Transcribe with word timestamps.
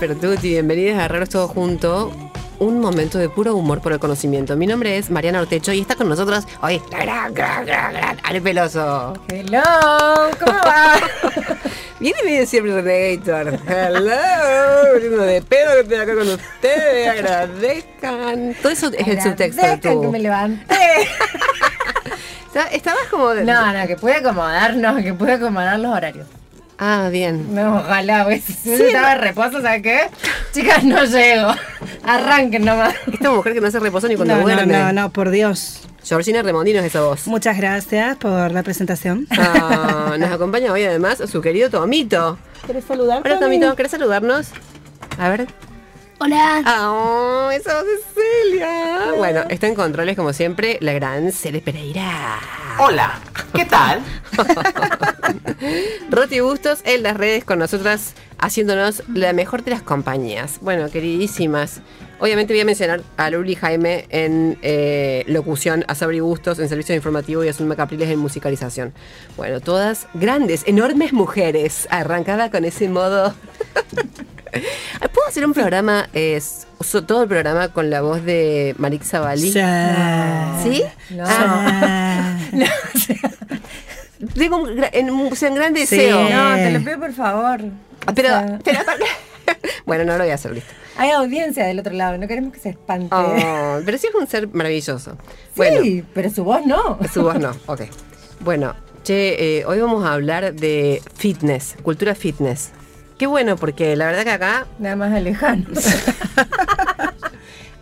Pertuti. 0.00 0.48
Bienvenidas 0.48 0.98
a 0.98 1.08
Raros 1.08 1.28
Todo 1.28 1.46
Junto. 1.46 2.10
Un 2.58 2.80
momento 2.80 3.18
de 3.18 3.28
puro 3.28 3.54
humor 3.54 3.80
por 3.82 3.92
el 3.92 3.98
conocimiento. 3.98 4.56
Mi 4.56 4.66
nombre 4.66 4.96
es 4.98 5.10
Mariana 5.10 5.40
Ortecho 5.40 5.72
y 5.72 5.80
está 5.80 5.94
con 5.94 6.08
nosotros 6.08 6.44
hoy 6.62 6.80
la 6.90 6.98
gran, 7.02 7.34
gran, 7.34 7.64
gran, 7.66 7.92
gran 7.92 8.16
Ale 8.22 8.40
Peloso. 8.40 9.14
Hello, 9.28 9.62
¿cómo 10.42 10.58
va? 10.58 10.94
Viene 12.00 12.18
viene 12.24 12.46
siempre 12.46 12.80
Renegator. 12.80 13.58
Hello. 13.68 15.26
De 15.26 15.42
pedo 15.42 15.72
que 15.74 15.80
estoy 15.80 15.98
acá 15.98 16.14
con 16.14 16.28
ustedes. 16.28 17.08
Agradezcan. 17.10 18.54
Todo 18.62 18.72
eso 18.72 18.90
es 18.96 19.06
el 19.06 19.20
subtexto 19.22 19.60
de 19.62 19.66
Agradezcan 19.68 20.00
que 20.00 20.08
me 20.08 20.18
levanté. 20.18 21.08
Estabas 22.72 23.04
como. 23.10 23.28
de- 23.30 23.44
No, 23.44 23.72
no, 23.72 23.86
que 23.86 23.96
puede 23.96 24.16
acomodarnos, 24.16 25.02
que 25.02 25.12
puede 25.12 25.34
acomodar 25.34 25.78
los 25.78 25.94
horarios. 25.94 26.26
Ah, 26.82 27.10
bien. 27.12 27.54
No, 27.54 27.76
ojalá, 27.76 28.24
pues 28.24 28.42
si 28.42 28.70
uno 28.70 28.84
estaba 28.84 29.10
de 29.10 29.14
reposo, 29.16 29.60
¿sabes 29.60 29.82
qué? 29.82 30.00
Chicas, 30.52 30.82
no 30.82 31.04
llego. 31.04 31.50
Arranquen 32.04 32.64
nomás. 32.64 32.94
Esta 33.12 33.30
mujer 33.30 33.52
que 33.52 33.60
no 33.60 33.70
se 33.70 33.78
reposa 33.80 34.08
ni 34.08 34.16
cuando 34.16 34.34
No, 34.34 34.40
no, 34.40 34.46
duerme. 34.46 34.72
no, 34.72 34.92
no, 34.94 35.10
por 35.10 35.28
Dios. 35.30 35.82
Georgina 36.02 36.40
Remondino 36.42 36.78
es 36.80 36.86
esa 36.86 37.02
voz. 37.02 37.26
Muchas 37.26 37.58
gracias 37.58 38.16
por 38.16 38.50
la 38.50 38.62
presentación. 38.62 39.26
Ah, 39.30 40.16
nos 40.18 40.30
acompaña 40.32 40.72
hoy 40.72 40.82
además 40.84 41.18
su 41.30 41.42
querido 41.42 41.68
Tomito. 41.68 42.38
¿Quieres 42.64 42.84
saludar? 42.86 43.20
Hola 43.24 43.38
Tomito, 43.38 43.76
¿querés 43.76 43.92
saludarnos? 43.92 44.48
A 45.18 45.28
ver. 45.28 45.46
Hola. 46.22 46.62
Ah, 46.66 47.50
esa 47.54 47.80
voz 47.80 47.86
es 47.88 48.00
Celia. 48.14 49.14
Bueno, 49.16 49.40
está 49.48 49.68
en 49.68 49.74
controles 49.74 50.16
como 50.16 50.34
siempre 50.34 50.76
la 50.82 50.92
gran 50.92 51.32
Cele 51.32 51.62
Pereira. 51.62 52.38
Hola, 52.78 53.18
¿qué 53.54 53.64
tal? 53.64 54.02
Roti 56.10 56.40
Bustos 56.40 56.80
en 56.84 57.04
las 57.04 57.16
redes 57.16 57.44
con 57.44 57.58
nosotras 57.58 58.12
haciéndonos 58.36 59.02
la 59.08 59.32
mejor 59.32 59.64
de 59.64 59.70
las 59.70 59.80
compañías. 59.80 60.58
Bueno, 60.60 60.90
queridísimas. 60.90 61.80
Obviamente 62.18 62.52
voy 62.52 62.60
a 62.60 62.66
mencionar 62.66 63.00
a 63.16 63.30
Luli 63.30 63.54
Jaime 63.54 64.04
en 64.10 64.58
eh, 64.60 65.24
locución, 65.26 65.86
a 65.88 65.94
Sabri 65.94 66.20
Bustos 66.20 66.58
en 66.58 66.68
servicio 66.68 66.94
informativo 66.94 67.44
y 67.44 67.48
a 67.48 67.54
Zulma 67.54 67.76
Capriles 67.76 68.10
en 68.10 68.18
musicalización. 68.18 68.92
Bueno, 69.38 69.60
todas 69.60 70.06
grandes, 70.12 70.64
enormes 70.66 71.14
mujeres, 71.14 71.88
arrancada 71.90 72.50
con 72.50 72.66
ese 72.66 72.90
modo. 72.90 73.34
¿Puedo 75.12 75.28
hacer 75.28 75.44
un 75.46 75.52
programa, 75.54 76.08
eh, 76.12 76.40
so- 76.40 77.04
todo 77.04 77.22
el 77.22 77.28
programa 77.28 77.68
con 77.68 77.90
la 77.90 78.00
voz 78.00 78.24
de 78.24 78.74
Marik 78.78 79.02
Zavalí? 79.02 79.52
¿Sí? 79.52 80.82
No. 81.10 81.24
Ah, 81.26 82.36
No, 82.52 82.64
o 82.94 82.98
sea, 82.98 83.30
tengo 84.34 84.56
un, 84.58 84.76
gra- 84.76 84.90
en, 84.92 85.10
un- 85.10 85.32
o 85.32 85.36
sea, 85.36 85.48
un 85.50 85.54
gran 85.56 85.74
Sí. 85.74 85.80
deseo. 85.80 86.28
no, 86.28 86.54
te 86.56 86.70
lo 86.72 86.80
pido 86.80 86.98
por 86.98 87.12
favor. 87.12 87.60
Ah, 88.06 88.12
Pero, 88.14 88.28
pero- 88.64 88.80
bueno, 89.86 90.04
no 90.04 90.12
lo 90.16 90.24
voy 90.24 90.30
a 90.30 90.34
hacer, 90.34 90.52
listo. 90.52 90.70
hay 90.96 91.10
audiencia 91.10 91.64
del 91.66 91.78
otro 91.80 91.92
lado, 91.92 92.16
no 92.18 92.26
queremos 92.28 92.52
que 92.52 92.60
se 92.60 92.70
espante. 92.70 93.14
Oh, 93.14 93.80
pero 93.84 93.98
sí 93.98 94.06
es 94.08 94.14
un 94.14 94.26
ser 94.26 94.48
maravilloso. 94.48 95.12
sí, 95.12 95.16
Bueno, 95.56 96.06
pero 96.14 96.30
su 96.30 96.44
voz 96.44 96.64
no. 96.66 96.98
su 97.12 97.22
voz 97.22 97.38
no, 97.38 97.52
ok. 97.66 97.82
Bueno, 98.40 98.74
che, 99.02 99.58
eh, 99.58 99.64
hoy 99.64 99.80
vamos 99.80 100.04
a 100.04 100.12
hablar 100.14 100.54
de 100.54 101.02
fitness, 101.16 101.76
cultura 101.82 102.14
fitness. 102.14 102.70
Qué 103.20 103.26
bueno, 103.26 103.56
porque 103.56 103.96
la 103.96 104.06
verdad 104.06 104.24
que 104.24 104.30
acá 104.30 104.66
Nada 104.78 104.96
más 104.96 105.12
alejano. 105.12 105.66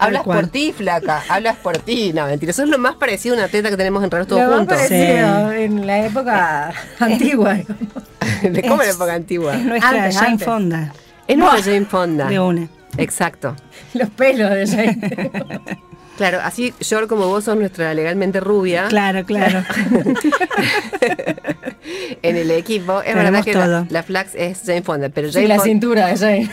hablas 0.00 0.25
por 0.25 0.49
ti, 0.49 0.75
flaca, 0.76 1.22
hablas 1.28 1.54
por 1.59 1.78
ti. 1.78 2.12
No, 2.12 2.26
mentira, 2.26 2.50
eso 2.50 2.65
es 2.65 2.69
lo 2.69 2.76
más 2.76 2.97
parecido 2.97 3.37
a 3.37 3.38
una 3.38 3.47
teta 3.49 3.71
que 3.71 3.76
tenemos 3.76 4.03
en 4.03 4.10
Raros 4.10 4.26
Todos 4.26 4.43
Lo 4.43 4.49
más 4.49 4.59
Juntos. 4.59 4.76
parecido 4.78 5.53
en 5.53 5.87
la 5.87 6.06
época 6.06 6.72
antigua. 6.99 7.54
digamos. 7.54 7.78
de 8.43 8.62
cómo 8.62 8.82
en 8.82 8.88
la 8.88 8.94
época 8.94 9.15
antigua. 9.15 9.56
Nuestra 9.56 9.91
Antes, 9.91 10.16
Jane 10.16 10.28
antes. 10.32 10.44
Fonda. 10.44 10.93
Es 11.28 11.38
nuestra 11.38 11.62
Jane 11.62 11.87
Fonda. 11.87 12.25
De 12.26 12.41
una. 12.41 12.69
Exacto. 12.97 13.55
Los 13.94 14.10
pelos 14.10 14.50
de 14.50 14.66
Jane. 14.66 15.78
Claro, 16.19 16.41
así 16.43 16.75
yo 16.81 17.09
como 17.09 17.27
vos 17.29 17.45
sos 17.45 17.56
nuestra 17.56 17.95
legalmente 17.95 18.41
rubia. 18.41 18.89
Claro, 18.89 19.25
claro. 19.25 19.62
en 22.23 22.37
el 22.37 22.51
equipo. 22.51 22.99
Es 23.01 23.06
Tenemos 23.15 23.25
verdad 23.33 23.45
que 23.45 23.55
la, 23.55 23.87
la 23.89 24.03
Flax 24.03 24.34
es 24.34 24.62
Jane 24.67 24.83
Fonda, 24.83 25.09
pero 25.09 25.29
Sí, 25.29 25.34
Jane, 25.34 25.49
la 25.49 25.56
Fon- 25.56 25.65
cintura 25.65 26.06
de 26.09 26.17
Jane. 26.17 26.51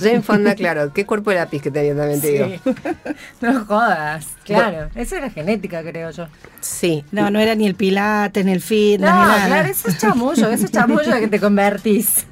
Jane 0.00 0.20
Fonda, 0.22 0.54
claro, 0.54 0.92
qué 0.92 1.06
cuerpo 1.06 1.30
de 1.30 1.36
lápiz 1.36 1.62
que 1.62 1.70
tenía 1.70 1.94
también 1.96 2.20
te 2.20 2.28
digo. 2.28 2.46
Sí. 2.46 2.60
No 3.40 3.64
jodas. 3.64 4.26
Claro, 4.44 4.88
eso 4.94 5.16
era 5.16 5.30
genética, 5.30 5.82
creo 5.82 6.10
yo. 6.10 6.26
Sí. 6.60 7.04
No, 7.12 7.30
no 7.30 7.38
era 7.40 7.54
ni 7.54 7.66
el 7.66 7.74
pilates, 7.74 8.44
ni 8.44 8.52
el 8.52 8.60
fitness, 8.60 9.10
No, 9.10 9.22
ni 9.22 9.28
nada. 9.28 9.46
claro, 9.46 9.68
eso 9.68 9.88
es 9.88 9.98
chamullo, 9.98 10.50
eso 10.50 10.64
es 10.64 10.70
chamullo 10.72 11.18
que 11.18 11.28
te 11.28 11.38
convertís. 11.40 12.26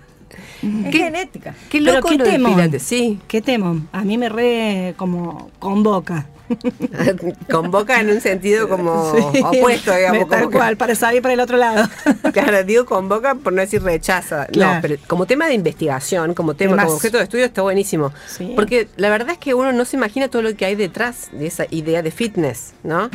Es 0.62 0.90
¿Qué? 0.92 0.98
genética. 0.98 1.54
Qué 1.68 1.78
Pero 1.80 1.94
loco 1.94 2.08
qué 2.08 2.18
lo 2.18 2.24
temón. 2.24 2.54
pilates, 2.54 2.82
sí. 2.82 3.18
¿Qué 3.28 3.40
temo? 3.42 3.86
A 3.92 4.02
mí 4.04 4.16
me 4.18 4.28
re 4.28 4.94
como 4.96 5.50
convoca. 5.58 6.26
Convoca 7.50 8.00
en 8.00 8.10
un 8.10 8.20
sentido 8.20 8.68
como 8.68 9.12
Sí. 9.32 9.40
opuesto, 9.42 9.94
digamos. 9.94 10.28
Tal 10.28 10.40
como 10.40 10.50
que- 10.50 10.56
cual, 10.58 10.76
para 10.76 10.94
salir 10.94 11.22
para 11.22 11.34
el 11.34 11.40
otro 11.40 11.56
lado. 11.56 11.88
Claro, 12.32 12.64
digo 12.64 12.86
convoca 12.86 13.34
por 13.34 13.52
no 13.52 13.60
decir 13.60 13.82
rechaza. 13.82 14.46
No, 14.56 14.78
pero 14.80 14.96
como 15.06 15.26
tema 15.26 15.46
de 15.48 15.54
investigación, 15.54 16.32
como 16.34 16.54
tema, 16.54 16.82
como 16.82 16.94
objeto 16.96 17.18
de 17.18 17.24
estudio 17.24 17.44
está 17.44 17.60
buenísimo. 17.62 18.10
Sí. 18.26 18.52
Porque 18.56 18.88
la 18.96 19.10
verdad 19.10 19.32
es 19.32 19.38
que 19.38 19.52
uno 19.54 19.70
no 19.72 19.84
se 19.84 19.96
imagina 19.96 20.28
todo 20.28 20.40
lo 20.40 20.56
que 20.56 20.64
hay 20.64 20.74
detrás 20.74 21.28
de 21.32 21.46
esa 21.46 21.66
idea 21.70 22.00
de 22.02 22.10
fitness, 22.10 22.72
¿no? 22.84 23.10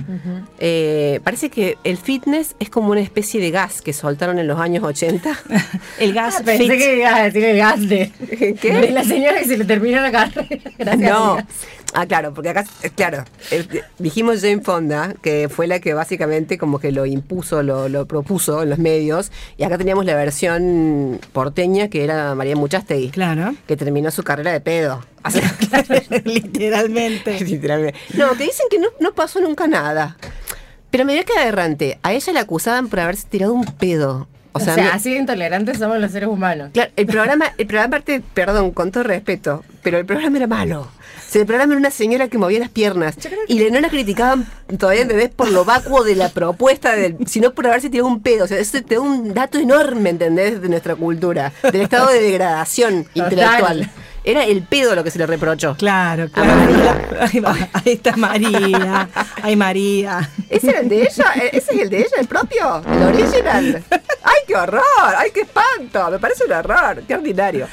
Eh, 0.60 1.20
parece 1.24 1.50
que 1.50 1.78
el 1.84 1.98
fitness 1.98 2.56
es 2.60 2.70
como 2.70 2.92
una 2.92 3.02
especie 3.02 3.42
de 3.42 3.50
gas 3.50 3.82
que 3.82 3.92
soltaron 3.94 4.38
en 4.40 4.48
los 4.48 4.60
años 4.60 4.84
80. 4.84 5.36
El 6.00 6.14
gas 6.14 6.36
Ah, 6.40 6.42
Pensé 6.46 6.64
fit. 6.66 6.72
que 6.78 6.98
ibas 7.00 7.14
a 7.20 7.24
decir 7.24 7.44
el 7.44 7.58
gas 7.58 7.90
de, 7.90 8.12
¿Qué? 8.62 8.72
de 8.74 8.92
la 8.92 9.04
señora 9.04 9.40
que 9.40 9.46
se 9.46 9.58
le 9.58 9.66
terminó 9.66 10.00
la 10.02 10.12
carrera. 10.12 10.48
Gracias. 10.78 11.10
No. 11.12 11.38
Ah, 11.94 12.06
claro, 12.06 12.34
porque 12.34 12.50
acá, 12.50 12.66
eh, 12.84 12.90
claro, 12.96 13.24
eh, 13.50 13.66
dijimos 13.98 14.42
Jane 14.42 14.62
Fonda, 14.62 15.16
que 15.22 15.50
fue 15.50 15.68
la 15.68 15.80
que 15.80 15.94
básicamente 15.94 16.58
como 16.58 16.80
que 16.80 16.92
lo 16.92 17.06
impuso, 17.06 17.64
lo, 17.64 17.90
lo 17.90 18.06
propuso 18.06 18.62
en 18.62 18.70
los 18.70 18.78
medios, 18.78 19.32
y 19.58 19.64
acá 19.64 19.78
teníamos 19.78 20.06
la 20.06 20.14
versión 20.16 21.20
porteña 21.34 21.88
que 21.88 22.04
era 22.04 22.36
María 22.36 22.56
Muchastegui, 22.56 23.10
Claro. 23.10 23.56
que 23.68 23.78
terminó 23.78 24.12
su 24.12 24.24
carrera 24.24 24.52
de 24.52 24.60
pedo. 24.62 25.04
Literalmente. 26.26 27.40
literalmente. 27.44 28.00
No, 28.16 28.32
que 28.38 28.44
dicen 28.46 28.68
que 28.70 28.80
no, 28.80 28.88
no 29.00 29.14
pasó 29.14 29.40
nunca 29.40 29.68
nada. 29.68 30.18
Pero 30.92 31.06
me 31.06 31.14
dio 31.14 31.26
que 31.26 31.34
aberrante. 31.38 32.00
A 32.04 32.14
ella 32.14 32.34
la 32.34 32.42
acusaban 32.42 32.88
por 32.90 33.00
haberse 33.00 33.28
tirado 33.28 33.54
un 33.54 33.66
pedo. 33.66 34.28
O 34.58 34.62
O 34.62 34.76
sea, 34.76 34.76
me- 34.76 34.90
así 34.90 35.12
de 35.14 35.20
intolerantes 35.20 35.78
somos 35.80 36.00
los 36.00 36.12
seres 36.12 36.30
humanos. 36.30 36.70
Claro, 36.74 36.92
el 36.96 37.06
programa, 37.06 37.46
el 37.58 37.68
programa 37.68 37.88
aparte, 37.98 38.22
perdón, 38.34 38.72
con 38.72 38.92
todo 38.92 39.04
respeto, 39.04 39.64
pero 39.84 39.98
el 39.98 40.06
programa 40.06 40.38
era 40.38 40.48
malo. 40.48 40.82
O 40.82 41.30
sea, 41.30 41.42
el 41.42 41.48
programa 41.48 41.74
era 41.74 41.80
una 41.80 41.92
señora 41.92 42.30
que 42.30 42.38
movía 42.38 42.60
las 42.60 42.70
piernas. 42.70 43.16
Y 43.50 43.60
le- 43.60 43.70
no 43.72 43.80
la 43.82 43.90
criticaban 43.90 44.48
todavía, 44.78 45.02
¿entendés? 45.02 45.30
Por 45.30 45.50
lo 45.52 45.66
vacuo 45.66 46.04
de 46.06 46.16
la 46.16 46.30
propuesta, 46.30 46.96
del, 46.96 47.18
sino 47.28 47.52
por 47.54 47.68
haberse 47.68 47.90
tirado 47.90 48.08
un 48.08 48.22
pedo. 48.22 48.46
O 48.46 48.48
sea, 48.48 48.58
eso 48.60 48.82
te 48.82 48.96
da 48.96 49.02
un 49.02 49.34
dato 49.34 49.58
enorme, 49.58 50.10
¿entendés? 50.12 50.62
De 50.62 50.70
nuestra 50.70 50.96
cultura, 50.96 51.52
del 51.64 51.82
estado 51.82 52.10
de 52.12 52.22
degradación 52.22 53.04
Total. 53.14 53.34
intelectual. 53.34 53.92
Era 54.24 54.44
el 54.44 54.62
pedo 54.64 54.94
lo 54.94 55.06
que 55.06 55.12
se 55.12 55.20
le 55.20 55.26
reprochó. 55.26 55.76
Claro, 55.78 56.28
claro. 56.30 56.52
Ahí, 57.22 57.40
va, 57.40 57.56
ahí 57.72 57.94
está 57.94 58.18
María. 58.18 59.08
Ay, 59.42 59.56
María. 59.56 60.30
¿Ese 60.50 60.70
era 60.70 60.80
el 60.82 60.90
de 60.90 61.04
ella? 61.04 61.26
¿E- 61.36 61.58
¿Ese 61.58 61.76
es 61.76 61.82
el 61.82 61.90
de 61.90 61.98
ella, 62.00 62.10
el 62.20 62.28
propio? 62.28 62.82
¿El 62.92 63.04
original? 63.04 63.84
¡Ay, 64.48 64.54
qué 64.54 64.56
horror! 64.56 64.84
¡Ay, 65.18 65.32
qué 65.34 65.42
espanto! 65.42 66.12
Me 66.12 66.20
parece 66.20 66.46
un 66.46 66.52
horror. 66.54 67.04
¡Qué 67.08 67.16
ordinario! 67.16 67.68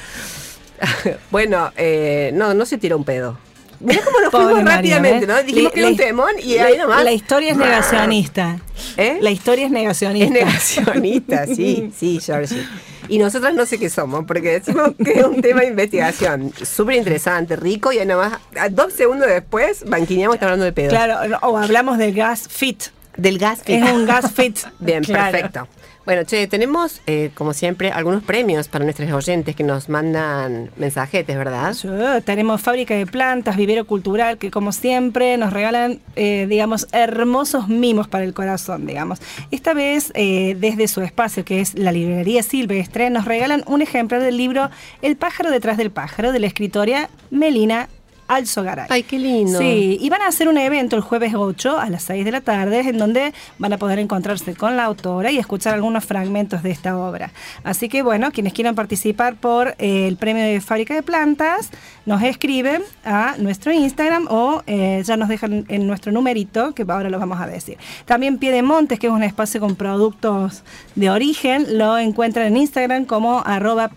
bueno, 1.31 1.73
eh, 1.77 2.31
no, 2.35 2.53
no 2.55 2.67
se 2.67 2.79
tiró 2.79 2.97
un 2.97 3.05
pedo. 3.05 3.39
Mirá 3.81 4.03
cómo 4.05 4.21
nos 4.21 4.31
Pobre 4.33 4.55
fuimos 4.55 4.65
rápidamente, 4.73 5.27
¿ves? 5.27 5.37
¿no? 5.37 5.43
Dijimos 5.43 5.73
que 5.73 5.81
era 5.81 5.89
un 5.89 5.97
temón 5.97 6.31
y 6.43 6.59
ahí 6.59 6.77
nomás. 6.79 7.05
La 7.05 7.13
historia 7.13 7.53
es 7.53 7.57
negacionista. 7.57 8.59
¿Eh? 8.97 9.19
La 9.21 9.31
historia 9.31 9.67
es 9.67 9.71
Es 9.71 9.73
negacionista. 9.73 10.33
negacionista, 10.33 11.47
sí, 11.47 11.93
sí, 11.97 12.21
Georgie. 12.25 12.67
Y 13.09 13.19
nosotros 13.19 13.53
no 13.55 13.67
sé 13.67 13.79
qué 13.79 13.91
somos, 13.91 14.25
porque 14.25 14.51
decimos 14.61 14.93
que 15.05 15.13
es 15.21 15.25
un 15.25 15.43
tema 15.43 15.61
de 15.61 15.69
investigación 15.69 16.53
súper 16.65 16.97
interesante, 16.97 17.55
rico, 17.55 17.93
y 17.93 17.99
ahí 17.99 18.07
nomás, 18.07 18.39
dos 18.71 18.95
segundos 18.95 19.29
después, 19.29 19.85
banquineamos 19.87 20.35
y 20.35 20.37
está 20.37 20.47
hablando 20.47 20.65
de 20.65 20.73
pedo. 20.73 20.89
Claro, 20.89 21.39
o 21.43 21.59
hablamos 21.59 21.99
del 21.99 22.15
gas 22.15 22.49
fit. 22.49 22.85
Del 23.17 23.39
gas. 23.39 23.61
Es 23.67 23.83
un 23.93 24.07
gas 24.07 24.33
fit. 24.33 24.59
Bien, 24.81 25.05
Claro. 25.05 25.33
perfecto. 25.33 25.69
Bueno, 26.07 26.23
che, 26.25 26.47
tenemos, 26.47 27.01
eh, 27.07 27.31
como 27.35 27.55
siempre, 27.55 27.91
algunos 27.91 28.23
premios 28.23 28.69
para 28.69 28.85
nuestros 28.85 29.11
oyentes 29.11 29.57
que 29.57 29.65
nos 29.65 29.89
mandan 29.89 30.71
mensajetes, 30.77 31.35
¿verdad? 31.35 31.73
Sí, 31.73 31.89
tenemos 32.27 32.61
fábrica 32.61 32.95
de 32.95 33.07
plantas, 33.07 33.57
vivero 33.57 33.87
cultural, 33.87 34.37
que 34.37 34.51
como 34.51 34.73
siempre 34.73 35.39
nos 35.39 35.55
regalan, 35.55 36.01
eh, 36.15 36.47
digamos, 36.47 36.89
hermosos 36.93 37.69
mimos 37.69 38.07
para 38.07 38.25
el 38.25 38.35
corazón, 38.35 38.85
digamos. 38.87 39.21
Esta 39.51 39.73
vez, 39.73 40.13
eh, 40.15 40.55
desde 40.61 40.89
su 40.89 41.01
espacio, 41.01 41.43
que 41.43 41.63
es 41.63 41.75
la 41.75 41.91
librería 41.91 42.43
Silvestre, 42.43 43.09
nos 43.09 43.25
regalan 43.25 43.65
un 43.67 43.81
ejemplar 43.81 44.23
del 44.23 44.37
libro 44.37 44.69
El 45.01 45.17
pájaro 45.17 45.51
detrás 45.51 45.79
del 45.79 45.91
pájaro, 45.91 46.33
de 46.33 46.39
la 46.41 46.49
escritora 46.49 47.09
Melina 47.31 47.89
Alzogaray. 48.29 48.87
Ay, 48.91 49.03
qué 49.03 49.19
lindo. 49.19 49.59
Sí, 49.59 49.99
y 50.01 50.09
van 50.11 50.23
a 50.23 50.29
hacer 50.29 50.49
un 50.49 50.59
evento 50.59 50.97
el 50.97 51.03
jueves 51.03 51.35
8 51.35 51.79
a 51.79 51.91
las 51.91 52.05
6 52.05 52.25
de 52.25 52.31
la 52.31 52.41
tarde, 52.41 52.81
en 52.81 52.99
donde 52.99 53.33
van 53.59 53.73
a 53.73 53.79
poder 53.79 53.99
encontrarse 53.99 54.55
con 54.55 54.77
la 54.77 54.85
autora 54.85 55.31
y 55.31 55.39
escuchar 55.39 55.75
algunos 55.75 56.05
fragmentos 56.05 56.63
de 56.63 56.71
esta 56.71 56.97
obra. 56.97 57.33
Así 57.63 57.89
que, 57.89 58.03
bueno, 58.03 58.31
quienes 58.33 58.53
quieran 58.53 58.75
participar 58.75 59.37
por 59.37 59.75
eh, 59.79 60.09
el 60.09 60.17
premio 60.17 60.45
de 60.45 60.61
Fábrica 60.61 60.95
de 60.95 61.03
Plantas, 61.03 61.71
nos 62.07 62.23
escriben 62.23 62.83
a 63.05 63.37
nuestro 63.39 63.73
Instagram 63.73 64.27
o 64.31 64.63
eh, 64.67 65.03
ya 65.05 65.17
nos 65.17 65.29
dejan 65.29 65.65
en 65.69 65.87
nuestro 65.87 66.13
numerito, 66.13 66.75
que 66.75 66.85
ahora 66.89 67.11
lo 67.11 67.19
vamos 67.19 67.41
a 67.41 67.47
decir. 67.47 67.79
También 68.05 68.39
Pie 68.39 68.53
de 68.53 68.63
Montes, 68.63 68.99
que 68.99 69.07
es 69.07 69.13
un 69.13 69.23
espacio 69.23 69.61
con 69.61 69.77
productos 69.77 70.63
de 70.95 71.11
origen, 71.11 71.79
lo 71.79 71.99
encuentran 71.99 72.47
en 72.47 72.57
Instagram 72.57 73.05
como 73.05 73.43
arroba 73.45 73.91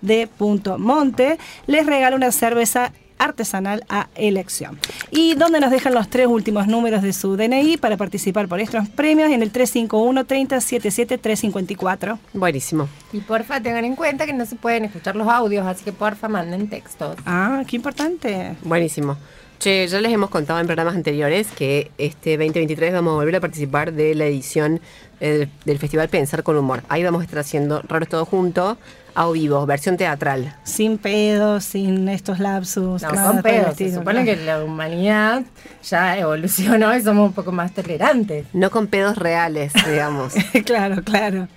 pie.de.monte. 0.00 1.38
Les 1.66 1.86
regala 1.86 2.16
una 2.16 2.32
cerveza 2.32 2.92
artesanal 3.20 3.84
a 3.88 4.08
elección. 4.14 4.78
Y 5.10 5.34
donde 5.34 5.60
nos 5.60 5.70
dejan 5.70 5.94
los 5.94 6.08
tres 6.08 6.26
últimos 6.26 6.66
números 6.66 7.02
de 7.02 7.12
su 7.12 7.36
DNI 7.36 7.76
para 7.76 7.96
participar 7.96 8.48
por 8.48 8.60
estos 8.60 8.88
premios 8.88 9.30
en 9.30 9.42
el 9.42 9.50
351 9.50 10.24
3077 10.24 11.18
354. 11.18 12.18
Buenísimo. 12.32 12.88
Y 13.12 13.20
porfa, 13.20 13.60
tengan 13.60 13.84
en 13.84 13.94
cuenta 13.94 14.26
que 14.26 14.32
no 14.32 14.46
se 14.46 14.56
pueden 14.56 14.86
escuchar 14.86 15.16
los 15.16 15.28
audios, 15.28 15.66
así 15.66 15.84
que 15.84 15.92
porfa, 15.92 16.28
manden 16.28 16.68
textos. 16.68 17.16
Ah, 17.26 17.62
qué 17.66 17.76
importante. 17.76 18.56
Buenísimo. 18.62 19.16
Che, 19.60 19.86
ya 19.88 20.00
les 20.00 20.10
hemos 20.10 20.30
contado 20.30 20.58
en 20.58 20.66
programas 20.66 20.94
anteriores 20.94 21.48
que 21.48 21.90
este 21.98 22.38
2023 22.38 22.94
vamos 22.94 23.12
a 23.12 23.14
volver 23.16 23.36
a 23.36 23.40
participar 23.40 23.92
de 23.92 24.14
la 24.14 24.24
edición 24.24 24.80
eh, 25.20 25.48
del 25.66 25.78
Festival 25.78 26.08
Pensar 26.08 26.42
con 26.42 26.56
Humor. 26.56 26.82
Ahí 26.88 27.04
vamos 27.04 27.20
a 27.20 27.24
estar 27.24 27.40
haciendo 27.40 27.82
Raros 27.82 28.08
Todo 28.08 28.24
Junto, 28.24 28.78
a 29.14 29.28
vivo, 29.30 29.64
versión 29.66 29.96
teatral. 29.96 30.56
Sin 30.64 30.98
pedos, 30.98 31.64
sin 31.64 32.08
estos 32.08 32.38
lapsus. 32.38 33.02
No, 33.02 33.32
el 33.32 33.42
pedos. 33.42 33.76
Se 33.76 33.94
supone 33.94 34.24
que 34.24 34.36
la 34.36 34.62
humanidad 34.64 35.42
ya 35.82 36.18
evolucionó 36.18 36.96
y 36.96 37.02
somos 37.02 37.28
un 37.28 37.32
poco 37.32 37.52
más 37.52 37.72
tolerantes. 37.72 38.46
No 38.52 38.70
con 38.70 38.86
pedos 38.86 39.16
reales, 39.18 39.72
digamos. 39.86 40.34
claro, 40.64 41.02
claro. 41.02 41.48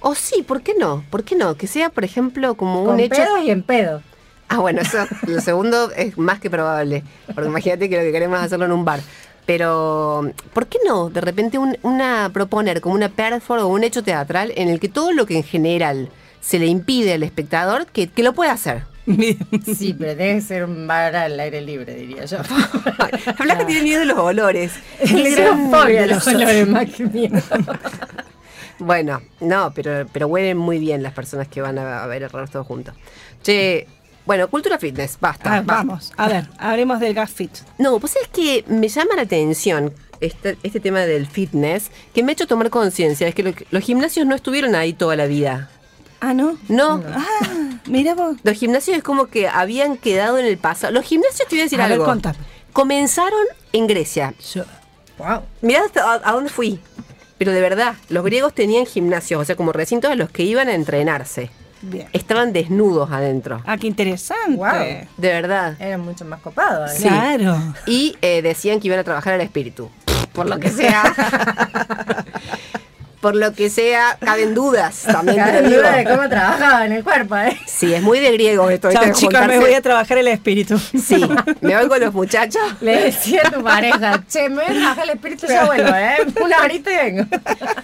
O 0.00 0.14
sí, 0.14 0.42
¿por 0.42 0.62
qué 0.62 0.74
no? 0.78 1.04
¿Por 1.10 1.24
qué 1.24 1.34
no? 1.36 1.54
Que 1.56 1.66
sea, 1.66 1.88
por 1.90 2.04
ejemplo, 2.04 2.54
como 2.56 2.80
un 2.82 2.86
Con 2.86 3.00
hecho. 3.00 3.16
pedos 3.16 3.40
y 3.44 3.50
en 3.50 3.62
pedo. 3.62 4.02
Ah, 4.48 4.58
bueno, 4.58 4.82
eso, 4.82 5.06
lo 5.26 5.40
segundo 5.40 5.90
es 5.92 6.18
más 6.18 6.38
que 6.40 6.50
probable. 6.50 7.02
Porque 7.34 7.48
imagínate 7.48 7.88
que 7.88 7.96
lo 7.96 8.02
que 8.02 8.12
queremos 8.12 8.38
es 8.38 8.44
hacerlo 8.46 8.66
en 8.66 8.72
un 8.72 8.84
bar. 8.84 9.00
Pero, 9.46 10.30
¿por 10.52 10.66
qué 10.66 10.78
no? 10.86 11.10
De 11.10 11.20
repente 11.20 11.58
un- 11.58 11.76
una 11.82 12.30
proponer 12.32 12.80
como 12.80 12.94
una 12.94 13.08
performance 13.10 13.64
o 13.64 13.68
un 13.68 13.84
hecho 13.84 14.02
teatral 14.02 14.52
en 14.56 14.68
el 14.68 14.80
que 14.80 14.88
todo 14.88 15.12
lo 15.12 15.26
que 15.26 15.36
en 15.36 15.42
general 15.42 16.08
se 16.44 16.58
le 16.58 16.66
impide 16.66 17.14
al 17.14 17.22
espectador, 17.22 17.86
que, 17.86 18.08
que 18.08 18.22
lo 18.22 18.32
pueda 18.34 18.52
hacer. 18.52 18.82
Sí, 19.76 19.94
pero 19.98 20.14
debe 20.14 20.40
ser 20.40 20.64
un 20.64 20.86
bar 20.86 21.14
al 21.14 21.38
aire 21.38 21.60
libre, 21.60 21.94
diría 21.94 22.24
yo. 22.24 22.38
Hablas 23.38 23.58
que 23.58 23.64
tiene 23.66 23.82
miedo 23.82 24.00
de 24.00 24.06
los 24.06 24.18
olores. 24.18 24.72
Le 25.12 25.30
gran 25.32 25.70
fobia 25.70 26.04
a 26.04 26.06
los 26.06 26.26
olores 26.26 26.66
más 26.68 26.90
que 26.90 27.04
miedo. 27.06 27.38
Bueno, 28.78 29.22
no, 29.40 29.72
pero, 29.74 30.04
pero 30.12 30.26
huelen 30.26 30.56
muy 30.58 30.78
bien 30.78 31.02
las 31.02 31.12
personas 31.12 31.46
que 31.48 31.60
van 31.60 31.78
a, 31.78 32.02
a 32.02 32.06
ver 32.08 32.30
Raros 32.32 32.50
todos 32.50 32.66
juntos. 32.66 32.94
Che, 33.42 33.86
bueno, 34.26 34.48
cultura 34.48 34.78
fitness, 34.78 35.16
basta. 35.20 35.48
Ah, 35.54 35.62
basta. 35.62 35.74
vamos, 35.84 36.12
a 36.16 36.28
ver, 36.28 36.48
hablemos 36.58 36.98
del 36.98 37.14
gas 37.14 37.30
fit. 37.30 37.52
No, 37.78 38.00
pues 38.00 38.16
es 38.16 38.26
que 38.28 38.64
me 38.66 38.88
llama 38.88 39.14
la 39.14 39.22
atención 39.22 39.92
este, 40.20 40.58
este 40.64 40.80
tema 40.80 41.00
del 41.00 41.26
fitness, 41.28 41.90
que 42.12 42.22
me 42.24 42.32
ha 42.32 42.34
hecho 42.34 42.48
tomar 42.48 42.68
conciencia, 42.70 43.28
es 43.28 43.34
que 43.34 43.44
lo- 43.44 43.54
los 43.70 43.82
gimnasios 43.84 44.26
no 44.26 44.34
estuvieron 44.34 44.74
ahí 44.74 44.92
toda 44.92 45.14
la 45.14 45.26
vida. 45.26 45.70
Ah, 46.26 46.32
¿no? 46.34 46.56
No, 46.68 47.02
Ah, 47.14 47.78
mira 47.86 48.14
vos. 48.14 48.36
los 48.42 48.56
gimnasios 48.56 48.96
es 48.96 49.02
como 49.02 49.26
que 49.26 49.46
habían 49.48 49.96
quedado 49.98 50.38
en 50.38 50.46
el 50.46 50.56
pasado. 50.56 50.92
Los 50.92 51.04
gimnasios, 51.04 51.46
te 51.48 51.54
voy 51.54 51.60
a 51.60 51.64
decir 51.64 51.80
A 51.80 51.84
ver, 51.84 51.92
algo, 51.94 52.04
contame. 52.06 52.38
comenzaron 52.72 53.40
en 53.72 53.86
Grecia. 53.86 54.34
Yo- 54.54 54.64
Wow. 55.18 55.42
Mirá 55.60 55.82
hasta 55.84 56.02
a, 56.02 56.14
a 56.24 56.32
dónde 56.32 56.50
fui. 56.50 56.80
Pero 57.38 57.52
de 57.52 57.60
verdad, 57.60 57.94
los 58.08 58.24
griegos 58.24 58.52
tenían 58.54 58.86
gimnasios, 58.86 59.40
o 59.40 59.44
sea, 59.44 59.54
como 59.54 59.72
recintos 59.72 60.10
a 60.10 60.14
los 60.16 60.30
que 60.30 60.42
iban 60.44 60.68
a 60.68 60.74
entrenarse. 60.74 61.50
Bien. 61.82 62.08
Estaban 62.14 62.52
desnudos 62.54 63.10
adentro. 63.12 63.60
Ah, 63.66 63.76
qué 63.76 63.86
interesante. 63.86 64.56
Guau. 64.56 64.74
De 65.16 65.28
verdad. 65.28 65.76
Era 65.78 65.98
mucho 65.98 66.24
más 66.24 66.40
copado. 66.40 66.86
¿eh? 66.86 66.96
Sí. 66.96 67.02
Claro. 67.02 67.60
Y 67.86 68.16
eh, 68.22 68.40
decían 68.40 68.80
que 68.80 68.86
iban 68.88 68.98
a 68.98 69.04
trabajar 69.04 69.34
al 69.34 69.42
espíritu. 69.42 69.90
Por 70.32 70.48
lo 70.48 70.58
que 70.58 70.70
sea. 70.70 71.04
Por 73.24 73.36
lo 73.36 73.54
que 73.54 73.70
sea, 73.70 74.18
caben 74.20 74.52
dudas. 74.54 75.04
También 75.04 75.38
te 75.38 75.42
Cada 75.44 75.60
lo 75.62 75.68
digo. 75.70 75.80
duda 75.80 75.92
de 75.96 76.04
cómo 76.04 76.28
trabajaba 76.28 76.84
en 76.84 76.92
el 76.92 77.02
cuerpo, 77.02 77.34
¿eh? 77.38 77.58
Sí, 77.66 77.94
es 77.94 78.02
muy 78.02 78.20
de 78.20 78.30
griego 78.32 78.68
esto. 78.68 78.92
Chao, 78.92 79.14
chicas, 79.14 79.48
me 79.48 79.58
voy 79.58 79.72
a 79.72 79.80
trabajar 79.80 80.18
el 80.18 80.28
espíritu. 80.28 80.78
Sí, 80.78 81.26
me 81.62 81.74
voy 81.74 81.88
con 81.88 82.00
los 82.00 82.12
muchachos. 82.12 82.60
Le 82.82 83.04
decía 83.04 83.40
a 83.46 83.50
tu 83.50 83.62
pareja, 83.62 84.22
che, 84.28 84.50
me 84.50 84.56
voy 84.56 84.64
a 84.76 84.78
trabajar 84.78 85.04
el 85.04 85.10
espíritu, 85.12 85.46
ya 85.46 85.64
vuelvo, 85.64 85.88
¿eh? 85.88 86.16
Una 86.44 86.58
horita 86.58 86.92
y 86.92 86.96
vengo. 86.96 87.24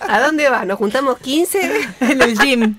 ¿A 0.06 0.20
dónde 0.20 0.50
vas? 0.50 0.66
¿Nos 0.66 0.76
juntamos 0.76 1.16
15? 1.20 1.70
en 2.00 2.20
el 2.20 2.38
gym. 2.38 2.76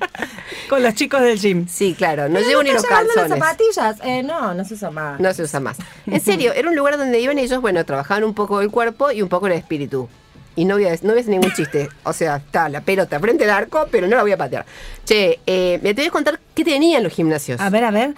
Con 0.69 0.83
los 0.83 0.93
chicos 0.93 1.19
del 1.21 1.39
gym. 1.39 1.67
Sí, 1.67 1.95
claro, 1.97 2.29
no 2.29 2.39
llevo 2.41 2.61
ni 2.61 2.69
los 2.73 2.83
¿Estás 2.83 2.91
llevando 3.07 3.13
calzones. 3.15 3.39
las 3.39 3.39
zapatillas? 3.39 4.07
Eh, 4.07 4.21
no, 4.21 4.53
no 4.53 4.63
se 4.65 4.75
usa 4.75 4.91
más. 4.91 5.19
No 5.19 5.33
se 5.33 5.41
usa 5.41 5.59
más. 5.59 5.77
En 6.05 6.21
serio, 6.21 6.53
era 6.53 6.69
un 6.69 6.75
lugar 6.75 6.99
donde 6.99 7.19
iban 7.19 7.39
ellos, 7.39 7.59
bueno, 7.59 7.83
trabajaban 7.85 8.23
un 8.23 8.35
poco 8.35 8.61
el 8.61 8.69
cuerpo 8.69 9.09
y 9.11 9.23
un 9.23 9.29
poco 9.29 9.47
el 9.47 9.53
espíritu. 9.53 10.07
Y 10.55 10.65
no 10.65 10.75
voy 10.75 10.85
a, 10.85 10.91
no 10.95 11.09
voy 11.09 11.17
a 11.17 11.21
hacer 11.21 11.29
ningún 11.29 11.51
chiste. 11.53 11.89
O 12.03 12.13
sea, 12.13 12.37
está 12.37 12.67
la 12.69 12.81
pelota 12.81 13.19
frente 13.19 13.45
al 13.45 13.51
arco, 13.51 13.87
pero 13.89 14.07
no 14.07 14.15
la 14.17 14.21
voy 14.21 14.31
a 14.33 14.37
patear. 14.37 14.65
Che, 15.05 15.39
eh, 15.45 15.79
me 15.81 15.93
te 15.93 16.01
voy 16.01 16.09
a 16.09 16.11
contar 16.11 16.39
qué 16.53 16.63
tenían 16.65 17.03
los 17.03 17.13
gimnasios. 17.13 17.59
A 17.61 17.69
ver, 17.69 17.83
a 17.85 17.91
ver. 17.91 18.13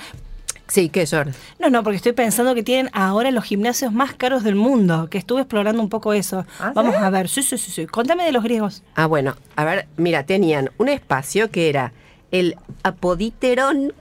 Sí, 0.68 0.90
¿qué, 0.90 1.06
George? 1.06 1.34
No, 1.60 1.70
no, 1.70 1.84
porque 1.84 1.98
estoy 1.98 2.14
pensando 2.14 2.56
que 2.56 2.64
tienen 2.64 2.90
ahora 2.94 3.30
los 3.30 3.44
gimnasios 3.44 3.92
más 3.94 4.14
caros 4.16 4.44
del 4.44 4.56
mundo, 4.56 5.08
que 5.12 5.20
estuve 5.20 5.42
explorando 5.42 5.82
un 5.82 5.90
poco 5.90 6.14
eso. 6.14 6.46
¿Ah, 6.60 6.72
Vamos 6.74 6.96
sí? 6.96 7.02
a 7.04 7.10
ver, 7.12 7.30
sí, 7.30 7.44
sí, 7.44 7.58
sí, 7.58 7.70
sí. 7.70 7.86
Contame 7.86 8.24
de 8.24 8.32
los 8.32 8.44
griegos. 8.44 8.82
Ah, 8.96 9.06
bueno, 9.06 9.36
a 9.56 9.66
ver, 9.66 9.88
mira, 9.98 10.26
tenían 10.26 10.72
un 10.78 10.90
espacio 10.90 11.52
que 11.52 11.70
era 11.70 11.94
el 12.32 12.56
apoditerón. 12.82 13.94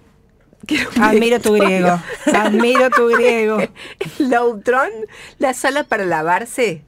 que 0.66 0.76
era 0.76 0.88
un 0.96 1.02
Admiro 1.02 1.40
tu 1.40 1.52
griego. 1.52 2.00
Admiro 2.32 2.88
tu 2.90 3.08
griego. 3.08 3.58
El 4.18 4.30
lautrón, 4.30 4.88
la 5.38 5.52
sala 5.54 5.84
para 5.84 6.04
lavarse, 6.06 6.82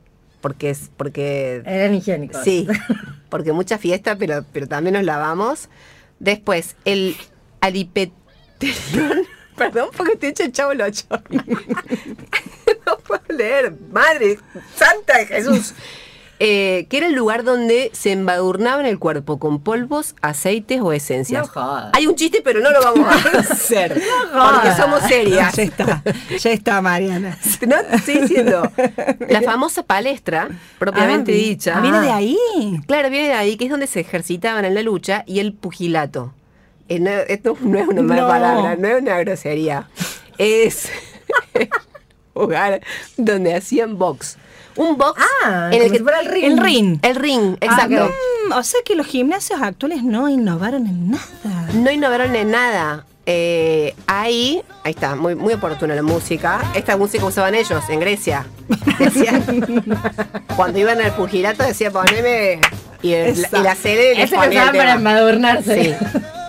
porque 0.45 0.69
es, 0.69 0.91
porque 0.95 1.63
Eran 1.65 1.95
higiénicos. 1.95 2.45
sí, 2.45 2.69
porque 3.31 3.53
mucha 3.53 3.79
fiesta, 3.79 4.19
pero, 4.19 4.45
pero 4.53 4.69
también 4.69 4.93
nos 4.93 5.03
lavamos. 5.03 5.71
Después, 6.19 6.77
el 6.85 7.17
alipeterión, 7.63 9.27
perdón 9.57 9.89
porque 9.97 10.13
estoy 10.13 10.29
hecho 10.29 10.43
el 10.43 10.53
chavo 10.53 10.73
el 10.73 10.83
ocho. 10.83 11.07
no 12.87 12.99
puedo 13.07 13.23
leer, 13.31 13.73
madre 13.91 14.39
santa 14.77 15.17
de 15.17 15.27
Jesús. 15.29 15.73
Eh, 16.41 16.87
que 16.91 16.97
era 16.99 17.07
el 17.07 17.15
lugar 17.15 17.45
donde 17.45 17.91
se 17.95 18.11
embadurnaban 18.11 18.87
el 18.87 18.99
cuerpo 18.99 19.39
con 19.39 19.61
polvos, 19.61 20.17
aceites 20.21 20.81
o 20.81 20.93
esencias. 20.93 21.49
No. 21.55 21.91
Hay 21.93 22.09
un 22.09 22.17
chiste, 22.17 22.41
pero 22.45 22.59
no 22.61 22.71
lo 22.73 22.81
vamos 22.83 23.07
a 23.09 23.39
hacer. 23.39 24.03
porque 24.33 24.73
somos 24.77 25.01
serias. 25.05 25.55
Ya 25.55 25.63
está, 25.63 26.03
ya 26.39 26.51
está, 26.51 26.83
Mariana. 26.83 27.39
No, 27.67 27.77
estoy 27.93 28.19
diciendo. 28.23 28.69
La 29.29 29.43
famosa 29.53 29.85
palestra, 29.85 30.49
propiamente 30.79 31.33
Ah, 31.33 31.37
dicha. 31.37 31.81
Viene 31.81 32.01
de 32.01 32.11
ahí. 32.11 32.37
Claro, 32.87 33.11
viene 33.11 33.29
de 33.29 33.35
ahí, 33.35 33.57
que 33.57 33.65
es 33.67 33.71
donde 33.71 33.87
se 33.87 34.01
ejercitaban 34.01 34.65
en 34.65 34.75
la 34.75 34.83
lucha 34.83 35.23
y 35.27 35.39
el 35.39 35.53
pugilato. 35.53 36.35
eh, 36.89 36.99
no, 36.99 37.11
esto 37.11 37.57
no 37.61 37.79
es 37.79 37.87
una 37.87 38.03
mala 38.03 38.23
No. 38.23 38.29
palabra, 38.29 38.77
no 38.77 38.89
es 38.89 39.01
una 39.01 39.19
grosería. 39.21 39.89
Es 40.37 40.91
un 42.35 42.43
lugar 42.43 42.81
donde 43.17 43.55
hacían 43.55 43.97
box. 43.99 44.37
Un 44.77 44.97
box 44.97 45.21
Ah, 45.45 45.71
en 45.73 45.83
el 45.83 45.91
que 45.93 45.99
si 45.99 46.03
fuera 46.03 46.21
el 46.21 46.27
ring. 46.27 46.45
El 46.45 46.59
ring. 46.59 46.99
el 47.03 47.15
ring, 47.17 47.57
exacto. 47.61 48.11
Mm, 48.49 48.53
o 48.53 48.63
sea 48.63 48.81
que 48.85 48.95
los 48.97 49.07
gimnasios 49.07 49.61
actuales 49.63 50.03
no 50.03 50.29
innovaron 50.29 50.87
en 50.87 51.11
nada. 51.13 51.69
No 51.75 51.91
innovaron 51.91 52.35
en 52.35 52.51
nada. 52.51 53.05
Eh, 53.27 53.95
ahí, 54.07 54.61
ahí 54.85 54.93
está, 54.93 55.15
muy, 55.17 55.35
muy 55.35 55.55
oportuna 55.55 55.95
la 55.95 56.03
música. 56.03 56.61
Esta 56.75 56.97
música 56.97 57.25
usaban 57.25 57.55
ellos 57.55 57.83
en 57.89 58.01
Grecia. 58.01 58.47
Cuando 60.57 60.79
iban 60.79 61.01
al 61.01 61.15
pugilato 61.15 61.63
decía 61.63 61.91
poneme 61.91 62.61
y, 63.03 63.13
el- 63.13 63.39
y 63.39 63.63
la 63.63 63.75
sede 63.75 64.13
Ese 64.23 64.35
usaban 64.37 64.51
para 64.53 64.73
tema. 64.73 64.93
embadurnarse. 64.95 65.85
Sí. 65.85 65.95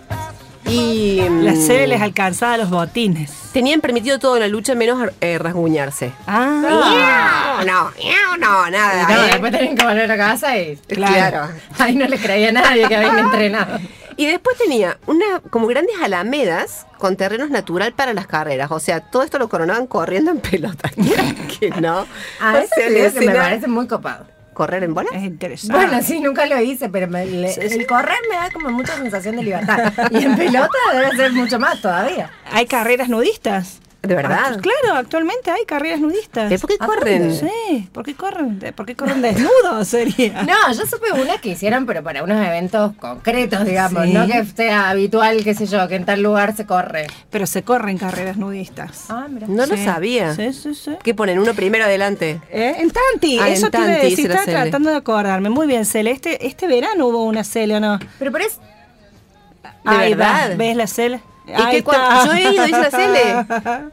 Y 0.68 1.22
La 1.42 1.54
mm, 1.54 1.62
sede 1.62 1.88
les 1.88 2.02
alcanzaba 2.02 2.58
los 2.58 2.70
botines. 2.70 3.32
tenían 3.54 3.82
permitido 3.82 4.20
todo 4.20 4.36
en 4.36 4.42
la 4.42 4.48
lucha 4.48 4.74
menos 4.76 5.10
eh, 5.22 5.38
rasguñarse. 5.38 6.12
Ah, 6.28 7.62
No, 7.66 7.92
no, 8.38 8.70
nada. 8.70 9.08
No, 9.10 9.24
¿eh? 9.24 9.28
después 9.32 9.52
tenían 9.52 9.76
que 9.78 9.86
volver 9.86 10.12
a 10.12 10.18
casa 10.18 10.58
y. 10.58 10.76
Claro. 10.88 11.50
Ahí 11.80 11.96
no 11.96 12.08
les 12.08 12.22
creía 12.22 12.50
a 12.50 12.52
nadie 12.52 12.88
que 12.88 12.96
habían 12.96 13.20
entrenado. 13.26 13.80
Y 14.18 14.26
después 14.28 14.58
tenía 14.58 14.98
una 15.08 15.42
como 15.50 15.68
grandes 15.68 15.96
alamedas 16.02 16.86
con 16.98 17.18
terrenos 17.18 17.50
natural 17.50 17.92
para 17.94 18.14
las 18.14 18.28
carreras. 18.28 18.72
O 18.72 18.80
sea, 18.80 19.02
todo 19.02 19.24
esto 19.24 19.38
lo 19.40 19.50
coronaban 19.50 19.88
corriendo 19.88 20.32
en 20.32 20.40
pelota. 20.40 20.90
que 21.60 21.70
no. 21.82 22.06
Ah, 22.40 22.62
O 22.64 22.68
sea, 22.76 22.88
que 22.88 23.20
me 23.26 23.36
parece 23.36 23.68
muy 23.68 23.88
copado. 23.88 24.26
¿Correr 24.56 24.84
en 24.84 24.94
bola? 24.96 25.10
es 25.14 25.24
interesante. 25.24 25.76
Bueno, 25.78 26.02
sí, 26.02 26.20
nunca 26.20 26.46
lo 26.48 26.60
hice, 26.60 26.90
pero 26.90 27.08
me- 27.08 27.26
le- 27.28 27.54
el 27.54 27.86
correr 27.86 28.18
me 28.30 28.36
da 28.38 28.50
como 28.52 28.72
mucha 28.72 28.96
sensación 28.96 29.36
de 29.36 29.44
libertad. 29.44 29.94
Y 30.12 30.24
en 30.24 30.36
pelota 30.36 30.70
debe 30.94 31.12
ser 31.16 31.34
mucho 31.34 31.60
más 31.60 31.80
todavía. 31.82 32.32
Hay 32.52 32.66
carreras 32.66 33.10
nudistas. 33.10 33.82
¿De 34.08 34.16
verdad? 34.16 34.54
Actu- 34.58 34.62
Claro, 34.62 34.98
actualmente 34.98 35.52
hay 35.52 35.66
carreras 35.66 36.00
nudistas. 36.00 36.50
¿De 36.50 36.60
por 36.60 36.70
qué 36.70 36.76
¿A 36.80 36.86
corren? 36.86 37.34
Sí, 37.34 37.90
¿por 37.92 38.04
qué 38.06 38.16
corren? 38.16 38.60
De- 38.60 38.72
¿Por 38.74 38.86
qué 38.86 38.96
corren 38.96 39.22
desnudos? 39.22 39.88
Sería. 39.88 40.44
No, 40.44 40.72
yo 40.74 40.86
supe 40.86 41.12
una 41.14 41.38
que 41.40 41.50
hicieron, 41.50 41.86
pero 41.86 42.04
para 42.04 42.24
unos 42.24 42.46
eventos 42.46 42.94
concretos, 42.98 43.66
digamos. 43.66 44.04
Sí. 44.06 44.14
No 44.14 44.28
que 44.28 44.46
sea 44.46 44.90
habitual, 44.90 45.44
qué 45.44 45.54
sé 45.54 45.66
yo, 45.66 45.88
que 45.88 45.96
en 45.96 46.06
tal 46.06 46.22
lugar 46.22 46.56
se 46.56 46.66
corre. 46.66 47.08
Pero 47.30 47.46
se 47.48 47.64
corren 47.64 47.98
carreras 47.98 48.38
nudistas. 48.38 49.06
Ah, 49.10 49.28
mira. 49.30 49.48
No 49.48 49.66
lo 49.66 49.78
sabía. 49.78 50.34
Sí, 50.36 50.54
sí, 50.54 50.74
sí. 50.76 50.92
¿Qué 51.04 51.14
ponen? 51.14 51.40
Uno 51.40 51.54
primero 51.54 51.86
adelante. 51.86 52.42
¿Eh? 52.52 52.76
En 52.80 52.92
Tanti, 52.92 53.40
Ah, 53.40 53.48
en 53.48 53.54
eso 53.54 53.70
te 53.70 53.78
iba 53.78 53.86
a 53.86 53.90
Tanti, 53.92 54.10
decir, 54.10 54.30
la 54.30 54.36
estaba 54.40 54.62
tratando 54.64 54.90
de 54.90 54.96
acordarme. 54.98 55.50
Muy 55.50 55.68
bien, 55.68 55.86
Cele. 55.86 56.12
Este, 56.12 56.46
este 56.48 56.68
verano 56.68 57.08
hubo 57.08 57.24
una 57.24 57.44
Cele, 57.44 57.76
¿o 57.76 57.80
no? 57.80 58.00
Pero 58.20 58.32
por 58.32 58.42
eso. 58.42 58.60
Ahí 59.84 60.14
verdad? 60.14 60.56
¿ves 60.58 60.76
la 60.76 60.88
Cele? 60.88 61.22
¿Y. 61.48 61.84
Yo 61.84 62.34
he 62.34 62.54
ido, 62.54 62.66
hice 62.66 62.72
la 62.72 62.92
Cele. 62.92 63.46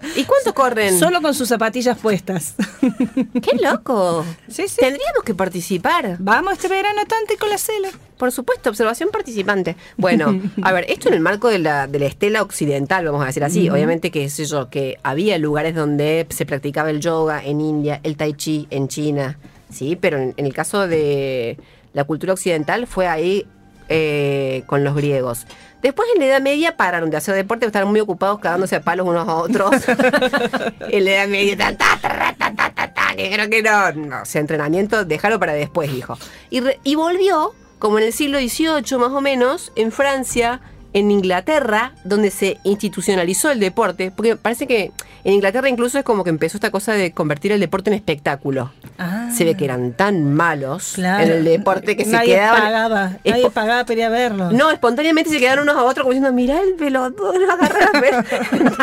¿Y 0.16 0.24
cuánto 0.24 0.54
corren? 0.54 0.98
Solo 0.98 1.20
con 1.20 1.34
sus 1.34 1.48
zapatillas 1.48 1.98
puestas. 1.98 2.54
¡Qué 3.42 3.56
loco! 3.62 4.24
Sí, 4.48 4.68
sí. 4.68 4.76
Tendríamos 4.78 5.22
que 5.24 5.34
participar. 5.34 6.16
Vamos 6.18 6.54
este 6.54 6.68
verano 6.68 7.00
a 7.00 7.04
Tanti 7.04 7.36
con 7.36 7.50
la 7.50 7.58
Cele. 7.58 7.90
Por 8.16 8.32
supuesto, 8.32 8.70
observación 8.70 9.10
participante. 9.10 9.76
Bueno, 9.96 10.40
a 10.62 10.72
ver, 10.72 10.86
esto 10.88 11.08
en 11.08 11.14
el 11.14 11.20
marco 11.20 11.48
de 11.48 11.58
la, 11.58 11.86
de 11.86 11.98
la 11.98 12.06
estela 12.06 12.42
occidental, 12.42 13.04
vamos 13.04 13.22
a 13.22 13.26
decir 13.26 13.44
así. 13.44 13.68
Obviamente 13.68 14.10
que 14.10 14.30
sé 14.30 14.44
yo, 14.44 14.70
que 14.70 14.98
había 15.02 15.38
lugares 15.38 15.74
donde 15.74 16.26
se 16.30 16.46
practicaba 16.46 16.90
el 16.90 17.00
yoga 17.00 17.44
en 17.44 17.60
India, 17.60 18.00
el 18.02 18.16
tai 18.16 18.34
chi 18.34 18.66
en 18.70 18.88
China, 18.88 19.38
sí, 19.70 19.96
pero 19.96 20.18
en, 20.18 20.34
en 20.36 20.46
el 20.46 20.54
caso 20.54 20.86
de 20.86 21.58
la 21.92 22.04
cultura 22.04 22.32
occidental 22.32 22.86
fue 22.86 23.08
ahí 23.08 23.46
eh, 23.92 24.62
con 24.66 24.82
los 24.84 24.94
griegos. 24.94 25.46
Después 25.82 26.08
en 26.14 26.20
la 26.20 26.26
Edad 26.26 26.40
Media 26.40 26.76
pararon 26.76 27.10
de 27.10 27.16
hacer 27.16 27.34
deporte, 27.34 27.66
estaban 27.66 27.88
muy 27.88 28.00
ocupados 28.00 28.38
cagándose 28.38 28.76
a 28.76 28.82
palos 28.82 29.06
unos 29.06 29.28
a 29.28 29.34
otros. 29.34 29.70
en 30.88 31.04
la 31.04 31.10
Edad 31.12 31.28
Media, 31.28 31.56
ta, 31.56 31.76
ta, 31.76 31.98
ta, 32.38 32.94
ta, 32.94 33.14
que 33.16 33.30
creo 33.30 33.50
que 33.50 33.62
no, 33.62 33.92
no, 33.92 34.22
o 34.22 34.24
sea, 34.24 34.40
entrenamiento, 34.40 35.04
déjalo 35.04 35.38
para 35.40 35.52
después, 35.54 35.92
dijo. 35.92 36.16
Y, 36.50 36.60
re- 36.60 36.78
y 36.84 36.94
volvió, 36.94 37.54
como 37.78 37.98
en 37.98 38.04
el 38.04 38.12
siglo 38.12 38.38
XVIII 38.38 38.98
más 38.98 39.10
o 39.12 39.20
menos, 39.20 39.72
en 39.76 39.92
Francia, 39.92 40.60
en 40.92 41.10
Inglaterra, 41.10 41.92
donde 42.04 42.30
se 42.30 42.58
institucionalizó 42.64 43.50
el 43.50 43.60
deporte, 43.60 44.10
porque 44.14 44.36
parece 44.36 44.66
que 44.66 44.92
en 45.24 45.34
Inglaterra 45.34 45.68
incluso 45.68 45.98
es 45.98 46.04
como 46.04 46.24
que 46.24 46.30
empezó 46.30 46.56
esta 46.56 46.70
cosa 46.70 46.92
de 46.92 47.12
convertir 47.12 47.52
el 47.52 47.60
deporte 47.60 47.90
en 47.90 47.94
espectáculo. 47.94 48.72
Ah, 48.98 49.30
Se 49.34 49.44
ve 49.44 49.56
que 49.56 49.64
eran 49.64 49.92
tan 49.92 50.34
malos 50.34 50.92
claro. 50.94 51.24
en 51.24 51.30
el 51.30 51.44
deporte 51.44 51.96
que 51.96 52.04
nadie 52.04 52.34
se 52.34 52.34
quedaban. 52.34 52.62
Pagaba, 52.62 53.12
nadie 53.24 53.50
pagaba 53.50 53.84
para 53.84 53.94
ir 53.98 54.04
a 54.04 54.08
verlo. 54.10 54.50
no, 54.52 54.70
espontáneamente 54.70 55.30
se 55.30 55.38
quedaron 55.38 55.62
unos 55.68 55.76
a 55.76 55.84
otros 55.84 56.04
como 56.04 56.12
diciendo, 56.12 56.32
mirá 56.32 56.60
el 56.60 56.74
pelotudo, 56.74 57.32
lo 57.38 57.52
agarré 57.52 57.84
a 57.84 58.00
ver". 58.00 58.14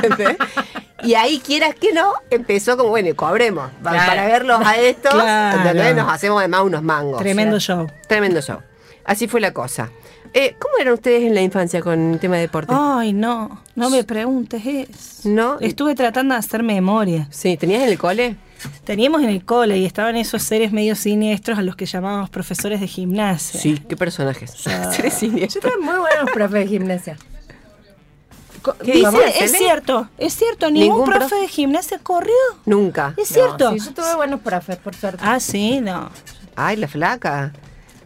¿Entendés? 0.04 0.38
Y 1.04 1.13
ahí, 1.13 1.39
quieras 1.39 1.75
que 1.75 1.94
no, 1.94 2.13
empezó 2.30 2.75
como, 2.75 2.89
bueno, 2.89 3.16
cobremos. 3.16 3.70
Claro. 3.82 3.98
Para 4.06 4.28
verlos 4.28 4.62
a 4.66 4.78
estos, 4.78 5.13
Claro. 5.13 5.94
Nos 5.96 6.12
hacemos 6.12 6.39
además 6.39 6.62
unos 6.63 6.84
mangos. 6.84 7.20
Tremendo 7.22 7.60
show. 7.60 7.88
Tremendo 8.08 8.42
show. 8.42 8.60
Así 9.06 9.28
fue 9.28 9.39
la 9.39 9.54
cosa. 9.54 9.89
Eh, 10.33 10.55
¿Cómo 10.59 10.74
eran 10.79 10.93
ustedes 10.93 11.24
en 11.24 11.33
la 11.36 11.41
infancia 11.41 11.81
con 11.81 12.13
el 12.13 12.19
tema 12.19 12.36
de 12.36 12.41
deporte? 12.41 12.74
Ay, 12.75 13.13
no, 13.13 13.62
no 13.75 13.89
me 13.89 14.03
preguntes 14.03 14.63
eso. 14.65 15.27
¿No? 15.29 15.59
Estuve 15.59 15.95
tratando 15.95 16.33
de 16.36 16.39
hacer 16.39 16.62
memoria. 16.63 17.27
Sí, 17.31 17.57
¿tenías 17.57 17.81
en 17.83 17.89
el 17.89 17.98
cole? 17.98 18.36
Teníamos 18.83 19.21
en 19.24 19.29
el 19.29 19.43
cole 19.45 19.77
y 19.77 19.86
estaban 19.86 20.15
esos 20.17 20.43
seres 20.43 20.71
medio 20.71 20.95
siniestros 20.95 21.57
a 21.57 21.62
los 21.62 21.75
que 21.75 21.86
llamábamos 21.86 22.29
profesores 22.29 22.79
de 22.81 22.88
gimnasia. 22.88 23.59
Sí, 23.59 23.79
qué 23.88 23.95
personajes. 23.95 24.51
Seres 24.91 25.13
Yo 25.13 25.19
siniestros. 25.19 25.63
tuve 25.63 25.77
muy 25.83 25.98
buenos 25.98 26.29
profes 26.33 26.59
de 26.65 26.67
gimnasia. 26.67 27.17
Co- 28.62 28.74
¿Qué 28.83 28.91
Dice, 28.91 29.17
es 29.39 29.51
cierto, 29.53 30.09
es 30.17 30.33
cierto, 30.36 30.69
ningún, 30.69 30.89
¿Ningún 30.89 31.05
profe 31.05 31.19
profe? 31.29 31.36
de 31.43 31.48
gimnasia 31.48 32.00
corrió. 32.00 32.33
Nunca. 32.65 33.13
Es 33.15 33.29
cierto. 33.29 33.71
No, 33.71 33.79
sí, 33.79 33.86
yo 33.86 33.93
tuve 33.93 34.15
buenos 34.15 34.41
profes, 34.41 34.75
por 34.77 34.93
suerte. 34.93 35.24
Ah, 35.25 35.39
sí, 35.39 35.79
no. 35.79 36.09
Ay, 36.57 36.75
la 36.75 36.89
flaca. 36.89 37.53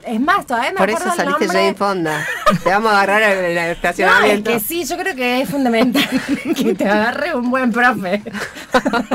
Es 0.05 0.19
más, 0.19 0.45
todavía 0.45 0.71
me 0.71 0.77
Por 0.77 0.89
eso 0.89 0.97
acuerdo 0.99 1.13
el 1.13 1.17
saliste 1.17 1.45
nombre. 1.45 1.59
Jane 1.59 1.75
Fonda. 1.75 2.25
Te 2.63 2.69
vamos 2.69 2.91
a 2.91 2.97
agarrar 3.01 3.21
en 3.23 3.45
el 3.45 3.55
No, 3.55 3.61
es 3.61 3.69
estacionamiento. 3.77 4.51
que 4.51 4.59
sí, 4.59 4.83
yo 4.85 4.97
creo 4.97 5.15
que 5.15 5.41
es 5.41 5.49
fundamental 5.49 6.03
que 6.55 6.73
te 6.75 6.87
agarre 6.89 7.35
un 7.35 7.49
buen 7.49 7.71
profe. 7.71 8.21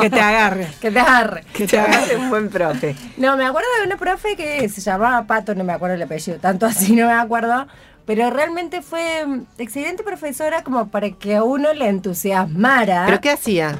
Que 0.01 0.09
te 0.11 0.21
agarre. 0.21 0.69
Que 0.81 0.91
te 0.91 0.99
agarre. 1.01 1.45
Que 1.53 1.67
te 1.67 1.79
agarre 1.79 2.17
un 2.17 2.31
buen 2.31 2.49
profe. 2.49 2.97
No, 3.17 3.37
me 3.37 3.45
acuerdo 3.45 3.69
de 3.81 3.87
una 3.87 3.97
profe 3.97 4.35
que 4.37 4.69
se 4.69 4.81
llamaba 4.81 5.27
Pato, 5.27 5.55
no 5.55 5.65
me 5.65 5.73
acuerdo 5.73 5.95
el 5.97 6.03
apellido, 6.03 6.39
tanto 6.39 6.65
así 6.67 6.95
no 6.97 7.07
me 7.07 7.13
acuerdo, 7.13 7.67
pero 8.07 8.31
realmente 8.31 8.81
fue 8.81 9.25
excelente 9.59 10.03
profesora 10.03 10.63
como 10.65 10.89
para 10.89 11.11
que 11.11 11.37
a 11.37 11.43
uno 11.45 11.73
le 11.75 11.89
entusiasmara. 11.89 13.05
¿Pero 13.07 13.21
qué 13.21 13.31
hacía? 13.31 13.77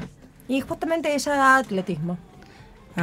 Y 0.47 0.61
justamente 0.61 1.13
ella 1.15 1.33
da 1.33 1.57
atletismo. 1.57 2.17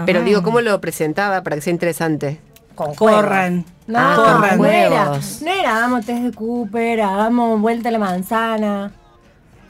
Pero 0.05 0.19
Ajá. 0.19 0.27
digo, 0.29 0.43
¿cómo 0.43 0.61
lo 0.61 0.81
presentaba 0.81 1.43
para 1.43 1.57
que 1.57 1.63
sea 1.63 1.73
interesante? 1.73 2.39
Con 2.75 2.95
Corran. 2.95 3.63
juegos. 3.63 3.76
No, 3.87 3.99
Ah, 4.01 4.15
corran. 4.41 4.59
no 4.59 4.65
era, 4.67 5.05
juegos. 5.07 5.43
no 5.43 5.51
era, 5.51 5.77
hagamos 5.77 6.05
test 6.07 6.23
de 6.23 6.33
Cooper, 6.33 7.01
hagamos 7.03 7.61
vuelta 7.61 7.89
a 7.89 7.93
la 7.93 7.99
manzana. 7.99 8.93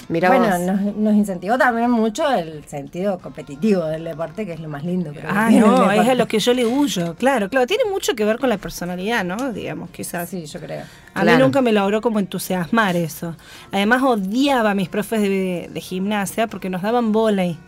Mira 0.09 0.29
bueno, 0.29 0.47
vos. 0.49 0.61
nos, 0.61 0.97
nos 0.97 1.15
incentivó 1.15 1.59
también 1.59 1.91
mucho 1.91 2.31
el 2.33 2.63
sentido 2.67 3.19
competitivo 3.19 3.85
del 3.87 4.05
deporte, 4.05 4.47
que 4.47 4.53
es 4.53 4.61
lo 4.61 4.69
más 4.69 4.85
lindo. 4.85 5.11
creo 5.11 5.23
que 5.23 5.29
Ah, 5.29 5.51
no, 5.51 5.91
es 5.91 6.09
a 6.09 6.15
lo 6.15 6.29
que 6.29 6.39
yo 6.39 6.55
le 6.55 6.65
huyo. 6.65 7.17
Claro, 7.17 7.49
claro, 7.51 7.67
tiene 7.67 7.83
mucho 7.91 8.15
que 8.15 8.25
ver 8.25 8.39
con 8.39 8.49
la 8.49 8.57
personalidad, 8.57 9.25
¿no? 9.25 9.53
Digamos, 9.53 9.91
quizás. 9.91 10.29
Sí, 10.29 10.47
yo 10.47 10.61
creo. 10.61 10.85
A 11.13 11.25
mí 11.25 11.33
nunca 11.39 11.61
me 11.61 11.73
logró 11.73 12.01
como 12.01 12.21
entusiasmar 12.21 12.95
eso. 12.95 13.35
Además 13.73 14.01
odiaba 14.03 14.71
a 14.71 14.75
mis 14.75 14.89
profes 14.89 15.23
de, 15.23 15.69
de 15.75 15.81
gimnasia 15.81 16.47
porque 16.47 16.71
nos 16.71 16.83
daban 16.83 17.11
volei. 17.11 17.59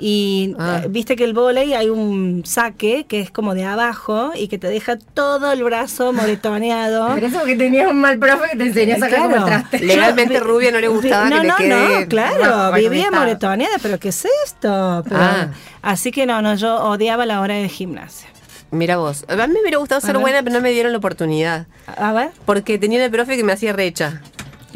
Y 0.00 0.54
Ah. 0.58 0.82
eh, 0.84 0.86
viste 0.88 1.16
que 1.16 1.24
el 1.24 1.34
volei 1.34 1.74
hay 1.74 1.88
un 1.90 2.42
saque 2.46 3.04
que 3.08 3.20
es 3.20 3.30
como 3.32 3.54
de 3.54 3.64
abajo 3.64 4.30
y 4.36 4.46
que 4.48 4.56
te 4.56 4.68
deja 4.68 4.96
todo 4.96 5.50
el 5.52 5.64
brazo 5.64 6.12
moretoneado. 6.12 7.14
Pero 7.14 7.26
eso 7.26 7.38
porque 7.40 7.56
tenías 7.56 7.90
un 7.90 8.00
mal 8.00 8.18
profe 8.18 8.50
que 8.52 8.58
te 8.58 8.64
enseñó 8.66 8.94
a 8.94 8.98
sacar 8.98 9.22
como 9.22 9.36
el 9.36 9.44
traste. 9.44 9.78
Legalmente 9.84 10.34
Yo- 10.34 10.40
rubia 10.44 10.70
no 10.70 10.78
le 10.80 10.88
gustaba 10.88 11.28
no, 11.30 11.36
que 11.38 11.42
le 11.42 11.48
no, 11.48 11.56
quede- 11.56 12.00
No, 12.02 12.08
claro, 12.08 12.70
No, 12.70 12.72
vivía 12.72 13.10
moretoneada, 13.10 13.76
pero 13.82 13.98
¿qué 13.98 14.10
es 14.10 14.24
esto? 14.46 15.02
Pero- 15.08 15.20
Ah. 15.20 15.48
Así 15.82 16.10
que 16.12 16.26
no, 16.26 16.42
no, 16.42 16.54
yo 16.54 16.76
odiaba 16.84 17.26
la 17.26 17.40
hora 17.40 17.54
de 17.54 17.68
gimnasia. 17.68 18.28
Mira 18.70 18.98
vos. 18.98 19.24
A 19.28 19.46
mí 19.46 19.54
me 19.54 19.60
hubiera 19.62 19.78
gustado 19.78 20.00
ser 20.00 20.12
ver. 20.12 20.20
buena, 20.20 20.42
pero 20.42 20.54
no 20.56 20.60
me 20.60 20.70
dieron 20.70 20.92
la 20.92 20.98
oportunidad. 20.98 21.66
A 21.86 22.10
a 22.10 22.12
ver. 22.12 22.30
Porque 22.44 22.78
tenía 22.78 22.98
una 23.00 23.10
profe 23.10 23.36
que 23.36 23.42
me 23.42 23.52
hacía 23.54 23.72
recha. 23.72 24.20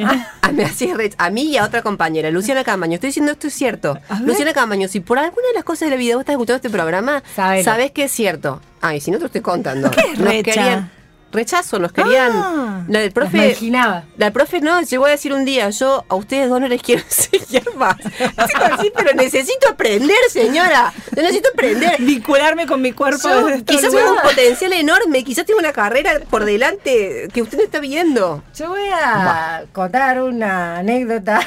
Ah, 0.44 0.50
me 0.52 0.64
hacía 0.64 0.94
recha. 0.94 1.14
A 1.18 1.30
mí 1.30 1.42
y 1.44 1.56
a 1.56 1.64
otra 1.64 1.82
compañera, 1.82 2.30
Luciana 2.30 2.64
Camaño. 2.64 2.94
Estoy 2.94 3.08
diciendo 3.08 3.30
esto 3.32 3.46
es 3.46 3.54
cierto. 3.54 3.98
Luciana 4.24 4.52
Camaño, 4.52 4.88
si 4.88 4.98
por 5.00 5.18
alguna 5.18 5.46
de 5.48 5.54
las 5.54 5.62
cosas 5.64 5.86
de 5.88 5.90
la 5.90 5.96
vida 5.96 6.14
vos 6.16 6.22
estás 6.22 6.34
escuchando 6.34 6.56
este 6.56 6.68
programa, 6.70 7.22
sabés 7.62 7.92
que 7.92 8.04
es 8.04 8.12
cierto. 8.12 8.60
Ay, 8.80 9.00
si 9.00 9.10
no 9.12 9.18
te 9.18 9.20
lo 9.22 9.26
estoy 9.26 9.40
contando. 9.40 9.90
¿Qué 9.90 10.00
es 10.12 10.18
Nos 10.18 10.28
recha? 10.28 10.42
querían- 10.52 10.90
rechazo, 11.32 11.78
nos 11.78 11.92
querían. 11.92 12.32
Ah. 12.34 12.84
la 12.88 13.00
del 13.00 13.12
profe. 13.12 13.36
marginaba. 13.36 14.04
La 14.16 14.30
profe 14.30 14.60
no 14.60 14.80
llegó 14.82 15.06
a 15.06 15.10
decir 15.10 15.32
un 15.32 15.44
día, 15.44 15.70
yo 15.70 16.04
a 16.08 16.14
ustedes 16.14 16.48
dos 16.48 16.60
no 16.60 16.68
les 16.68 16.82
quiero 16.82 17.02
enseñar 17.32 17.74
más. 17.74 17.96
Así 18.36 18.92
pero 18.94 19.14
necesito 19.14 19.68
aprender, 19.70 20.16
señora. 20.30 20.92
Yo 21.14 21.22
necesito 21.22 21.48
aprender. 21.52 22.00
Vincularme 22.00 22.66
con 22.66 22.80
mi 22.80 22.92
cuerpo. 22.92 23.28
Yo 23.28 23.64
quizás 23.64 23.90
tengo 23.90 24.12
un 24.12 24.22
potencial 24.22 24.72
enorme, 24.72 25.24
quizás 25.24 25.46
tengo 25.46 25.58
una 25.58 25.72
carrera 25.72 26.20
por 26.30 26.44
delante 26.44 27.28
que 27.32 27.42
usted 27.42 27.58
no 27.58 27.64
está 27.64 27.80
viendo. 27.80 28.42
Yo 28.54 28.68
voy 28.68 28.88
a 28.92 29.64
contar 29.72 30.22
una 30.22 30.78
anécdota 30.78 31.40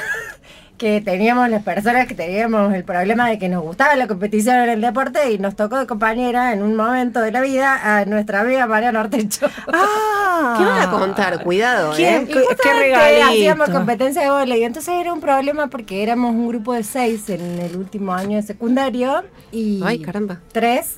que 0.78 1.00
teníamos 1.00 1.48
las 1.48 1.62
personas 1.62 2.06
que 2.06 2.14
teníamos 2.14 2.74
el 2.74 2.84
problema 2.84 3.28
de 3.30 3.38
que 3.38 3.48
nos 3.48 3.62
gustaba 3.62 3.96
la 3.96 4.06
competición 4.06 4.56
en 4.56 4.68
el 4.68 4.80
deporte 4.82 5.32
y 5.32 5.38
nos 5.38 5.56
tocó 5.56 5.78
de 5.78 5.86
compañera 5.86 6.52
en 6.52 6.62
un 6.62 6.76
momento 6.76 7.20
de 7.20 7.30
la 7.32 7.40
vida 7.40 7.80
a 7.98 8.04
nuestra 8.04 8.42
amiga 8.42 8.66
Mariana 8.66 9.00
Ortecho. 9.00 9.48
Ah. 9.72 10.54
¿Qué 10.58 10.64
van 10.64 10.82
a 10.82 10.90
contar? 10.90 11.42
Cuidado, 11.42 11.92
¿Quién? 11.96 12.24
¿eh? 12.24 12.26
¿Qué- 12.26 12.44
qué 12.62 12.72
regalito? 12.74 13.26
hacíamos 13.26 13.70
competencia 13.70 14.22
de 14.22 14.30
vóley. 14.30 14.64
Entonces 14.64 14.94
era 15.00 15.12
un 15.14 15.20
problema 15.20 15.68
porque 15.68 16.02
éramos 16.02 16.32
un 16.32 16.46
grupo 16.48 16.74
de 16.74 16.82
seis 16.82 17.28
en 17.30 17.58
el 17.58 17.74
último 17.76 18.12
año 18.12 18.36
de 18.36 18.42
secundario 18.42 19.24
y 19.50 19.80
Ay, 19.82 20.00
caramba. 20.00 20.40
tres 20.52 20.96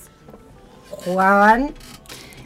jugaban 0.91 1.71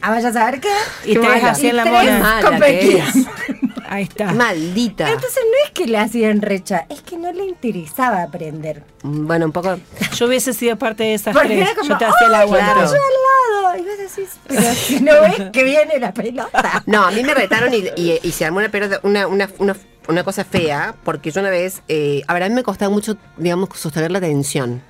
a 0.01 0.09
vaya 0.11 0.29
a 0.29 0.33
saber 0.33 0.59
qué. 0.59 0.69
Y 1.05 1.15
tres 1.15 1.43
hacían 1.43 1.77
la 1.77 1.83
Y 1.83 1.89
tres 1.89 2.01
Qué 2.03 2.11
mona. 2.11 2.41
competían. 2.43 3.07
Ahí 3.93 4.03
está. 4.03 4.33
Maldita. 4.33 5.07
Entonces 5.11 5.43
no 5.45 5.65
es 5.65 5.71
que 5.71 5.85
le 5.85 5.97
hacían 5.99 6.41
recha, 6.41 6.85
es 6.89 7.01
que 7.03 7.15
no 7.17 7.31
le 7.31 7.45
interesaba 7.45 8.23
aprender. 8.23 8.83
Bueno, 9.03 9.45
un 9.45 9.51
poco. 9.51 9.77
Yo 10.15 10.25
hubiese 10.25 10.53
sido 10.53 10.77
parte 10.77 11.03
de 11.03 11.13
esas 11.13 11.33
Porque 11.35 11.49
tres. 11.49 11.61
era 11.67 11.75
como, 11.75 11.89
Yo 11.89 11.97
te 11.99 12.05
hacía 12.05 12.29
la 12.29 12.39
¡ay, 12.39 12.45
yo 12.45 12.49
vuelta. 12.49 12.75
lado! 12.75 13.77
Y 13.77 13.81
vos 13.81 13.97
decís, 13.97 14.29
pero 14.47 14.73
si 14.73 14.99
no 15.01 15.11
ves 15.21 15.51
que 15.51 15.63
viene 15.63 15.99
la 15.99 16.11
pelota. 16.13 16.83
No, 16.87 17.03
a 17.05 17.11
mí 17.11 17.23
me 17.23 17.33
retaron 17.35 17.71
y, 17.73 17.83
y- 17.95 18.19
y 18.23 18.31
se 18.31 18.45
armó 18.45 18.57
una, 18.59 18.69
pelota- 18.69 18.99
una, 19.03 19.27
una, 19.27 19.49
una, 19.59 19.75
una 20.07 20.23
cosa 20.23 20.43
fea, 20.43 20.95
porque 21.03 21.29
yo 21.31 21.41
una 21.41 21.49
vez, 21.51 21.83
eh, 21.87 22.23
a 22.27 22.33
ver, 22.33 22.43
a 22.43 22.49
mí 22.49 22.55
me 22.55 22.63
costaba 22.63 22.89
mucho, 22.91 23.15
digamos, 23.37 23.69
sostener 23.75 24.11
la 24.11 24.19
tensión. 24.21 24.81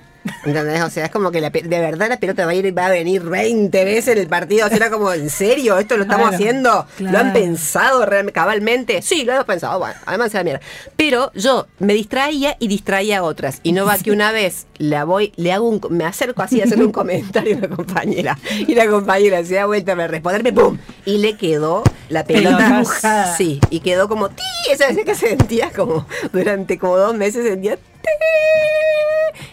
¿Entendés? 0.44 0.82
O 0.82 0.90
sea, 0.90 1.06
es 1.06 1.10
como 1.10 1.30
que 1.30 1.40
la 1.40 1.50
de 1.50 1.62
verdad 1.62 2.08
la 2.08 2.18
pelota 2.18 2.44
va 2.46 2.52
a 2.52 2.54
ir 2.54 2.76
va 2.76 2.86
a 2.86 2.90
venir 2.90 3.22
20 3.22 3.84
veces 3.84 4.08
en 4.08 4.18
el 4.18 4.28
partido. 4.28 4.66
O 4.66 4.68
sea, 4.68 4.76
era 4.76 4.90
como, 4.90 5.12
¿en 5.12 5.28
serio? 5.30 5.78
¿Esto 5.78 5.96
lo 5.96 6.04
estamos 6.04 6.28
Claro, 6.28 6.36
haciendo? 6.36 6.86
¿Lo 6.98 7.08
han 7.08 7.30
claro. 7.30 7.32
pensado 7.32 8.06
realmente, 8.06 8.32
cabalmente? 8.32 9.02
Sí, 9.02 9.24
lo 9.24 9.32
hemos 9.32 9.44
pensado. 9.44 9.78
Bueno, 9.78 9.94
además 10.06 10.32
de 10.32 10.38
la 10.38 10.44
mierda. 10.44 10.60
Pero 10.96 11.30
yo 11.34 11.66
me 11.78 11.94
distraía 11.94 12.56
y 12.58 12.68
distraía 12.68 13.18
a 13.18 13.22
otras. 13.22 13.60
Y 13.62 13.72
no 13.72 13.84
va 13.84 13.98
que 13.98 14.10
una 14.12 14.32
vez 14.32 14.66
la 14.78 15.04
voy, 15.04 15.32
le 15.36 15.52
hago 15.52 15.68
un, 15.68 15.80
me 15.90 16.04
acerco 16.04 16.42
así 16.42 16.60
a 16.60 16.64
hacerle 16.64 16.84
un 16.86 16.92
comentario 16.92 17.54
a 17.56 17.58
una 17.58 17.68
compañera. 17.68 18.38
Y 18.66 18.74
la 18.74 18.86
compañera 18.86 19.44
se 19.44 19.54
da 19.54 19.66
vuelta 19.66 19.92
a 19.92 20.06
responderme, 20.06 20.52
¡pum! 20.52 20.78
Y 21.04 21.18
le 21.18 21.36
quedó 21.36 21.82
la 22.08 22.24
pelota. 22.24 22.68
Mojada. 22.68 23.36
Sí, 23.36 23.60
y 23.70 23.80
quedó 23.80 24.08
como 24.08 24.28
ti, 24.30 24.42
esa 24.70 24.88
vez 24.88 25.04
que 25.04 25.14
sentía 25.14 25.70
como 25.70 26.06
durante 26.32 26.78
como 26.78 26.96
dos 26.96 27.14
meses 27.14 27.46
sentía. 27.46 27.78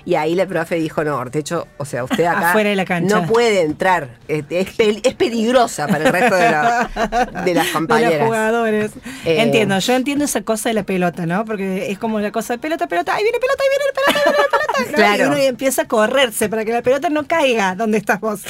Y 0.03 0.15
ahí 0.15 0.34
la 0.36 0.48
profe 0.48 0.75
dijo, 0.75 1.03
no, 1.03 1.15
Ortecho, 1.18 1.68
o 1.77 1.86
sea, 1.86 2.03
usted 2.03 2.25
acá 2.25 2.53
de 2.58 2.75
la 2.75 3.00
no 3.01 3.25
puede 3.27 3.62
entrar. 3.62 4.18
Este, 4.27 4.62
Es, 4.62 4.77
pel- 4.77 5.00
es 5.03 5.13
peligrosa 5.13 5.88
para 5.88 6.06
el 6.06 6.12
resto 6.12 6.36
de, 6.36 6.51
la- 6.51 6.89
de 6.96 7.34
las 7.34 7.46
de 7.46 7.53
los 7.53 7.68
compañeras. 7.68 8.25
jugadores. 8.25 8.91
Eh, 9.25 9.41
Entiendo, 9.41 9.77
yo 9.80 9.94
entiendo 9.94 10.25
esa 10.25 10.41
cosa 10.41 10.70
de 10.70 10.74
la 10.75 10.84
pelota, 10.84 11.25
¿no? 11.27 11.46
Porque 11.46 11.91
es 11.91 12.00
como 12.00 12.20
la 12.20 12.32
cosa 12.32 12.53
de 12.53 12.60
pelota, 12.60 12.88
pelota, 12.88 13.13
ahí 13.15 13.24
viene 13.24 13.38
pelota, 13.39 13.63
ahí 13.63 13.70
viene 13.70 13.86
pelota, 13.94 14.01
ahí 14.08 14.24
viene 14.25 14.48
pelota. 14.50 14.91
¿no? 14.91 14.96
Claro. 14.98 15.24
Y 15.24 15.27
uno 15.27 15.38
empieza 15.38 15.82
a 15.84 15.88
correrse 15.88 16.50
para 16.50 16.65
que 16.65 16.74
la 16.74 16.82
pelota 16.82 17.10
no 17.10 17.27
caiga 17.27 17.75
donde 17.75 18.00
estás 18.00 18.20
vos. 18.20 18.41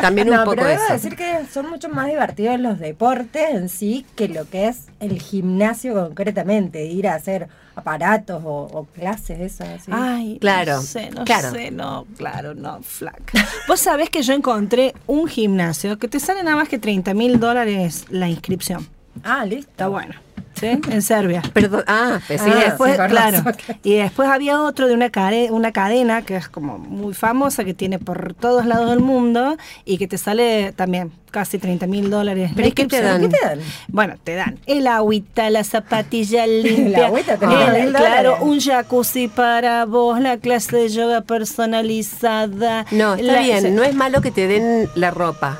También 0.00 0.28
un 0.30 0.34
no, 0.34 0.44
poco 0.44 0.56
pero 0.56 0.68
debo 0.68 0.82
eso. 0.82 0.92
decir 0.94 1.14
que 1.16 1.42
son 1.52 1.70
mucho 1.70 1.88
más 1.90 2.08
divertidos 2.08 2.58
los 2.58 2.80
deportes 2.80 3.50
en 3.50 3.68
sí 3.68 4.04
que 4.16 4.28
lo 4.28 4.48
que 4.50 4.66
es 4.68 4.86
el 4.98 5.20
gimnasio 5.20 5.94
concretamente, 5.94 6.84
ir 6.86 7.06
a 7.08 7.14
hacer 7.14 7.48
aparatos 7.74 8.42
o, 8.44 8.62
o 8.72 8.84
clases, 8.84 9.40
eso 9.40 9.64
así. 9.64 9.90
Ay, 9.92 10.38
Claro, 10.40 10.76
no 10.76 10.82
sé, 10.82 11.10
no 11.10 11.24
claro. 11.24 11.50
sé, 11.50 11.70
no, 11.70 12.06
claro, 12.16 12.54
no, 12.54 12.82
flaca. 12.82 13.46
Vos 13.68 13.80
sabés 13.80 14.10
que 14.10 14.22
yo 14.22 14.32
encontré 14.34 14.94
un 15.06 15.26
gimnasio 15.28 15.98
que 15.98 16.08
te 16.08 16.20
sale 16.20 16.42
nada 16.42 16.56
más 16.56 16.68
que 16.68 16.78
30 16.78 17.14
mil 17.14 17.38
dólares 17.40 18.06
la 18.10 18.28
inscripción. 18.28 18.86
Ah, 19.24 19.44
listo. 19.44 19.70
Está 19.70 19.88
bueno. 19.88 20.14
¿Sí? 20.62 20.80
En 20.90 21.02
Serbia. 21.02 21.42
Perdón, 21.52 21.82
ah, 21.88 22.20
pues 22.26 22.40
sí, 22.40 22.48
Ah, 22.50 22.60
después, 22.66 22.92
sí, 22.96 23.02
claro, 23.08 23.42
y 23.82 23.94
después 23.96 24.28
había 24.28 24.62
otro 24.62 24.86
de 24.86 24.94
una, 24.94 25.10
care- 25.10 25.50
una 25.50 25.72
cadena 25.72 26.22
que 26.22 26.36
es 26.36 26.48
como 26.48 26.78
muy 26.78 27.14
famosa, 27.14 27.64
que 27.64 27.74
tiene 27.74 27.98
por 27.98 28.32
todos 28.34 28.64
lados 28.64 28.90
del 28.90 29.00
mundo 29.00 29.56
y 29.84 29.98
que 29.98 30.06
te 30.06 30.18
sale 30.18 30.72
también 30.72 31.10
casi 31.32 31.58
30 31.58 31.86
mil 31.88 32.10
dólares. 32.10 32.52
¿Pero 32.54 32.72
qué 32.74 32.86
te 32.86 33.02
dan? 33.02 33.22
¿Qué 33.22 33.28
te 33.30 33.44
dan? 33.44 33.58
Bueno, 33.88 34.14
te 34.22 34.34
dan 34.36 34.58
el 34.66 34.86
agüita, 34.86 35.50
la 35.50 35.64
zapatilla 35.64 36.46
limpia, 36.46 37.06
agüita, 37.06 37.32
el- 37.32 37.38
30 37.40 37.72
mil 37.72 37.92
claro, 37.92 38.36
un 38.42 38.60
jacuzzi 38.60 39.26
para 39.28 39.84
vos, 39.84 40.20
la 40.20 40.36
clase 40.36 40.76
de 40.76 40.88
yoga 40.90 41.22
personalizada. 41.22 42.86
No, 42.90 43.14
está 43.14 43.32
la- 43.32 43.40
bien, 43.40 43.74
no 43.74 43.82
es 43.82 43.94
malo 43.94 44.20
que 44.20 44.30
te 44.30 44.46
den 44.46 44.88
la 44.94 45.10
ropa. 45.10 45.58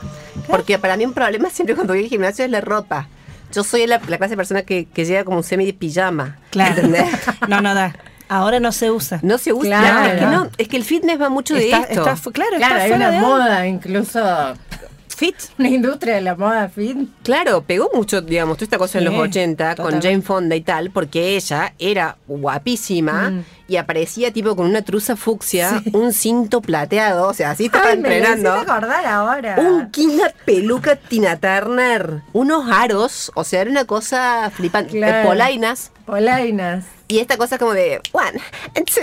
Porque 0.48 0.78
para 0.78 0.96
mí 0.96 1.04
un 1.06 1.12
problema 1.12 1.50
siempre 1.50 1.74
cuando 1.74 1.92
voy 1.94 2.02
al 2.04 2.08
gimnasio 2.08 2.44
es 2.44 2.50
la 2.50 2.60
ropa. 2.60 3.08
Yo 3.54 3.62
soy 3.64 3.86
la, 3.86 4.00
la 4.08 4.18
clase 4.18 4.30
de 4.30 4.36
persona 4.36 4.62
que, 4.62 4.86
que 4.86 5.04
llega 5.04 5.24
como 5.24 5.38
un 5.38 5.42
semi 5.42 5.66
de 5.66 5.72
pijama. 5.74 6.38
Claro. 6.50 6.74
¿Entendés? 6.76 7.06
No, 7.48 7.60
no 7.60 7.74
da. 7.74 7.94
Ahora 8.28 8.60
no 8.60 8.72
se 8.72 8.90
usa. 8.90 9.20
No 9.22 9.36
se 9.36 9.52
usa. 9.52 9.78
Claro. 9.80 10.12
es 10.12 10.18
que 10.20 10.26
no, 10.26 10.50
es 10.56 10.68
que 10.68 10.76
el 10.78 10.84
fitness 10.84 11.20
va 11.20 11.28
mucho 11.28 11.54
de 11.54 11.70
esto. 11.70 11.86
está 12.08 12.14
claro, 12.32 12.32
Claro, 12.32 12.56
está 12.56 12.74
hay 12.76 12.88
fuera 12.88 12.96
una 12.96 13.10
de 13.10 13.20
moda, 13.20 13.66
incluso 13.66 14.54
fit. 15.14 15.36
una 15.58 15.68
industria 15.68 16.14
de 16.14 16.20
la 16.22 16.34
moda 16.34 16.68
fit. 16.70 16.96
Claro, 17.22 17.62
pegó 17.62 17.90
mucho, 17.94 18.22
digamos, 18.22 18.56
toda 18.56 18.64
esta 18.64 18.78
cosa 18.78 18.98
en 18.98 19.04
los 19.04 19.14
80 19.14 19.76
con. 19.76 20.00
Jane 20.00 20.22
Fonda 20.22 20.56
y 20.56 20.62
tal, 20.62 20.90
porque 20.90 21.36
ella 21.36 21.74
era 21.78 22.16
guapísima 22.26 23.30
Mm. 23.30 23.44
Y 23.68 23.76
aparecía 23.76 24.32
tipo 24.32 24.54
con 24.56 24.66
una 24.66 24.82
truza 24.82 25.16
fucsia, 25.16 25.82
un 25.92 26.12
cinto 26.12 26.60
plateado, 26.60 27.28
o 27.28 27.34
sea, 27.34 27.50
así 27.52 27.66
estaba 27.66 27.90
Ay, 27.90 27.98
me 27.98 28.16
entrenando. 28.16 28.54
hiciste 28.56 28.70
acordar 28.70 29.06
ahora. 29.06 29.56
Un, 29.58 29.90
una 29.96 30.28
peluca 30.44 30.96
Tina 30.96 31.36
Turner, 31.38 32.22
unos 32.32 32.70
aros, 32.70 33.30
o 33.34 33.44
sea, 33.44 33.62
era 33.62 33.70
una 33.70 33.84
cosa 33.84 34.50
flipante. 34.54 34.98
Claro. 34.98 35.18
Eh, 35.20 35.26
polainas. 35.26 35.92
Polainas. 36.06 36.84
Y 37.08 37.18
esta 37.18 37.36
cosa 37.36 37.58
como 37.58 37.72
de 37.72 38.00
one, 38.12 38.40
and 38.74 38.86
two, 38.86 39.00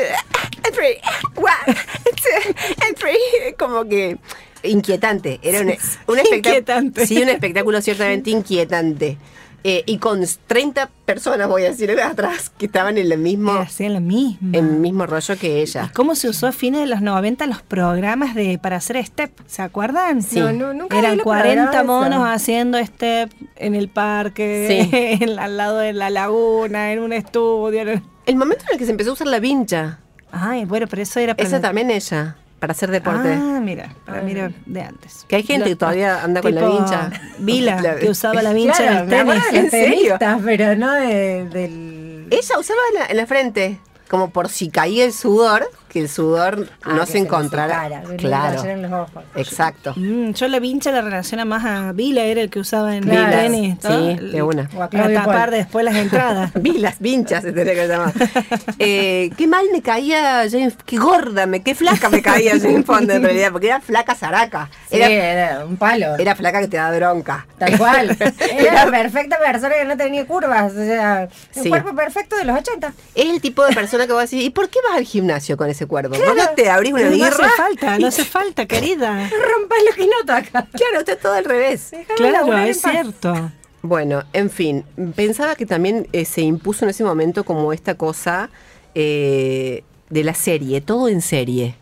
and 0.63 0.73
three, 0.75 0.99
one, 1.35 1.49
and 1.67 2.15
two, 2.15 2.53
and 2.87 2.97
three, 2.97 3.53
como 3.57 3.85
que 3.85 4.17
inquietante. 4.63 5.39
Era 5.43 5.59
un, 5.61 5.67
un 5.67 5.71
espectáculo. 6.19 6.35
Inquietante. 6.35 7.07
Sí, 7.07 7.21
un 7.21 7.29
espectáculo 7.29 7.81
ciertamente 7.81 8.31
inquietante. 8.31 9.17
Eh, 9.63 9.83
y 9.85 9.97
con 9.97 10.21
30 10.47 10.89
personas, 11.05 11.47
voy 11.49 11.63
a 11.65 11.69
decir, 11.71 11.91
atrás, 11.99 12.49
que 12.57 12.67
estaban 12.67 12.97
en 12.97 13.11
el 13.11 13.17
mismo, 13.17 13.51
Hacían 13.53 13.93
lo 13.93 13.99
mismo. 13.99 14.49
en 14.57 14.65
el 14.65 14.79
mismo 14.79 15.05
rollo 15.05 15.37
que 15.37 15.57
¿Y 15.57 15.61
ella. 15.61 15.91
cómo 15.93 16.15
se 16.15 16.29
usó 16.29 16.47
a 16.47 16.51
fines 16.53 16.79
de 16.81 16.87
los 16.87 17.01
90 17.01 17.45
los 17.47 17.61
programas 17.61 18.35
de 18.35 18.57
para 18.57 18.77
hacer 18.77 19.03
step? 19.05 19.31
¿Se 19.47 19.61
acuerdan? 19.61 20.21
Sí. 20.21 20.39
No, 20.39 20.53
no, 20.53 20.73
nunca 20.73 20.97
Eran 20.97 21.17
los 21.17 21.23
40 21.23 21.71
programas 21.71 22.09
monos 22.11 22.27
haciendo 22.27 22.77
step 22.77 23.31
en 23.57 23.75
el 23.75 23.89
parque, 23.89 25.17
en- 25.21 25.37
al 25.39 25.57
lado 25.57 25.77
de 25.79 25.91
la 25.93 26.09
laguna, 26.09 26.93
en 26.93 26.99
un 26.99 27.11
estudio. 27.13 27.81
en- 27.81 28.03
El 28.25 28.35
momento 28.37 28.63
en 28.67 28.73
el 28.73 28.79
que 28.79 28.85
se 28.85 28.91
empezó 28.91 29.09
a 29.09 29.13
usar 29.13 29.27
la 29.27 29.39
vincha, 29.39 29.99
Ay, 30.31 30.63
bueno, 30.65 30.85
pero 30.87 31.01
eso 31.01 31.19
era 31.19 31.35
para... 31.35 31.47
esa 31.47 31.59
también 31.59 31.89
ella, 31.89 32.37
para 32.59 32.71
hacer 32.71 32.91
deporte. 32.91 33.33
Ah, 33.33 33.59
mira, 33.61 33.93
para 34.05 34.21
mí 34.21 34.31
era 34.31 34.51
de 34.65 34.81
antes. 34.81 35.25
Que 35.27 35.37
hay 35.37 35.43
gente 35.43 35.69
que 35.69 35.75
todavía 35.75 36.23
anda 36.23 36.41
con 36.41 36.53
la 36.53 36.67
vincha. 36.67 37.11
Vila, 37.39 37.81
La- 37.81 37.95
que 37.95 38.09
usaba 38.09 38.41
la 38.41 38.53
vincha 38.53 38.75
Claro, 38.77 39.05
del 39.05 39.09
tenis. 39.09 39.35
los 39.35 39.53
¿En 39.53 39.69
tenistas, 39.69 40.41
pero 40.43 40.75
no 40.75 40.91
de, 40.93 41.45
del... 41.49 42.27
Ella 42.31 42.59
usaba 42.59 42.79
en 42.93 42.99
la, 42.99 43.05
en 43.07 43.17
la 43.17 43.25
frente, 43.25 43.79
como 44.09 44.29
por 44.29 44.49
si 44.49 44.69
caía 44.69 45.05
el 45.05 45.13
sudor, 45.13 45.69
que 45.89 45.99
el 46.01 46.07
sudor 46.09 46.67
Ah, 46.83 46.93
no 46.93 46.99
que 47.01 47.05
se 47.07 47.13
le 47.13 47.19
encontrara. 47.19 47.83
secara, 47.83 48.01
que 48.01 48.05
no 48.07 48.11
le 48.11 48.17
claro, 48.17 48.55
cayeran 48.61 48.81
los 48.83 48.91
ojos. 48.91 49.23
exacto. 49.35 49.93
Mm, 49.97 50.31
yo 50.31 50.47
la 50.47 50.59
vincha 50.59 50.91
la 50.91 51.01
relaciona 51.01 51.45
más 51.45 51.65
a 51.65 51.91
Vila, 51.91 52.23
era 52.23 52.41
el 52.41 52.49
que 52.49 52.59
usaba 52.59 52.95
en 52.95 53.03
Claro, 53.03 53.33
el 53.33 53.51
tenis. 53.51 53.77
¿no? 53.83 53.97
sí, 53.97 54.15
de 54.31 54.41
una. 54.43 54.69
O 54.75 54.83
a 54.83 54.89
Para 54.89 54.89
Claudio 54.89 55.19
tapar 55.19 55.51
después 55.51 55.83
las 55.83 55.95
entradas. 55.95 56.51
Vi 56.61 56.77
las 56.77 56.99
vinchas, 56.99 57.43
se 57.43 57.51
tendría 57.51 57.75
que 57.75 57.87
llamar. 57.87 58.13
Eh, 58.81 59.31
qué 59.37 59.47
mal 59.47 59.65
me 59.73 59.81
caía 59.81 60.43
Jane, 60.49 60.71
qué 60.85 60.97
gorda, 60.97 61.45
me, 61.45 61.61
qué 61.61 61.75
flaca 61.75 62.09
me 62.09 62.21
caía 62.21 62.51
Jane 62.59 62.83
Fonda 62.83 63.15
en 63.15 63.23
realidad, 63.23 63.51
porque 63.51 63.67
era 63.67 63.81
flaca 63.81 64.15
zaraca. 64.15 64.69
Sí, 64.89 64.95
Era, 64.97 65.07
era 65.09 65.65
un 65.65 65.75
palo. 65.77 66.15
era 66.17 66.35
flaca 66.35 66.61
que 66.61 66.67
te 66.67 66.77
da 66.77 66.91
bronca. 66.95 67.45
Tal 67.57 67.77
cual. 67.77 68.15
Era 68.57 68.85
la 68.85 68.91
perfecta 68.91 69.37
persona 69.37 69.75
que 69.75 69.85
no 69.85 69.97
tenía 69.97 70.25
curvas. 70.25 70.71
O 70.71 70.75
sea, 70.75 71.23
el 71.23 71.29
Sí. 71.63 71.69
cuerpo 71.69 71.93
perfecto 71.93 72.37
de 72.37 72.45
los 72.45 72.57
80. 72.57 72.93
Es 73.15 73.25
el 73.29 73.41
tipo 73.41 73.65
de 73.65 73.73
persona 73.75 74.07
que 74.07 74.13
va 74.13 74.19
a 74.19 74.21
decir, 74.21 74.41
¿y 74.41 74.49
por 74.49 74.69
qué 74.69 74.79
vas 74.87 74.97
al 74.97 75.03
gimnasio 75.03 75.57
con 75.57 75.69
ese 75.69 75.78
cuerpo? 75.87 76.15
¿Por 76.15 76.35
qué 76.35 76.41
te 76.55 76.69
abrís 76.69 76.93
una 76.93 77.09
no 77.09 77.25
hace 77.25 77.43
falta, 77.57 77.99
no 77.99 78.07
hace 78.07 78.23
falta, 78.25 78.65
querida. 78.65 79.29
Rompa 79.29 79.75
lo 79.89 79.95
que 79.95 80.05
no. 80.07 80.25
Claro, 80.25 80.99
está 80.99 81.15
todo 81.17 81.33
al 81.33 81.45
revés. 81.45 81.91
Claro, 82.17 82.57
es 82.57 82.81
cierto. 82.81 83.51
Bueno, 83.81 84.23
en 84.33 84.49
fin, 84.49 84.83
pensaba 85.15 85.55
que 85.55 85.65
también 85.65 86.07
eh, 86.11 86.25
se 86.25 86.41
impuso 86.41 86.83
en 86.85 86.89
ese 86.89 87.03
momento 87.03 87.45
como 87.45 87.71
esta 87.71 87.95
cosa 87.95 88.49
eh, 88.93 89.83
de 90.09 90.23
la 90.23 90.33
serie, 90.33 90.81
todo 90.81 91.07
en 91.07 91.21
serie. 91.21 91.75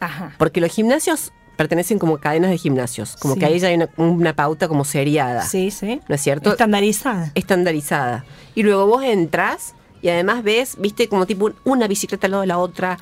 Ajá. 0.00 0.34
Porque 0.38 0.60
los 0.60 0.72
gimnasios 0.72 1.32
pertenecen 1.56 2.00
como 2.00 2.18
cadenas 2.18 2.50
de 2.50 2.58
gimnasios. 2.58 3.16
Como 3.16 3.34
Sí. 3.34 3.40
que 3.40 3.46
ahí 3.46 3.58
ya 3.60 3.68
hay 3.68 3.76
una, 3.76 3.88
una 3.96 4.34
pauta 4.34 4.66
como 4.66 4.84
seriada. 4.84 5.42
Sí, 5.42 5.70
sí. 5.70 6.00
¿No 6.08 6.16
es 6.16 6.20
cierto? 6.20 6.50
Estandarizada. 6.50 7.30
Estandarizada. 7.36 8.24
Y 8.56 8.64
luego 8.64 8.86
vos 8.86 9.04
entras 9.04 9.74
y 10.04 10.10
además 10.10 10.42
ves, 10.42 10.76
viste, 10.78 11.08
como 11.08 11.24
tipo 11.24 11.46
un- 11.46 11.54
una 11.64 11.88
bicicleta 11.88 12.26
al 12.26 12.32
lado 12.32 12.40
de 12.42 12.46
la 12.46 12.58
otra. 12.58 12.98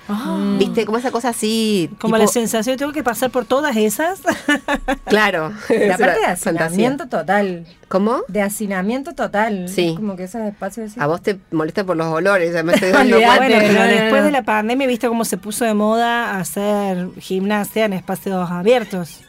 Viste, 0.57 0.87
como 0.87 0.99
esa 0.99 1.11
cosa 1.11 1.31
así. 1.31 1.91
Como 2.01 2.15
tipo- 2.15 2.25
la 2.25 2.29
sensación, 2.29 2.77
tengo 2.77 2.93
que 2.93 3.03
pasar 3.03 3.31
por 3.31 3.45
todas 3.45 3.77
esas. 3.77 4.21
Claro. 5.07 5.53
La 5.69 5.99
parte 5.99 6.21
de 6.21 6.27
hacinamiento 6.27 7.09
total. 7.09 7.67
¿Cómo? 7.89 8.21
De 8.29 8.41
hacinamiento 8.41 9.15
total. 9.15 9.69
Sí. 9.69 9.89
Es 9.89 9.97
Como 9.97 10.17
que 10.17 10.25
esos 10.25 10.41
espacios 10.43 10.93
así. 10.93 11.01
A 11.01 11.07
vos 11.07 11.21
te 11.23 11.39
molesta 11.51 11.85
por 11.85 11.97
los 11.97 12.07
olores, 12.07 12.53
ya 12.55 12.63
me 12.63 12.73
estoy 12.75 12.91
dando 12.93 13.17
cuenta. 13.17 13.37
bueno, 13.37 13.57
pero 13.59 13.73
no, 13.73 13.79
no, 13.81 13.85
después 13.87 14.21
no. 14.21 14.27
de 14.27 14.31
la 14.31 14.43
pandemia, 14.45 14.87
viste 14.87 15.09
cómo 15.09 15.25
se 15.25 15.37
puso 15.37 15.65
de 15.65 15.75
moda 15.75 16.39
hacer 16.39 17.09
gimnasia 17.19 17.85
en 17.85 17.93
espacios 17.95 18.49
abiertos. 18.51 19.21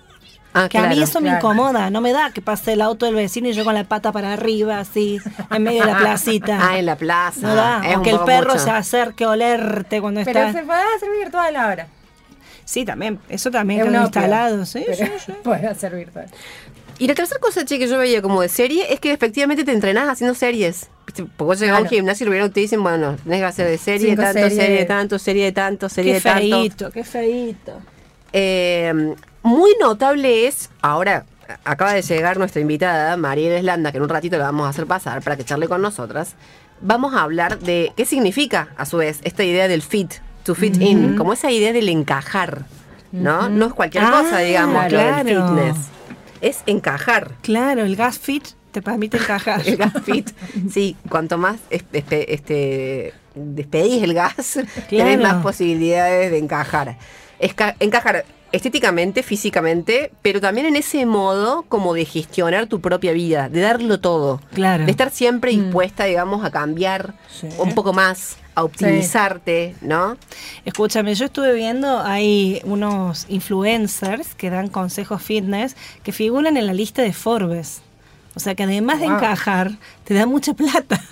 Ah, 0.55 0.69
Que 0.69 0.77
a 0.77 0.81
mí 0.83 0.87
claro. 0.89 1.03
eso 1.03 1.19
me 1.19 1.29
claro. 1.29 1.37
incomoda, 1.47 1.89
no 1.89 1.99
me 1.99 2.11
da 2.13 2.31
que 2.31 2.41
pase 2.41 2.73
el 2.73 2.81
auto 2.81 3.05
del 3.07 3.15
vecino 3.15 3.49
y 3.49 3.53
yo 3.53 3.63
con 3.65 3.73
la 3.73 3.83
pata 3.85 4.11
para 4.11 4.33
arriba, 4.33 4.79
así, 4.79 5.19
en 5.49 5.63
medio 5.63 5.81
de 5.81 5.91
la 5.91 5.97
placita. 5.97 6.59
Ah, 6.61 6.77
en 6.77 6.85
la 6.85 6.95
plaza. 6.95 7.39
no 7.41 7.55
da. 7.55 7.81
Es 7.87 7.97
O 7.97 8.01
que 8.03 8.11
el 8.11 8.19
perro 8.19 8.53
mucho. 8.53 8.63
se 8.63 8.69
acerque 8.69 9.23
a 9.23 9.29
olerte 9.31 9.99
cuando 9.99 10.21
Pero 10.23 10.39
está. 10.41 10.59
se 10.59 10.63
puede 10.65 10.81
hacer 10.95 11.09
virtual 11.19 11.55
ahora. 11.55 11.87
Sí, 12.65 12.85
también. 12.85 13.19
Eso 13.29 13.51
también 13.51 13.81
Es 13.81 13.87
quedó 13.87 14.01
instalado, 14.03 14.65
sí, 14.65 14.83
Pero 14.85 14.97
sí, 14.97 15.11
sí. 15.25 15.33
Puede 15.43 15.67
hacer 15.67 15.95
virtual. 15.95 16.27
Y 16.99 17.07
la 17.07 17.15
tercera 17.15 17.39
cosa, 17.39 17.65
che, 17.65 17.79
que 17.79 17.87
yo 17.87 17.97
veía 17.97 18.21
como 18.21 18.39
de 18.41 18.47
serie 18.47 18.93
es 18.93 18.99
que 18.99 19.11
efectivamente 19.11 19.63
te 19.65 19.71
entrenás 19.71 20.07
haciendo 20.07 20.35
series. 20.35 20.87
Porque 21.05 21.25
vos 21.39 21.59
llegás 21.59 21.75
a 21.77 21.79
un 21.79 21.85
Claro. 21.87 21.95
gimnasio 21.97 22.25
y 22.25 22.29
primero 22.29 22.51
te 22.51 22.59
dicen, 22.59 22.83
bueno, 22.83 23.17
tenés 23.23 23.39
que 23.39 23.45
hacer 23.45 23.67
de 23.67 23.77
serie, 23.79 24.09
Cinco 24.11 24.21
tanto, 24.21 24.39
series. 24.39 24.55
serie 24.55 24.77
de 24.77 24.85
tanto, 24.85 25.19
serie 25.19 25.43
de 25.45 25.51
tanto, 25.51 25.89
serie 25.89 26.11
Qué 26.11 26.17
de 26.19 26.21
tanto. 26.21 26.39
feíto, 26.39 26.91
qué 26.91 27.03
feíto. 27.03 27.81
Eh, 28.31 29.15
muy 29.43 29.71
notable 29.79 30.47
es, 30.47 30.69
ahora 30.81 31.25
acaba 31.65 31.93
de 31.93 32.01
llegar 32.01 32.37
nuestra 32.37 32.61
invitada, 32.61 33.15
Mariela 33.17 33.57
Eslanda, 33.57 33.91
que 33.91 33.97
en 33.97 34.03
un 34.03 34.09
ratito 34.09 34.37
la 34.37 34.45
vamos 34.45 34.65
a 34.65 34.69
hacer 34.69 34.85
pasar 34.87 35.21
para 35.21 35.35
que 35.37 35.43
charle 35.43 35.67
con 35.67 35.81
nosotras. 35.81 36.35
Vamos 36.81 37.13
a 37.13 37.21
hablar 37.21 37.59
de 37.59 37.91
qué 37.95 38.05
significa, 38.05 38.69
a 38.77 38.85
su 38.85 38.97
vez, 38.97 39.19
esta 39.23 39.43
idea 39.43 39.67
del 39.67 39.81
fit, 39.81 40.13
to 40.43 40.55
fit 40.55 40.81
in, 40.81 41.15
como 41.15 41.33
esa 41.33 41.51
idea 41.51 41.71
del 41.73 41.87
encajar, 41.89 42.65
¿no? 43.11 43.47
No 43.49 43.67
es 43.67 43.73
cualquier 43.73 44.03
Ah, 44.05 44.11
cosa, 44.21 44.39
digamos, 44.39 44.91
lo 44.91 44.97
del 44.97 45.07
claro. 45.23 45.47
fitness. 45.47 45.77
Es 46.41 46.63
encajar. 46.65 47.31
Claro, 47.41 47.83
el 47.85 47.95
gas 47.95 48.19
fit 48.19 48.45
te 48.71 48.81
permite 48.81 49.17
encajar. 49.17 49.61
El 49.67 49.77
gas 49.77 49.93
fit. 50.03 50.31
Sí, 50.71 50.97
cuanto 51.07 51.37
más 51.37 51.57
es- 51.69 51.85
espe- 51.93 52.25
este, 52.27 53.13
despedís 53.35 54.01
el 54.03 54.13
gas, 54.13 54.59
tenés 54.89 55.19
más 55.21 55.41
posibilidades 55.43 56.31
de 56.31 56.37
encajar. 56.39 56.97
Esca- 57.39 57.75
encajar 57.79 58.25
estéticamente, 58.53 59.23
físicamente, 59.23 60.11
pero 60.21 60.39
también 60.39 60.67
en 60.67 60.75
ese 60.77 61.05
modo 61.05 61.63
como 61.67 61.93
de 61.93 62.05
gestionar 62.05 62.67
tu 62.67 62.79
propia 62.79 63.11
vida, 63.11 63.49
de 63.49 63.59
darlo 63.61 63.99
todo. 63.99 64.39
Claro. 64.53 64.85
De 64.85 64.91
estar 64.91 65.09
siempre 65.11 65.51
dispuesta, 65.51 66.05
digamos, 66.05 66.45
a 66.45 66.51
cambiar 66.51 67.15
Sí. 67.29 67.47
un 67.57 67.73
poco 67.75 67.91
más, 67.93 68.37
a 68.55 68.63
optimizarte, 68.63 69.75
¿no? 69.81 70.15
Escúchame, 70.65 71.15
yo 71.15 71.25
estuve 71.25 71.53
viendo, 71.53 71.99
hay 71.99 72.61
unos 72.63 73.25
influencers 73.27 74.35
que 74.35 74.49
dan 74.51 74.67
consejos 74.69 75.21
fitness 75.21 75.75
que 76.03 76.11
figuran 76.11 76.55
en 76.55 76.67
la 76.67 76.73
lista 76.73 77.01
de 77.01 77.11
Forbes. 77.11 77.81
O 78.35 78.39
sea 78.39 78.55
que 78.55 78.63
además 78.63 78.99
de 78.99 79.05
Wow. 79.07 79.15
encajar, 79.17 79.71
te 80.05 80.13
da 80.15 80.25
mucha 80.25 80.53
plata. 80.53 80.99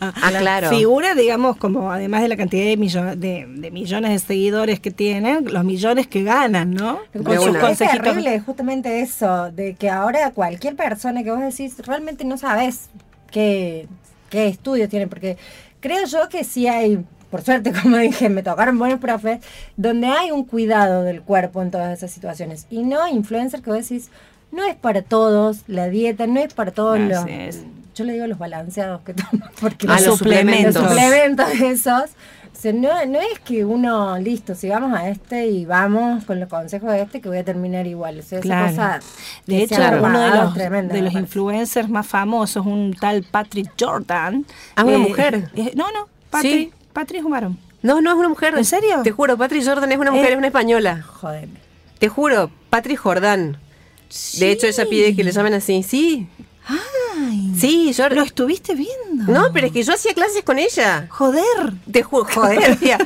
Ah, 0.00 0.30
claro. 0.38 0.68
Figura, 0.70 1.14
digamos, 1.14 1.56
como 1.56 1.90
además 1.92 2.22
de 2.22 2.28
la 2.28 2.36
cantidad 2.36 2.64
de, 2.64 2.76
millo- 2.76 3.14
de, 3.16 3.46
de 3.48 3.70
millones 3.70 4.10
de 4.10 4.18
seguidores 4.18 4.80
que 4.80 4.90
tienen, 4.90 5.52
los 5.52 5.64
millones 5.64 6.06
que 6.08 6.22
ganan, 6.24 6.72
¿no? 6.74 6.98
De 7.12 7.22
pasa 7.22 7.84
es 7.84 7.90
terrible 8.02 8.40
justamente 8.40 9.00
eso, 9.00 9.50
de 9.52 9.74
que 9.74 9.90
ahora 9.90 10.30
cualquier 10.32 10.74
persona 10.76 11.22
que 11.22 11.30
vos 11.30 11.40
decís 11.40 11.76
realmente 11.86 12.24
no 12.24 12.36
sabes 12.38 12.88
qué, 13.30 13.86
qué 14.30 14.48
estudios 14.48 14.88
tiene, 14.88 15.06
porque 15.06 15.36
creo 15.80 16.04
yo 16.06 16.28
que 16.28 16.42
sí 16.44 16.66
hay, 16.66 17.04
por 17.30 17.42
suerte, 17.42 17.72
como 17.82 17.96
dije, 17.98 18.28
me 18.28 18.42
tocaron 18.42 18.78
buenos 18.78 18.98
profes, 19.00 19.40
donde 19.76 20.08
hay 20.08 20.30
un 20.32 20.44
cuidado 20.44 21.02
del 21.04 21.22
cuerpo 21.22 21.62
en 21.62 21.70
todas 21.70 21.96
esas 21.96 22.10
situaciones. 22.10 22.66
Y 22.70 22.82
no 22.82 23.06
influencer 23.08 23.62
que 23.62 23.70
vos 23.70 23.88
decís, 23.88 24.10
no 24.56 24.64
es 24.64 24.74
para 24.74 25.02
todos 25.02 25.58
la 25.68 25.88
dieta, 25.88 26.26
no 26.26 26.40
es 26.40 26.52
para 26.54 26.70
todos 26.72 26.98
los... 26.98 27.24
Yo 27.94 28.04
le 28.04 28.12
digo 28.12 28.26
los 28.26 28.38
balanceados 28.38 29.00
que 29.02 29.14
toman, 29.14 29.50
porque 29.60 29.86
Ah, 29.88 29.98
los 30.00 30.18
suplementos. 30.18 30.74
los 30.82 30.90
suplementos 30.92 31.48
esos. 31.60 32.02
O 32.54 32.58
sea, 32.58 32.72
no, 32.72 32.88
no 33.06 33.20
es 33.20 33.38
que 33.44 33.64
uno, 33.64 34.18
listo, 34.18 34.54
si 34.54 34.68
vamos 34.68 34.92
a 34.98 35.08
este 35.08 35.46
y 35.46 35.64
vamos 35.66 36.24
con 36.24 36.38
los 36.40 36.48
consejos 36.48 36.90
de 36.90 37.02
este, 37.02 37.20
que 37.22 37.28
voy 37.28 37.38
a 37.38 37.44
terminar 37.44 37.86
igual. 37.86 38.18
O 38.18 38.22
sea, 38.22 38.38
esa 38.40 38.66
cosa 38.66 39.00
De 39.46 39.62
hecho, 39.62 39.76
uno 40.02 40.18
de 40.20 40.30
los, 40.30 40.54
tremenda, 40.54 40.94
de 40.94 41.02
los 41.02 41.12
influencers 41.14 41.88
más 41.88 42.06
famosos, 42.06 42.64
un 42.66 42.94
tal 42.98 43.22
Patrick 43.24 43.70
Jordan. 43.80 44.44
Ah, 44.74 44.84
una 44.84 44.98
mujer. 44.98 45.50
eh, 45.54 45.72
no, 45.74 45.84
no, 45.92 46.08
Patrick, 46.30 46.52
Sí. 46.52 46.72
Patrick 46.92 47.20
es 47.20 47.24
un 47.26 47.32
varón. 47.32 47.58
No, 47.82 48.00
no 48.00 48.10
es 48.10 48.16
una 48.16 48.28
mujer. 48.28 48.54
¿En 48.56 48.64
serio? 48.64 49.00
Te 49.04 49.10
juro, 49.12 49.36
Patrick 49.38 49.64
Jordan 49.64 49.90
es 49.92 49.98
una 49.98 50.10
mujer, 50.10 50.26
Eh. 50.28 50.32
es 50.32 50.38
una 50.38 50.46
española. 50.48 51.02
Joder. 51.02 51.48
Te 51.98 52.08
juro, 52.08 52.50
Patrick 52.70 52.98
Jordan. 52.98 53.58
De 54.38 54.50
hecho, 54.50 54.66
ella 54.66 54.86
pide 54.88 55.14
que 55.16 55.24
le 55.24 55.32
llamen 55.32 55.54
así. 55.54 55.82
Sí, 55.82 56.26
Ay, 56.66 57.52
sí, 57.58 57.92
yo. 57.92 58.08
lo 58.08 58.22
estuviste 58.22 58.74
viendo. 58.74 59.32
No, 59.32 59.52
pero 59.52 59.68
es 59.68 59.72
que 59.72 59.82
yo 59.82 59.92
hacía 59.94 60.14
clases 60.14 60.42
con 60.42 60.58
ella. 60.58 61.06
Joder. 61.10 61.72
Te 61.90 62.02
juro, 62.02 62.24
joder, 62.24 62.76
tía. 62.80 62.98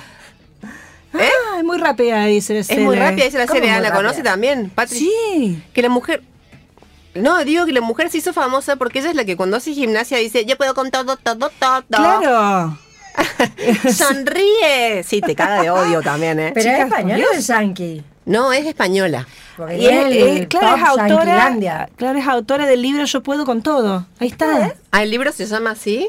¿Eh? 1.12 1.28
Ah, 1.52 1.56
es 1.58 1.64
muy 1.64 1.78
rápida, 1.78 2.24
dice 2.26 2.58
Es 2.58 2.78
muy 2.78 2.96
rápida, 2.96 3.24
ella 3.26 3.40
la 3.40 3.46
¿Cómo 3.46 3.60
serie, 3.60 3.80
la 3.80 3.92
conoce 3.92 4.22
también, 4.22 4.70
Patrick. 4.70 5.00
Sí. 5.00 5.62
Que 5.72 5.82
la 5.82 5.88
mujer. 5.88 6.22
No, 7.14 7.44
digo 7.44 7.66
que 7.66 7.72
la 7.72 7.80
mujer 7.80 8.10
se 8.10 8.18
hizo 8.18 8.32
famosa 8.32 8.76
porque 8.76 9.00
ella 9.00 9.10
es 9.10 9.16
la 9.16 9.24
que 9.24 9.36
cuando 9.36 9.56
hace 9.56 9.72
gimnasia 9.74 10.18
dice, 10.18 10.44
yo 10.44 10.56
puedo 10.56 10.74
con 10.74 10.90
todo, 10.90 11.16
todo, 11.16 11.50
todo. 11.50 11.82
Claro. 11.88 12.78
Sonríe. 13.92 15.02
Sí, 15.04 15.20
te 15.20 15.34
caga 15.34 15.62
de 15.62 15.70
odio 15.70 16.00
también, 16.02 16.38
¿eh? 16.38 16.52
Pero 16.54 16.64
Chicas, 16.64 16.78
es 16.78 16.86
español 16.86 17.20
por 17.20 17.30
o 17.30 17.38
es 17.38 17.46
yankee. 17.46 18.04
No, 18.24 18.52
es 18.52 18.66
española. 18.66 19.26
Porque 19.60 20.40
eh, 20.40 20.48
claro, 20.48 20.76
es 20.76 20.82
autora, 20.82 21.24
yanquilandia. 21.24 21.90
claro, 21.96 22.18
es 22.18 22.26
autora 22.26 22.66
del 22.66 22.82
libro 22.82 23.04
Yo 23.04 23.22
puedo 23.22 23.44
con 23.44 23.62
todo. 23.62 24.06
Ahí 24.18 24.28
está. 24.28 24.74
Ah, 24.90 25.02
el 25.02 25.10
libro 25.10 25.32
se 25.32 25.46
llama 25.46 25.70
así. 25.72 26.08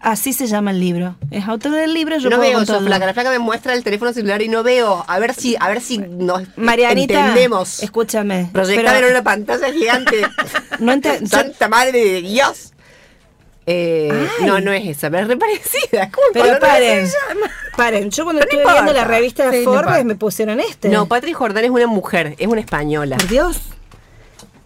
Así 0.00 0.32
se 0.32 0.46
llama 0.46 0.70
el 0.70 0.78
libro. 0.78 1.16
Es 1.30 1.48
autora 1.48 1.76
del 1.78 1.92
libro 1.92 2.18
Yo 2.18 2.30
no 2.30 2.36
puedo 2.36 2.50
veo 2.50 2.62
yo, 2.62 2.80
flaca. 2.80 3.04
La 3.06 3.14
flaca 3.14 3.30
me 3.30 3.40
muestra 3.40 3.74
el 3.74 3.82
teléfono 3.82 4.12
celular 4.12 4.40
y 4.42 4.48
no 4.48 4.62
veo. 4.62 5.04
A 5.08 5.18
ver 5.18 5.34
si, 5.34 5.56
a 5.58 5.68
ver 5.68 5.80
si 5.80 5.98
nos 5.98 6.42
Marianita, 6.56 7.18
entendemos. 7.18 7.82
escúchame. 7.82 8.48
Proyectar 8.52 8.94
pero 8.94 9.06
en 9.08 9.12
una 9.14 9.24
pantalla 9.24 9.72
gigante. 9.72 10.22
No 10.78 10.92
Santa 11.28 11.68
madre 11.68 12.04
de 12.04 12.22
Dios. 12.22 12.72
Eh, 13.70 14.28
no, 14.46 14.60
no 14.62 14.72
es 14.72 14.86
esa, 14.86 15.10
pero 15.10 15.24
es 15.24 15.28
re 15.28 15.36
parecida. 15.36 16.04
Es 16.04 16.10
como 16.10 16.26
un 16.28 16.32
Pero 16.32 16.58
paren, 16.58 17.06
paren. 17.76 18.10
Yo 18.10 18.24
cuando 18.24 18.40
no 18.40 18.46
estuve 18.48 18.72
viendo 18.72 18.92
la 18.94 19.04
revista 19.04 19.50
Sí, 19.52 19.62
Forbes 19.62 20.06
me 20.06 20.14
pusieron 20.14 20.58
este. 20.58 20.88
No, 20.88 21.06
Patrick 21.06 21.34
Jordan 21.36 21.64
es 21.64 21.70
una 21.70 21.86
mujer, 21.86 22.34
es 22.38 22.46
una 22.46 22.60
española. 22.62 23.16
por 23.18 23.28
Dios. 23.28 23.60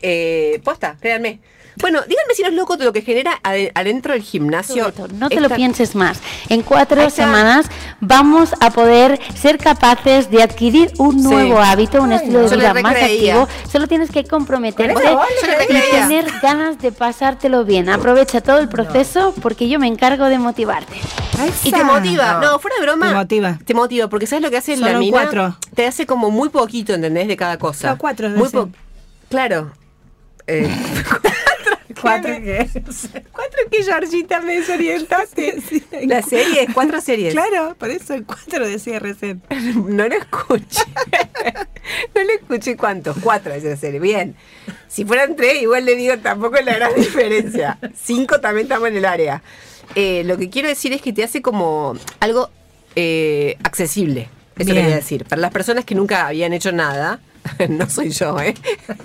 Eh, 0.03 0.61
posta, 0.63 0.97
créanme. 1.01 1.41
Bueno, 1.81 2.01
díganme 2.07 2.35
si 2.35 2.43
no 2.43 2.49
es 2.49 2.55
loco 2.55 2.75
todo 2.77 2.85
lo 2.87 2.93
que 2.93 3.03
genera 3.03 3.41
ade- 3.43 3.73
adentro 3.75 4.13
del 4.13 4.23
gimnasio. 4.23 4.93
No 5.15 5.29
te 5.29 5.41
lo 5.41 5.49
pienses 5.51 5.95
más. 5.95 6.19
En 6.49 6.63
cuatro 6.63 7.09
semanas 7.11 7.67
vamos 8.01 8.51
a 8.61 8.71
poder 8.71 9.19
ser 9.35 9.59
capaces 9.59 10.31
de 10.31 10.43
adquirir 10.43 10.93
un 10.99 11.19
Sí. 11.21 11.29
nuevo 11.29 11.59
hábito, 11.61 12.03
un 12.03 12.13
Ay, 12.13 12.19
estilo 12.19 12.43
no. 12.43 12.49
de 12.49 12.57
vida 12.57 12.75
más 12.75 12.97
activo. 12.97 13.49
Solo 13.71 13.87
tienes 13.89 14.11
que 14.11 14.25
comprometerte 14.25 15.03
y 15.71 15.91
tener 15.91 16.27
ganas 16.43 16.79
de 16.79 16.93
pasártelo 16.93 17.65
bien. 17.65 17.89
Aprovecha 17.89 18.41
todo 18.41 18.59
el 18.59 18.69
proceso 18.69 19.35
porque 19.41 19.69
yo 19.69 19.79
me 19.79 19.87
encargo 19.87 20.27
de 20.27 20.39
motivarte. 20.39 20.95
Y 21.65 21.73
te 21.73 21.83
motiva. 21.85 22.41
No, 22.43 22.59
fuera 22.59 22.77
de 22.77 22.83
broma. 22.83 23.09
Te 23.09 23.15
motiva. 23.15 23.59
Te 23.65 23.75
motiva, 23.75 24.09
porque 24.09 24.27
¿sabes 24.27 24.43
lo 24.43 24.51
que 24.51 24.59
hace 24.59 24.77
la 24.77 24.89
Solo 24.89 24.99
mina? 25.01 25.13
cuatro. 25.23 25.57
Te 25.75 25.87
hace 25.87 26.07
como 26.07 26.31
muy 26.31 26.51
poquito, 26.51 26.93
¿entendés? 26.95 27.27
De 27.29 27.37
cada 27.37 27.59
cosa. 27.59 27.97
Cuatro, 27.99 28.29
Muy 28.31 28.49
Claro. 29.29 29.73
Eh, 30.47 30.69
Cuatro 32.03 32.35
que 32.35 32.69
cuatro 33.33 33.61
que 33.71 33.85
Georgita 33.85 34.41
me 34.41 34.57
desorientaste. 34.57 35.63
La 36.07 36.21
serie, 36.23 36.69
cuatro 36.75 37.01
series. 37.01 37.33
Claro, 37.33 37.75
por 37.79 37.91
eso 37.91 38.15
el 38.15 38.25
4 38.25 38.69
decía 38.69 38.99
recién. 38.99 39.43
No 39.75 40.09
lo 40.09 40.15
escuché. 40.15 40.83
no 42.15 42.23
lo 42.23 42.33
escuché 42.33 42.77
cuántos. 42.77 43.17
Cuatro 43.23 43.55
es 43.55 43.65
la 43.65 43.77
serie. 43.77 44.01
Bien. 44.01 44.35
Si 44.89 45.05
fueran 45.05 45.37
tres, 45.37 45.63
igual 45.63 45.85
le 45.85 45.95
digo 45.95 46.19
tampoco 46.19 46.57
es 46.57 46.65
la 46.65 46.75
gran 46.75 46.95
diferencia. 46.95 47.79
Cinco 47.95 48.41
también 48.41 48.67
estamos 48.67 48.89
en 48.89 48.97
el 48.97 49.05
área. 49.05 49.43
Eh, 49.95 50.23
lo 50.25 50.37
que 50.37 50.51
quiero 50.51 50.69
decir 50.69 50.93
es 50.93 51.01
que 51.01 51.13
te 51.13 51.23
hace 51.23 51.41
como 51.41 51.95
algo 52.21 52.51
eh, 52.97 53.57
accesible. 53.63 54.29
Eso 54.59 54.67
quería 54.67 54.97
decir. 54.97 55.25
Para 55.25 55.41
las 55.41 55.51
personas 55.51 55.85
que 55.85 55.95
nunca 55.95 56.27
habían 56.27 56.53
hecho 56.53 56.73
nada. 56.73 57.21
No 57.69 57.89
soy 57.89 58.11
yo, 58.11 58.39
¿eh? 58.41 58.55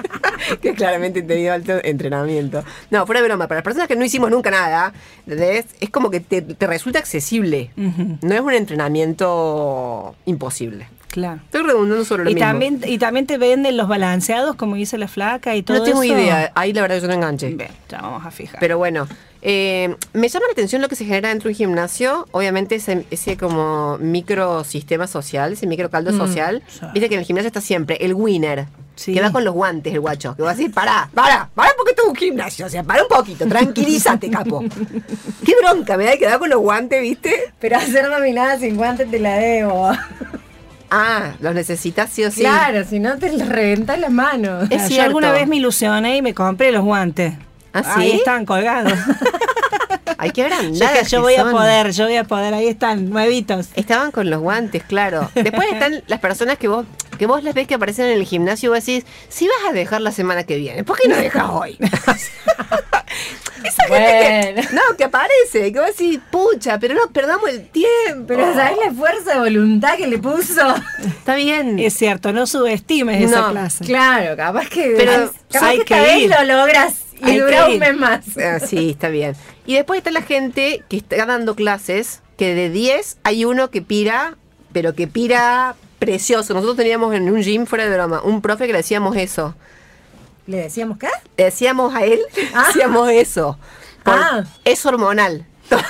que 0.62 0.74
claramente 0.74 1.20
he 1.20 1.24
tenido 1.24 1.54
alto 1.54 1.74
entrenamiento. 1.84 2.64
No, 2.92 3.06
fuera 3.06 3.22
de 3.22 3.28
broma, 3.28 3.48
para 3.48 3.60
las 3.60 3.64
personas 3.64 3.88
que 3.88 3.96
no 3.96 4.06
hicimos 4.06 4.30
nunca 4.32 4.52
nada, 4.52 4.94
¿entendés? 5.26 5.66
es 5.80 5.90
como 5.90 6.10
que 6.10 6.20
te, 6.20 6.42
te 6.42 6.68
resulta 6.68 7.00
accesible. 7.00 7.72
No 7.76 8.34
es 8.36 8.42
un 8.42 8.54
entrenamiento 8.54 10.16
imposible. 10.26 10.88
Claro. 11.10 11.40
Estoy 11.46 11.64
redundando 11.64 12.06
sobre 12.06 12.26
lo 12.26 12.30
Y 12.30 12.36
mismo. 12.36 12.48
también, 12.48 12.82
y 12.86 12.98
también 13.00 13.26
te 13.26 13.38
venden 13.38 13.76
los 13.78 13.88
balanceados, 13.88 14.56
como 14.56 14.76
dice 14.76 14.98
la 14.98 15.08
flaca 15.08 15.56
y 15.56 15.64
todo 15.64 15.78
no 15.80 15.84
tengo 15.84 16.04
eso. 16.04 16.14
idea. 16.14 16.52
Ahí 16.54 16.74
la 16.74 16.82
verdad 16.84 17.00
yo 17.02 17.08
no 17.08 17.14
enganché. 17.14 17.50
Bien, 17.50 17.72
ya 17.90 18.02
vamos 18.02 18.26
a 18.26 18.30
fijar. 18.30 18.60
Pero 18.60 18.78
bueno, 18.78 19.08
eh, 19.42 19.96
me 20.14 20.30
llama 20.30 20.46
la 20.48 20.52
atención 20.52 20.82
lo 20.82 20.90
que 20.90 20.96
se 20.96 21.06
genera 21.06 21.30
dentro 21.30 21.48
de 21.48 21.54
un 21.54 21.58
gimnasio. 21.58 22.28
Obviamente 22.32 22.76
ese, 22.76 23.06
ese 23.12 23.38
como 23.38 23.98
microsistema 24.00 25.08
social, 25.08 25.54
ese 25.54 25.68
microcaldo 25.68 26.12
social. 26.12 26.64
sí. 26.68 26.80
Viste 26.94 27.10
que 27.10 27.16
en 27.16 27.20
el 27.20 27.26
gimnasio 27.26 27.48
está 27.48 27.62
siempre 27.62 27.98
el 28.02 28.14
winner. 28.14 28.68
Sí. 28.96 29.14
Que 29.14 29.22
va 29.22 29.32
con 29.32 29.44
los 29.44 29.54
guantes 29.54 29.94
el 29.94 30.00
guacho. 30.00 30.36
Que 30.36 30.42
va 30.42 30.52
a 30.52 30.56
decir, 30.56 30.74
pará, 30.74 31.08
pará, 31.14 31.50
pará 31.54 31.70
porque 31.78 31.92
esto 31.92 32.04
es 32.04 32.10
un 32.10 32.16
gimnasio. 32.16 32.66
O 32.66 32.70
sea, 32.70 32.84
pará 32.84 33.04
un 33.04 33.10
poquito, 33.10 33.48
tranquilízate, 33.48 34.30
capo. 34.32 34.64
Qué 35.46 35.54
bronca 35.62 35.98
me 35.98 36.06
da 36.06 36.18
que 36.18 36.26
va 36.26 36.40
con 36.40 36.50
los 36.50 36.60
guantes, 36.60 37.00
¿viste? 37.02 37.54
Pero 37.60 37.78
hacer 37.78 38.10
dominada 38.10 38.58
sin 38.58 38.76
guantes 38.76 39.10
te 39.12 39.20
la 39.20 39.36
debo. 39.36 39.92
Ah, 40.90 41.34
los 41.42 41.54
necesitas 41.54 42.10
sí 42.12 42.24
o 42.24 42.32
sí. 42.32 42.42
Claro, 42.42 42.84
si 42.86 43.00
no 43.00 43.18
te 43.18 43.30
reventas 43.30 44.00
las 44.00 44.12
manos. 44.12 44.64
Es 44.72 44.84
yo 44.84 44.88
cierto. 44.88 45.06
alguna 45.06 45.32
vez 45.32 45.48
me 45.48 45.58
ilusioné 45.58 46.18
y 46.18 46.22
me 46.22 46.34
compré 46.34 46.72
los 46.72 46.84
guantes. 46.84 47.34
¿Ah, 47.86 47.96
sí? 47.96 48.02
Ahí 48.02 48.12
están 48.12 48.46
colgados. 48.46 48.94
Hay 50.20 50.32
que 50.32 50.44
ver 50.44 50.54
yo 51.08 51.22
voy 51.22 51.36
a 51.36 51.44
poder, 51.44 51.92
yo 51.92 52.06
voy 52.06 52.16
a 52.16 52.24
poder. 52.24 52.54
Ahí 52.54 52.68
están, 52.68 53.10
nuevitos. 53.10 53.68
Estaban 53.76 54.10
con 54.12 54.30
los 54.32 54.42
guantes, 54.42 54.84
claro. 54.84 55.30
Después 55.36 55.72
están 55.72 56.02
las 56.08 56.20
personas 56.20 56.58
que 56.58 56.68
vos 56.68 56.86
que 57.20 57.26
vos 57.28 57.44
les 57.44 57.54
ves 57.56 57.68
que 57.68 57.74
aparecen 57.76 58.06
en 58.08 58.18
el 58.18 58.26
gimnasio 58.26 58.68
y 58.68 58.70
vos 58.76 58.86
decís, 58.86 59.04
si 59.30 59.48
vas 59.48 59.70
a 59.70 59.74
dejar 59.74 60.02
la 60.02 60.12
semana 60.12 60.44
que 60.44 60.56
viene, 60.58 60.84
¿por 60.84 61.00
qué 61.00 61.08
no 61.08 61.16
dejas 61.16 61.46
hoy? 61.52 61.78
Esa 63.64 63.84
gente 63.88 63.88
Bueno. 63.90 64.62
que, 64.70 64.76
no, 64.76 64.82
que 64.98 65.04
aparece, 65.04 65.72
que 65.72 65.80
vos 65.80 65.88
decís, 65.98 66.20
pucha, 66.32 66.78
pero 66.80 66.94
no 66.94 67.10
perdamos 67.12 67.50
el 67.50 67.68
tiempo. 67.70 68.26
Pero 68.28 68.54
¿sabes 68.54 68.78
la 68.86 68.92
fuerza 68.94 69.34
de 69.34 69.40
voluntad 69.40 69.96
que 69.98 70.08
le 70.08 70.20
puso? 70.20 70.76
Está 71.06 71.36
bien. 71.36 71.80
Es 71.80 71.96
cierto, 71.96 72.32
no 72.34 72.46
subestimes 72.46 73.22
esa 73.24 73.42
No, 73.42 73.52
clase. 73.52 73.84
Claro, 73.86 74.36
capaz 74.38 74.70
que. 74.70 74.94
Pero 74.98 75.32
capaz 75.52 75.68
hay 75.68 75.78
que 75.80 75.86
que 75.86 75.96
esta 75.96 76.38
vez 76.38 76.48
lo 76.48 76.56
logras 76.58 76.94
y 77.26 77.38
dura 77.38 77.68
un 77.68 77.80
mes 77.80 77.96
más. 77.98 78.26
Ah, 78.38 78.60
sí, 78.60 78.92
está 78.92 79.10
bien. 79.10 79.36
Y 79.66 79.76
después 79.76 79.98
está 79.98 80.12
la 80.12 80.22
gente 80.22 80.84
que 80.90 80.98
está 80.98 81.26
dando 81.26 81.56
clases, 81.56 82.22
que 82.38 82.54
de 82.54 82.70
10 82.70 83.18
hay 83.24 83.46
uno 83.46 83.70
que 83.72 83.82
pira, 83.82 84.36
pero 84.72 84.94
que 84.94 85.08
pira 85.08 85.76
precioso. 86.00 86.54
Nosotros 86.54 86.78
teníamos 86.78 87.14
en 87.16 87.30
un 87.32 87.42
gym, 87.42 87.66
fuera 87.66 87.86
de 87.90 87.96
broma, 87.96 88.22
un 88.22 88.42
profe 88.42 88.68
que 88.68 88.74
le 88.74 88.80
decíamos 88.80 89.16
eso. 89.18 89.56
¿Le 90.46 90.58
decíamos 90.58 90.98
qué? 90.98 91.10
Le 91.36 91.46
decíamos 91.46 91.94
a 91.96 92.06
él, 92.06 92.22
Ah. 92.54 92.66
decíamos 92.68 93.10
eso. 93.10 93.58
Ah. 94.06 94.44
Es 94.64 94.86
hormonal. 94.86 95.46
Todo, 95.70 95.82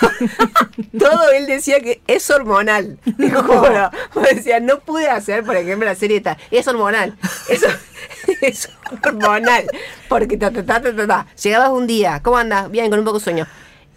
todo 0.97 1.31
él 1.33 1.45
decía 1.45 1.79
que 1.81 2.01
es 2.07 2.27
hormonal. 2.31 2.97
Te 3.15 3.29
juro. 3.29 3.91
O 4.15 4.21
decía, 4.21 4.59
no 4.59 4.79
pude 4.79 5.07
hacer, 5.07 5.43
por 5.43 5.55
ejemplo, 5.55 5.85
la 5.85 5.93
serie 5.93 6.19
tal. 6.19 6.35
Es 6.49 6.67
hormonal. 6.67 7.15
Eso 7.49 7.67
es 8.41 8.69
hormonal. 9.03 9.65
Porque 10.09 10.37
ta, 10.37 10.51
ta, 10.51 10.63
ta, 10.65 10.81
ta, 10.81 11.07
ta, 11.07 11.27
llegabas 11.41 11.69
un 11.69 11.87
día, 11.87 12.21
¿cómo 12.23 12.37
andas? 12.37 12.69
Bien, 12.69 12.89
con 12.89 12.99
un 12.99 13.05
poco 13.05 13.19
de 13.19 13.23
sueño. 13.23 13.47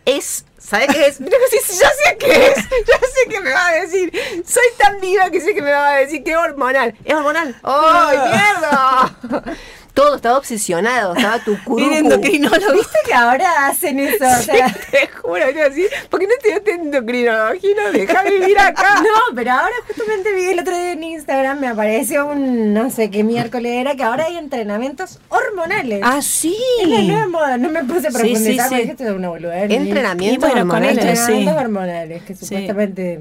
Es, 0.04 0.44
¿sabes 0.58 0.88
qué 0.88 1.06
es? 1.06 1.20
Mira, 1.20 1.36
sí, 1.50 1.58
sí, 1.64 1.78
ya 1.80 1.88
sé 1.88 2.16
qué 2.18 2.46
es. 2.46 2.56
Ya 2.56 2.98
sé 2.98 3.28
qué 3.28 3.40
me 3.40 3.52
va 3.52 3.68
a 3.68 3.72
decir. 3.74 4.12
Soy 4.46 4.64
tan 4.78 5.00
viva 5.00 5.30
que 5.30 5.40
sé 5.40 5.54
que 5.54 5.62
me 5.62 5.72
va 5.72 5.90
a 5.90 5.96
decir 5.98 6.24
que 6.24 6.32
es 6.32 6.36
hormonal. 6.36 6.96
Es 7.04 7.14
hormonal. 7.14 7.54
¡Ay, 7.62 8.18
mierda! 8.18 9.56
Todo 10.00 10.16
estaba 10.16 10.38
obsesionado, 10.38 11.14
estaba 11.14 11.38
tu 11.44 11.56
endocrinólogo. 11.78 12.72
¿Viste 12.72 12.98
que 13.06 13.12
ahora 13.14 13.66
hacen 13.68 13.98
eso? 14.00 14.24
O 14.24 14.42
sea, 14.42 14.74
Te 14.90 15.08
juro, 15.08 15.50
yo 15.50 15.66
así, 15.66 15.86
¿por 16.08 16.20
qué 16.20 16.26
no 16.26 16.32
estudiaste 16.34 16.70
endocrinología? 16.72 17.70
No, 17.76 17.92
deja 17.92 18.22
vivir 18.22 18.58
acá. 18.58 18.94
No, 19.00 19.34
pero 19.34 19.52
ahora 19.52 19.74
justamente 19.86 20.32
vi 20.34 20.44
el 20.50 20.60
otro 20.60 20.74
día 20.76 20.92
en 20.92 21.02
Instagram, 21.04 21.60
me 21.60 21.68
apareció 21.68 22.26
un 22.26 22.72
no 22.72 22.90
sé 22.90 23.10
qué 23.10 23.24
miércoles 23.24 23.72
era, 23.72 23.94
que 23.94 24.02
ahora 24.02 24.24
hay 24.26 24.36
entrenamientos 24.38 25.18
hormonales. 25.28 26.00
Ah, 26.02 26.22
sí. 26.22 26.56
Es 26.82 26.88
la 26.88 27.02
nueva 27.02 27.28
moda, 27.28 27.56
no 27.58 27.68
me 27.68 27.84
puse 27.84 28.08
a 28.08 28.10
Sí, 28.10 28.16
profundizar 28.18 28.68
sí, 28.68 28.74
sí. 28.74 28.80
dije 28.80 28.90
esto 28.92 29.04
es 29.04 29.10
una 29.10 29.28
boludez. 29.28 29.70
Entrenamiento 29.70 30.34
Y 30.34 30.38
bueno, 30.50 30.66
con 30.68 30.76
hormonal. 30.76 30.90
esto 30.98 31.02
es- 31.10 31.18
Entrenamientos 31.18 31.54
sí. 31.54 31.60
hormonales, 31.64 32.22
que 32.22 32.34
supuestamente... 32.36 33.20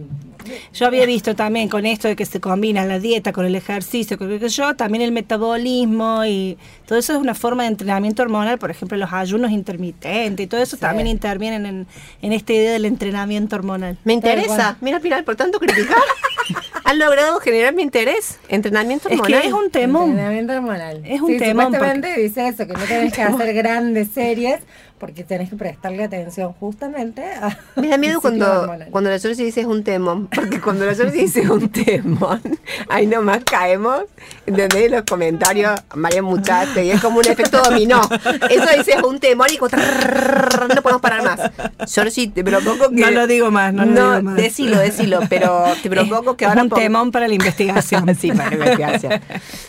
Yo 0.73 0.85
había 0.85 1.05
visto 1.05 1.35
también 1.35 1.69
con 1.69 1.85
esto 1.85 2.07
de 2.07 2.15
que 2.15 2.25
se 2.25 2.39
combina 2.39 2.85
la 2.85 2.99
dieta 2.99 3.31
con 3.33 3.45
el 3.45 3.55
ejercicio, 3.55 4.17
con 4.17 4.31
lo 4.31 4.39
que 4.39 4.49
yo, 4.49 4.75
también 4.75 5.01
el 5.01 5.11
metabolismo 5.11 6.25
y 6.25 6.57
todo 6.85 6.99
eso 6.99 7.13
es 7.13 7.19
una 7.19 7.35
forma 7.35 7.63
de 7.63 7.69
entrenamiento 7.69 8.21
hormonal, 8.23 8.57
por 8.57 8.71
ejemplo, 8.71 8.97
los 8.97 9.11
ayunos 9.13 9.51
intermitentes 9.51 10.43
y 10.43 10.47
todo 10.47 10.61
eso 10.61 10.77
también 10.77 11.07
intervienen 11.07 11.65
en, 11.65 11.87
en 12.21 12.33
esta 12.33 12.53
idea 12.53 12.71
del 12.73 12.85
entrenamiento 12.85 13.55
hormonal. 13.55 13.97
Me 14.03 14.13
interesa. 14.13 14.77
Mira, 14.81 14.99
Pilar, 14.99 15.23
por 15.23 15.35
tanto 15.35 15.59
criticar. 15.59 15.97
Han 16.83 16.97
logrado 16.97 17.39
generar 17.39 17.73
mi 17.73 17.83
interés. 17.83 18.39
Entrenamiento 18.47 19.09
Es 19.09 19.15
hormonal. 19.19 19.41
que 19.41 19.47
es 19.47 19.53
un 19.53 19.69
temón. 19.69 20.09
Entrenamiento 20.11 20.53
hormonal. 20.53 21.01
Es 21.05 21.21
un 21.21 21.27
sí, 21.33 21.37
temón, 21.37 21.65
Supuestamente 21.65 22.19
dice 22.19 22.47
eso, 22.47 22.65
que 22.65 22.73
no 22.73 22.79
tenés 22.79 23.13
que 23.13 23.21
hacer 23.21 23.53
grandes 23.53 24.09
series 24.09 24.59
porque 24.99 25.23
tenés 25.23 25.49
que 25.49 25.55
prestarle 25.55 26.03
atención 26.03 26.53
justamente 26.53 27.23
a 27.23 27.57
Me 27.75 27.87
da 27.89 27.97
miedo 27.97 28.19
cuando, 28.21 28.61
hormonal. 28.61 28.89
cuando 28.91 29.09
la 29.09 29.19
Georgie 29.19 29.45
dice 29.45 29.61
es 29.61 29.67
un 29.67 29.83
temón, 29.83 30.27
porque 30.27 30.59
cuando 30.59 30.85
la 30.85 30.93
Georgie 30.93 31.21
dice 31.21 31.49
un 31.49 31.69
temón, 31.69 32.41
ahí 32.89 33.07
nomás 33.07 33.43
caemos, 33.43 34.03
¿entendés? 34.45 34.91
Los 34.91 35.03
comentarios, 35.03 35.79
María 35.95 36.21
Muchacha, 36.21 36.81
y 36.81 36.91
es 36.91 37.01
como 37.01 37.19
un 37.19 37.27
efecto 37.27 37.61
dominó. 37.61 38.01
Eso 38.49 38.65
dice 38.77 38.93
es 38.93 39.03
un 39.03 39.19
temón 39.19 39.47
y 39.51 39.57
como 39.57 39.69
no 39.71 40.81
podemos 40.81 41.01
parar 41.01 41.23
más. 41.23 41.51
Georgie, 41.91 42.29
te 42.29 42.43
propongo 42.43 42.89
que... 42.89 42.95
No 42.95 43.11
lo 43.11 43.27
digo 43.27 43.51
más, 43.51 43.73
no 43.73 43.85
lo 43.85 43.91
digo 43.91 44.21
más. 44.23 44.35
decilo, 44.35 44.77
decilo, 44.77 45.21
pero 45.29 45.65
te 45.81 45.89
propongo 45.89 46.35
que 46.35 46.45
es 46.45 46.49
ahora... 46.49 46.63
un 46.63 46.69
temón 46.69 47.11
para 47.11 47.27
la 47.27 47.33
investigación. 47.33 48.15
sí, 48.19 48.31
para 48.31 48.49
la 48.49 48.55
investigación. 48.55 49.21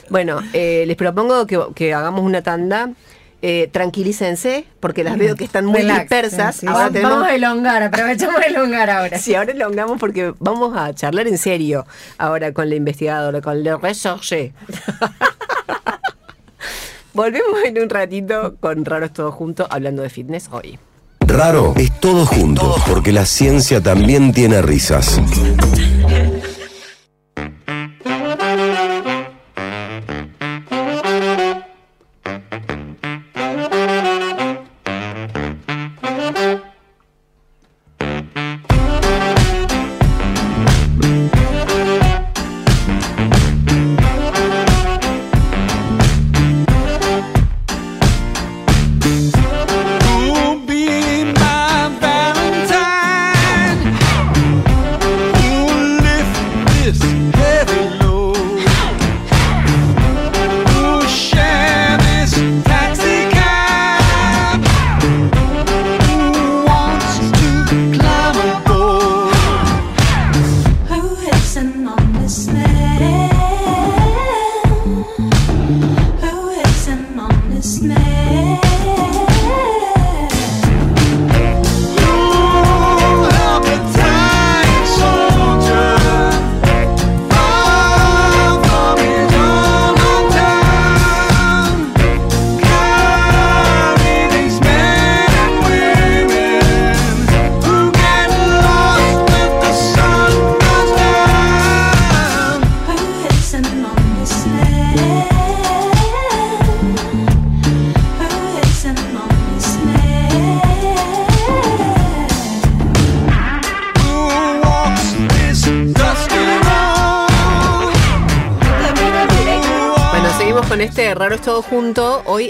Bueno, 0.09 0.41
eh, 0.53 0.85
les 0.87 0.97
propongo 0.97 1.47
que, 1.47 1.61
que 1.75 1.95
hagamos 1.95 2.23
una 2.23 2.43
tanda. 2.43 2.91
Eh, 3.43 3.71
tranquilícense, 3.73 4.67
porque 4.81 5.03
las 5.03 5.17
veo 5.17 5.35
que 5.35 5.45
están 5.45 5.65
muy 5.65 5.81
Relax, 5.81 6.01
dispersas. 6.01 6.57
sí, 6.57 6.61
sí. 6.61 6.67
Ahora 6.67 6.79
Vamos, 6.81 6.93
tenemos- 6.93 7.13
vamos 7.15 7.29
a 7.29 7.35
elongar, 7.35 7.83
aprovechamos 7.85 8.39
de 8.41 8.47
elongar 8.49 8.91
ahora. 8.91 9.19
Sí, 9.19 9.35
ahora 9.35 9.53
elongamos 9.53 9.99
porque 9.99 10.35
vamos 10.39 10.77
a 10.77 10.93
charlar 10.95 11.27
en 11.27 11.39
serio 11.39 11.87
ahora 12.19 12.53
con 12.53 12.69
la 12.69 12.75
investigadora, 12.75 13.41
con 13.41 13.63
Le 13.63 13.75
Recherche. 13.79 14.53
Volvemos 17.13 17.61
en 17.65 17.83
un 17.83 17.91
ratito 17.91 18.57
con 18.61 18.85
Raros 18.85 19.13
Todos 19.13 19.35
Juntos 19.35 19.67
hablando 19.71 20.03
de 20.03 20.11
fitness 20.11 20.49
hoy. 20.53 20.79
Raro 21.21 21.75
es 21.77 21.99
todo 22.01 22.27
junto, 22.27 22.77
porque 22.87 23.13
la 23.13 23.25
ciencia 23.25 23.81
también 23.81 24.33
tiene 24.33 24.63
risas. 24.63 25.21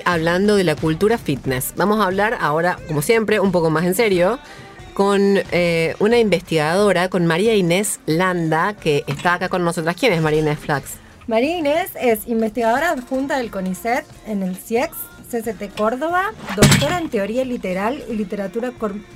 Hablando 0.05 0.57
de 0.57 0.65
la 0.65 0.77
cultura 0.77 1.19
fitness. 1.19 1.75
Vamos 1.77 2.01
a 2.01 2.07
hablar 2.07 2.39
ahora, 2.41 2.79
como 2.89 3.03
siempre, 3.03 3.41
un 3.41 3.53
poco 3.53 3.71
más 3.71 3.85
en 3.85 3.95
serio, 3.95 4.39
con 4.95 5.39
eh, 5.53 5.95
una 5.99 6.19
investigadora, 6.19 7.09
con 7.09 7.27
María 7.27 7.55
Inés 7.55 8.01
Landa, 8.07 8.75
que 8.75 9.05
está 9.07 9.35
acá 9.35 9.49
con 9.49 9.65
nosotras. 9.65 9.97
¿Quién 9.99 10.13
es 10.13 10.23
María 10.23 10.41
Inés 10.41 10.59
Flax? 10.59 10.93
María 11.27 11.59
Inés 11.59 11.91
es 12.01 12.27
investigadora 12.27 12.91
adjunta 12.91 13.39
del 13.39 13.51
CONICET 13.51 14.05
en 14.27 14.43
el 14.43 14.57
CIEX, 14.57 14.97
CCT 15.31 15.77
Córdoba, 15.77 16.33
doctora 16.57 16.99
en 16.99 17.09
teoría 17.09 17.45
literal 17.45 18.03
y 18.09 18.15
literatura 18.15 18.73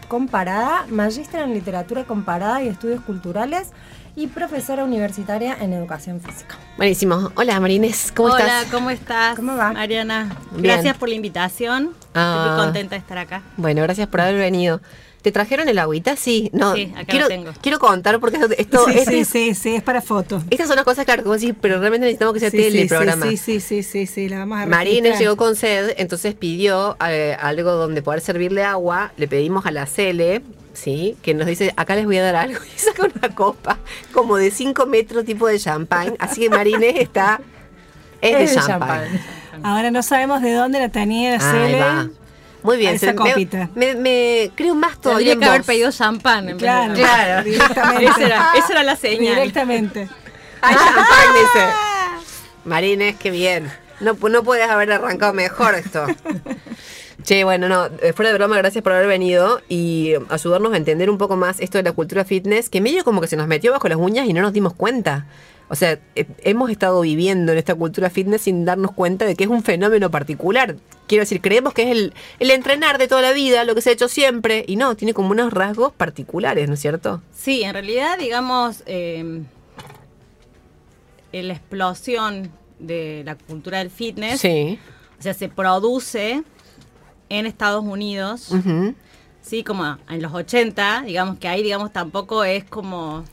comparada, 0.09 0.87
magistra 0.89 1.43
en 1.43 1.53
literatura 1.53 2.05
comparada 2.05 2.63
y 2.63 2.69
estudios 2.69 3.01
culturales 3.03 3.73
y 4.17 4.29
profesora 4.29 4.85
universitaria 4.85 5.57
en 5.61 5.73
educación 5.73 6.21
física. 6.21 6.57
Buenísimo. 6.77 7.33
Hola 7.35 7.59
María 7.59 7.77
Inés, 7.77 8.13
¿cómo 8.15 8.33
Hola, 8.33 8.61
estás? 8.63 8.73
¿cómo 8.73 8.91
estás? 8.91 9.37
¿Cómo 9.37 9.57
va? 9.57 9.73
Mariana, 9.73 10.37
Bien. 10.53 10.63
gracias 10.63 10.97
por 10.97 11.09
la 11.09 11.17
invitación. 11.17 11.91
Ah. 12.15 12.37
Estoy 12.37 12.51
muy 12.57 12.65
contenta 12.65 12.95
de 12.95 13.01
estar 13.01 13.19
acá. 13.19 13.43
Bueno, 13.57 13.83
gracias 13.83 14.07
por 14.07 14.21
haber 14.21 14.37
venido. 14.37 14.81
¿Te 15.25 15.33
trajeron 15.33 15.71
el 15.71 15.79
agüita? 15.79 16.17
Sí, 16.17 16.51
no. 16.53 16.75
Sí, 16.75 16.93
acá 16.95 17.05
quiero, 17.07 17.25
lo 17.25 17.29
tengo. 17.29 17.53
quiero 17.63 17.79
contar 17.79 18.21
porque 18.21 18.37
esto, 18.37 18.53
esto- 18.59 18.85
Sí, 18.85 18.93
este 18.99 19.11
sí, 19.11 19.19
es- 19.21 19.29
sí, 19.29 19.55
sí, 19.55 19.75
es 19.77 19.83
para 19.83 20.03
fotos. 20.03 20.43
estas 20.51 20.67
son 20.67 20.77
las 20.77 20.85
cosas, 20.85 21.07
claro, 21.07 21.23
que 21.23 21.29
vos 21.31 21.41
decís, 21.41 21.57
pero 21.63 21.79
realmente 21.81 22.05
necesitamos 22.05 22.35
que 22.35 22.41
sea 22.41 22.51
Sí, 22.51 22.59
tele 22.59 22.83
el 22.83 22.89
programa. 22.89 23.27
sí, 23.27 23.39
sí, 23.39 23.59
sí, 23.59 23.83
sí, 23.83 24.07
sí, 24.07 24.29
la 24.29 24.41
vamos 24.41 24.59
a 24.61 24.67
Marina 24.67 25.19
llegó 25.19 25.37
con 25.39 25.57
sed, 25.57 25.95
entonces 25.97 26.35
pidió 26.35 26.99
eh, 27.09 27.35
algo 27.41 27.73
donde 27.73 28.03
poder 28.03 28.21
servirle 28.21 28.65
agua. 28.65 29.13
Le 29.17 29.27
pedimos 29.27 29.65
a 29.65 29.71
la 29.71 29.87
Cele, 29.87 30.43
¿sí? 30.75 31.17
Que 31.23 31.33
nos 31.33 31.47
dice, 31.47 31.73
acá 31.75 31.97
les 31.97 32.05
voy 32.05 32.19
a 32.19 32.23
dar 32.23 32.37
algo. 32.37 32.59
Y 32.77 32.79
saca 32.79 33.05
una 33.05 33.35
copa 33.35 33.79
como 34.13 34.37
de 34.37 34.51
5 34.51 34.85
metros 34.85 35.25
tipo 35.25 35.47
de 35.49 35.59
champán. 35.59 36.17
Así 36.19 36.43
que 36.43 36.51
Marínez 36.51 36.97
está... 36.97 37.41
Es, 38.21 38.51
Es 38.51 38.55
de 38.57 38.61
champán. 38.61 39.05
Ahora 39.63 39.91
no 39.91 40.03
sabemos 40.03 40.43
de 40.43 40.53
dónde 40.53 40.81
la 40.81 40.91
tenía 40.91 41.39
la 41.39 41.51
Ahí 41.51 41.73
Cele. 41.73 42.11
Muy 42.65 42.77
bien. 42.79 42.95
Esa 42.97 43.07
se- 43.11 43.15
copita. 43.15 43.69
Me, 43.77 43.95
me 43.95 44.51
creo 44.57 44.75
más 44.75 44.99
todavía 44.99 45.31
Tendría 45.31 45.33
en 45.35 45.41
que 45.41 45.47
haber 45.47 45.63
pedido 45.65 45.93
champán. 45.93 46.49
en 46.49 46.57
vez 46.57 46.57
de- 46.57 46.63
Claro, 46.65 46.95
Claro. 46.95 47.45
directamente. 47.49 48.05
Esa 48.07 48.23
era, 48.27 48.49
esa 48.57 48.73
era 48.73 48.83
la 48.83 48.97
señal. 48.97 49.37
Directamente. 49.37 50.09
¡Ay, 50.63 50.75
champán! 50.75 51.05
Dice. 51.35 51.67
Marínez, 52.65 53.17
qué 53.19 53.31
bien. 53.31 53.71
No, 54.01 54.15
pu- 54.17 54.31
no 54.31 54.43
puedes 54.43 54.69
haber 54.69 54.91
arrancado 54.93 55.33
mejor 55.33 55.75
esto. 55.77 56.07
Che, 57.23 57.45
bueno, 57.45 57.69
no, 57.69 57.87
eh, 58.03 58.13
fuera 58.13 58.31
de 58.33 58.39
broma, 58.39 58.57
gracias 58.59 58.83
por 58.83 58.93
haber 58.93 59.07
venido 59.07 59.61
y 59.69 60.13
eh, 60.15 60.21
ayudarnos 60.31 60.73
a 60.75 60.77
entender 60.77 61.09
un 61.09 61.17
poco 61.17 61.37
más 61.37 61.61
esto 61.61 61.79
de 61.79 61.85
la 61.85 61.93
cultura 61.93 62.25
fitness, 62.25 62.69
que 62.69 62.81
medio 62.81 63.05
como 63.05 63.21
que 63.21 63.29
se 63.29 63.37
nos 63.37 63.47
metió 63.47 63.73
bajo 63.73 63.89
las 63.89 63.99
uñas 63.99 64.27
y 64.29 64.33
no 64.33 64.43
nos 64.43 64.53
dimos 64.53 64.75
cuenta. 64.75 65.27
O 65.69 65.75
sea, 65.77 65.99
hemos 66.15 66.71
estado 66.71 67.01
viviendo 67.01 67.53
en 67.53 67.59
esta 67.59 67.75
cultura 67.75 68.11
fitness 68.11 68.43
sin 68.43 68.65
darnos 68.65 68.93
cuenta 68.93 69.25
de 69.25 69.35
que 69.35 69.45
es 69.45 69.51
un 69.51 69.63
fenómeno 69.63 70.11
particular. 70.11 70.77
Quiero 71.07 71.23
decir, 71.23 71.41
creemos 71.41 71.73
que 71.73 71.85
es 71.85 71.91
el, 71.91 72.15
el 72.39 72.51
entrenar 72.51 72.99
de 72.99 73.09
toda 73.09 73.23
la 73.23 73.33
vida, 73.33 73.65
lo 73.65 73.75
que 73.75 73.81
se 73.81 73.91
ha 73.91 73.93
hecho 73.95 74.09
siempre, 74.09 74.65
y 74.69 74.77
no, 74.77 74.95
tiene 74.95 75.15
como 75.15 75.31
unos 75.31 75.53
rasgos 75.53 75.93
particulares, 75.93 76.69
¿no 76.69 76.75
es 76.75 76.81
cierto? 76.81 77.23
Sí, 77.35 77.63
en 77.63 77.73
realidad, 77.73 78.19
digamos, 78.19 78.83
eh, 78.87 79.43
la 81.33 81.53
explosión 81.55 82.51
de 82.79 83.23
la 83.25 83.35
cultura 83.37 83.79
del 83.79 83.91
fitness, 83.91 84.41
Sí. 84.41 84.79
o 85.19 85.23
sea, 85.23 85.35
se 85.35 85.49
produce 85.49 86.43
en 87.29 87.47
Estados 87.47 87.83
Unidos, 87.85 88.51
sí, 89.41 89.65
como 89.65 89.99
en 90.09 90.23
los 90.23 90.33
80, 90.33 91.03
digamos 91.07 91.39
que 91.39 91.49
ahí, 91.49 91.63
digamos, 91.63 91.93
tampoco 91.93 92.45
es 92.45 92.65
como... 92.65 93.25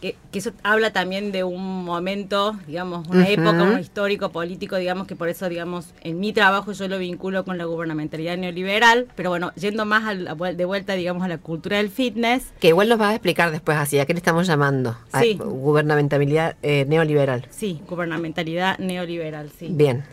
Que, 0.00 0.14
que 0.30 0.38
eso 0.40 0.52
habla 0.62 0.92
también 0.92 1.32
de 1.32 1.42
un 1.42 1.84
momento, 1.84 2.54
digamos, 2.66 3.08
una 3.08 3.28
época, 3.28 3.62
un 3.62 3.80
histórico, 3.80 4.30
político, 4.30 4.76
digamos, 4.76 5.06
que 5.06 5.16
por 5.16 5.28
eso, 5.28 5.48
digamos, 5.48 5.86
en 6.02 6.20
mi 6.20 6.32
trabajo 6.34 6.72
yo 6.72 6.86
lo 6.86 6.98
vinculo 6.98 7.44
con 7.46 7.56
la 7.56 7.64
gubernamentalidad 7.64 8.36
neoliberal, 8.36 9.06
pero 9.16 9.30
bueno, 9.30 9.52
yendo 9.56 9.86
más 9.86 10.04
a 10.04 10.14
de 10.52 10.64
vuelta, 10.66 10.92
digamos, 10.94 11.22
a 11.22 11.28
la 11.28 11.38
cultura 11.38 11.78
del 11.78 11.88
fitness, 11.90 12.52
Que 12.60 12.68
igual 12.68 12.88
nos 12.90 12.98
vas 12.98 13.10
a 13.12 13.14
explicar 13.14 13.50
después 13.50 13.78
así, 13.78 13.98
¿a 13.98 14.04
qué 14.04 14.12
le 14.12 14.18
estamos 14.18 14.46
llamando? 14.46 14.96
A 15.12 15.20
Sí. 15.22 15.38
gubernamentabilidad 15.42 16.56
eh, 16.62 16.84
neoliberal. 16.86 17.46
sí, 17.50 17.80
gubernamentalidad 17.88 18.78
neoliberal, 18.78 19.50
sí. 19.58 19.68
Bien. 19.70 20.04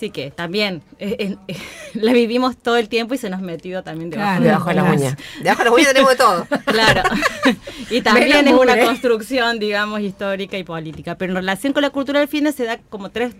Sí 0.00 0.08
que 0.08 0.30
también 0.30 0.82
eh, 0.98 1.36
eh, 1.46 1.56
la 1.94 2.14
vivimos 2.14 2.56
todo 2.56 2.78
el 2.78 2.88
tiempo 2.88 3.12
y 3.12 3.18
se 3.18 3.28
nos 3.28 3.42
metió 3.42 3.82
también 3.82 4.08
debajo, 4.08 4.40
Claro. 4.40 4.44
Debajo 4.44 4.68
de 4.70 4.74
las 4.74 4.96
uñas. 4.96 5.16
Debajo 5.42 5.58
de 5.58 5.64
las 5.66 5.74
uñas 5.74 5.88
tenemos 5.92 6.10
de 6.10 6.16
todo. 6.16 6.46
Claro. 6.64 7.02
y 7.90 8.00
también 8.00 8.48
es 8.48 8.54
una 8.54 8.80
construcción, 8.80 9.58
digamos, 9.58 10.00
histórica 10.00 10.56
y 10.56 10.64
política. 10.64 11.16
Pero 11.16 11.32
en 11.32 11.36
relación 11.36 11.74
con 11.74 11.82
la 11.82 11.90
cultura 11.90 12.18
del 12.18 12.28
fitness 12.28 12.54
se 12.54 12.64
da 12.64 12.78
como 12.88 13.10
tres, 13.10 13.34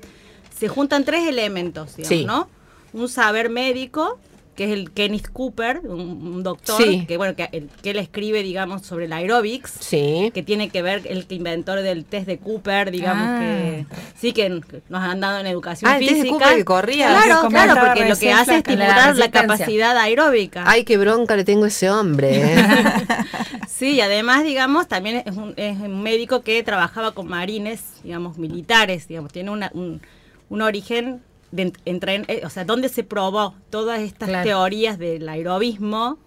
se 0.57 0.69
juntan 0.69 1.05
tres 1.05 1.27
elementos, 1.27 1.97
digamos, 1.97 2.19
Sí. 2.19 2.25
¿no? 2.27 2.49
Un 2.93 3.09
saber 3.09 3.49
médico, 3.49 4.19
que 4.61 4.67
es 4.67 4.73
el 4.73 4.91
Kenneth 4.91 5.31
Cooper, 5.33 5.81
un, 5.85 6.01
un 6.01 6.43
doctor, 6.43 6.77
Sí. 6.83 7.07
que 7.09 7.17
bueno, 7.17 7.35
que, 7.35 7.49
el- 7.53 7.71
que 7.83 7.93
él 7.93 7.97
escribe, 7.99 8.43
digamos, 8.43 8.83
sobre 8.83 9.07
el 9.07 9.13
aerobics. 9.15 9.71
Sí. 9.81 10.31
que 10.35 10.43
tiene 10.43 10.69
que 10.69 10.83
ver 10.83 11.01
el 11.09 11.25
que 11.27 11.35
inventor 11.37 11.81
del 11.81 12.05
test 12.05 12.27
de 12.27 12.37
Cooper, 12.37 12.91
digamos 12.91 13.25
Ah. 13.27 13.39
que 13.41 13.87
sí 14.21 14.35
que 14.35 14.51
nos 14.51 15.03
han 15.03 15.19
dado 15.21 15.39
en 15.41 15.47
educación 15.47 15.91
Ah, 15.91 15.97
el 15.97 16.01
test 16.05 16.17
de 16.17 16.23
física. 16.25 16.39
Cooper 16.45 16.57
que 16.59 16.65
corría. 16.67 17.07
Claro, 17.09 17.49
claro, 17.49 17.75
porque 17.87 18.07
lo 18.07 18.17
que 18.19 18.33
hace 18.33 18.43
es 18.43 18.49
la 18.49 18.57
estimular 18.59 19.17
la, 19.17 19.31
capacidad 19.31 19.97
aeróbica. 19.97 20.65
Ay, 20.67 20.85
qué 20.85 20.99
bronca 20.99 21.37
le 21.37 21.45
tengo 21.45 21.65
a 21.65 21.69
ese 21.69 21.89
hombre. 21.91 22.31
¿eh? 22.55 22.67
Sí, 23.67 23.93
y 23.93 24.01
además, 24.03 24.45
digamos, 24.45 24.89
también 24.89 25.23
es 25.25 25.35
un, 25.39 25.55
es 25.57 25.79
un 25.79 26.03
médico 26.03 26.43
que 26.43 26.63
trabajaba 26.63 27.13
con 27.13 27.29
marines, 27.29 27.81
digamos, 28.05 28.37
militares, 28.37 29.09
digamos, 29.09 29.33
tiene 29.33 29.51
una- 29.51 29.71
un, 29.73 30.03
un 30.51 30.61
origen 30.61 31.23
de 31.53 31.67
ent- 31.67 31.79
entren- 31.85 32.25
eh, 32.29 32.43
o 32.45 32.51
sea, 32.51 32.65
donde 32.65 32.89
se 32.89 33.03
probó 33.05 33.55
todas 33.71 34.01
estas 34.01 34.29
Claro. 34.29 34.45
teorías 34.49 34.99
del 34.99 35.29
aerobismo 35.29 36.19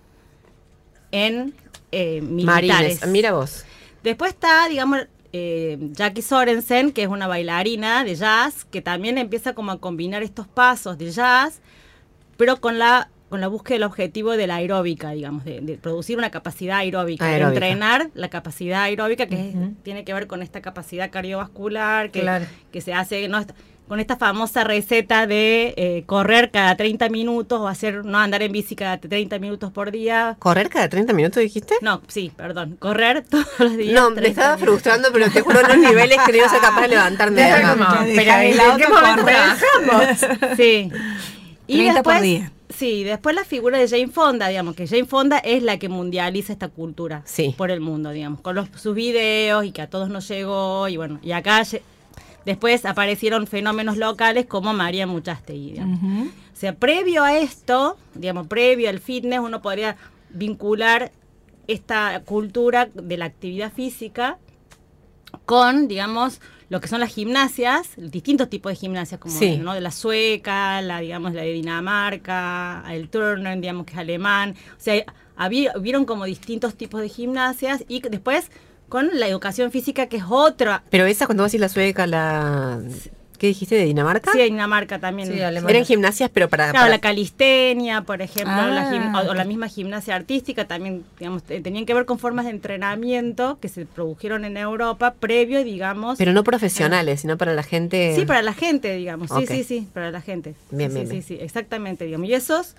en 1.11 1.53
eh, 1.91 2.21
militares. 2.21 2.71
Marines, 2.71 3.07
mira 3.07 3.33
vos. 3.33 3.65
Después 4.03 4.31
está, 4.33 4.67
digamos, 4.67 4.99
eh, 5.31 5.77
Jackie 5.91 6.21
Sorensen, 6.21 6.91
que 6.91 7.03
es 7.03 7.07
una 7.07 7.27
bailarina 7.27 8.03
de 8.03 8.15
jazz, 8.15 8.65
que 8.65 8.81
también 8.81 9.17
empieza 9.17 9.53
como 9.53 9.71
a 9.71 9.79
combinar 9.79 10.23
estos 10.23 10.47
pasos 10.47 10.97
de 10.97 11.11
jazz, 11.11 11.61
pero 12.37 12.59
con 12.59 12.79
la 12.79 13.09
con 13.29 13.41
la 13.41 13.47
búsqueda 13.47 13.77
del 13.77 13.83
objetivo 13.85 14.33
de 14.37 14.45
la 14.45 14.57
aeróbica, 14.57 15.09
digamos, 15.09 15.43
de, 15.43 15.59
de 15.59 15.75
producir 15.79 16.19
una 16.19 16.29
capacidad 16.29 16.77
aeróbica, 16.77 17.25
Aeróbica. 17.25 17.49
de 17.49 17.55
entrenar 17.71 18.09
la 18.13 18.29
capacidad 18.29 18.83
aeróbica, 18.83 19.25
que 19.25 19.49
es- 19.49 19.55
tiene 19.81 20.03
que 20.05 20.13
ver 20.13 20.27
con 20.27 20.43
esta 20.43 20.61
capacidad 20.61 21.09
cardiovascular, 21.09 22.11
que, 22.11 22.19
Claro. 22.21 22.45
que 22.71 22.79
se 22.81 22.93
hace 22.93 23.27
¿no? 23.29 23.43
Con 23.87 23.99
esta 23.99 24.15
famosa 24.15 24.63
receta 24.63 25.27
de 25.27 25.73
eh, 25.77 26.03
correr 26.05 26.49
cada 26.51 26.75
30 26.75 27.09
minutos 27.09 27.59
o 27.59 27.67
hacer, 27.67 28.05
no 28.05 28.17
andar 28.17 28.41
en 28.41 28.51
bici 28.51 28.75
cada 28.75 28.97
30 28.97 29.37
minutos 29.39 29.71
por 29.71 29.91
día. 29.91 30.35
¿Correr 30.39 30.69
cada 30.69 30.87
30 30.89 31.13
minutos 31.13 31.43
dijiste? 31.43 31.75
No, 31.81 32.01
sí, 32.07 32.31
perdón, 32.35 32.77
correr 32.79 33.23
todos 33.29 33.45
los 33.59 33.75
días. 33.77 33.93
No, 33.93 34.09
me 34.09 34.15
30 34.15 34.29
estaba 34.29 34.55
minutos. 34.55 34.73
frustrando, 34.73 35.09
pero 35.11 35.29
te 35.29 35.41
juro 35.41 35.61
los 35.61 35.77
niveles 35.77 36.17
que 36.25 36.31
no 36.31 36.37
iba 36.37 36.47
a 36.47 36.49
ser 36.49 36.61
capaz 36.61 36.81
de 36.81 36.87
levantarme 36.87 37.41
de 37.41 37.51
acá. 37.51 37.75
Ya 37.75 38.37
pero 38.55 38.71
¿en 38.71 38.77
qué 38.77 38.87
momento 38.87 39.25
trabajamos? 39.25 40.55
Sí. 40.57 40.89
30 41.67 42.03
por 42.03 42.21
día. 42.21 42.51
Sí, 42.69 43.03
después 43.03 43.35
la 43.35 43.43
figura 43.45 43.77
de 43.77 43.87
Jane 43.87 44.07
Fonda, 44.07 44.47
digamos, 44.47 44.75
que 44.75 44.87
Jane 44.87 45.05
Fonda 45.05 45.37
es 45.37 45.61
la 45.61 45.77
que 45.77 45.89
mundializa 45.89 46.53
esta 46.53 46.69
cultura 46.69 47.21
Sí. 47.25 47.53
por 47.55 47.69
el 47.69 47.81
mundo, 47.81 48.09
digamos, 48.09 48.41
con 48.41 48.55
los, 48.55 48.67
sus 48.75 48.95
videos 48.95 49.63
y 49.65 49.71
que 49.71 49.83
a 49.83 49.89
todos 49.89 50.09
nos 50.09 50.27
llegó, 50.27 50.87
y 50.87 50.97
bueno, 50.97 51.19
y 51.21 51.33
acá 51.33 51.61
después 52.45 52.85
aparecieron 52.85 53.47
fenómenos 53.47 53.97
locales 53.97 54.45
como 54.45 54.73
María 54.73 55.07
Muchastegui, 55.07 55.71
digamos. 55.71 55.99
Ujú. 56.01 56.27
O 56.27 56.55
sea, 56.55 56.75
previo 56.75 57.23
a 57.23 57.37
esto, 57.37 57.97
digamos, 58.15 58.47
previo 58.47 58.89
al 58.89 58.99
fitness, 58.99 59.39
uno 59.39 59.61
podría 59.61 59.95
vincular 60.29 61.11
esta 61.67 62.21
cultura 62.25 62.89
de 62.93 63.17
la 63.17 63.25
actividad 63.25 63.71
física 63.71 64.37
con, 65.45 65.87
digamos, 65.87 66.41
lo 66.69 66.79
que 66.81 66.87
son 66.87 66.99
las 66.99 67.13
gimnasias, 67.13 67.89
distintos 67.97 68.49
tipos 68.49 68.71
de 68.71 68.75
gimnasias, 68.75 69.19
como 69.19 69.37
Sí. 69.37 69.57
¿no? 69.57 69.73
de 69.73 69.81
la 69.81 69.91
sueca, 69.91 70.81
la, 70.81 70.99
digamos, 70.99 71.33
la 71.33 71.41
de 71.43 71.53
Dinamarca, 71.53 72.83
el 72.89 73.09
Turner, 73.09 73.59
digamos, 73.59 73.85
que 73.85 73.93
es 73.93 73.99
alemán. 73.99 74.55
O 74.77 74.79
sea, 74.79 75.03
había, 75.35 75.73
hubieron 75.77 76.05
como 76.05 76.25
distintos 76.25 76.75
tipos 76.75 77.01
de 77.01 77.09
gimnasias 77.09 77.83
y 77.87 78.01
después 78.01 78.49
con 78.93 79.09
la 79.19 79.27
educación 79.27 79.71
física, 79.71 80.05
que 80.05 80.17
es 80.17 80.23
otra. 80.29 80.83
Pero 80.91 81.07
esa, 81.07 81.25
cuando 81.25 81.41
vos 81.41 81.51
decís 81.51 81.59
la 81.61 81.67
sueca, 81.69 82.05
la. 82.05 82.79
¿Qué 83.39 83.47
dijiste 83.47 83.73
de 83.73 83.85
Dinamarca? 83.85 84.31
Sí, 84.31 84.39
en 84.39 84.49
Dinamarca 84.53 84.99
también. 84.99 85.29
Sí. 85.29 85.39
Eran 85.39 85.83
gimnasias, 85.83 86.29
pero 86.31 86.47
para. 86.47 86.65
Claro, 86.69 86.83
para- 86.83 86.89
la 86.91 87.01
calistenia, 87.01 88.03
por 88.03 88.21
ejemplo, 88.21 88.53
la 88.55 88.91
gim- 88.91 89.11
Ah. 89.15 89.23
o, 89.25 89.31
o 89.31 89.33
la 89.33 89.45
misma 89.45 89.67
gimnasia 89.67 90.13
artística 90.15 90.65
también, 90.67 91.03
digamos, 91.17 91.41
te- 91.41 91.59
tenían 91.59 91.87
que 91.87 91.95
ver 91.95 92.05
con 92.05 92.19
formas 92.19 92.45
de 92.45 92.51
entrenamiento 92.51 93.57
que 93.59 93.67
se 93.67 93.87
produjeron 93.87 94.45
en 94.45 94.57
Europa 94.57 95.15
previo, 95.19 95.63
digamos. 95.63 96.19
Pero 96.19 96.31
no 96.31 96.43
profesionales, 96.43 97.21
sino 97.21 97.35
para 97.35 97.55
la 97.55 97.63
gente. 97.63 98.13
Sí, 98.15 98.27
para 98.27 98.43
la 98.43 98.53
gente, 98.53 98.95
digamos. 98.95 99.31
Sí, 99.35 99.47
sí, 99.47 99.63
sí, 99.63 99.87
para 99.91 100.11
la 100.11 100.21
gente. 100.21 100.53
Bien, 100.69 100.91
sí, 100.91 100.95
bien, 100.97 101.07
sí, 101.07 101.11
bien. 101.13 101.23
sí, 101.23 101.35
sí, 101.39 101.43
exactamente, 101.43 102.05
digamos. 102.05 102.29
Y 102.29 102.35
esos, 102.35 102.75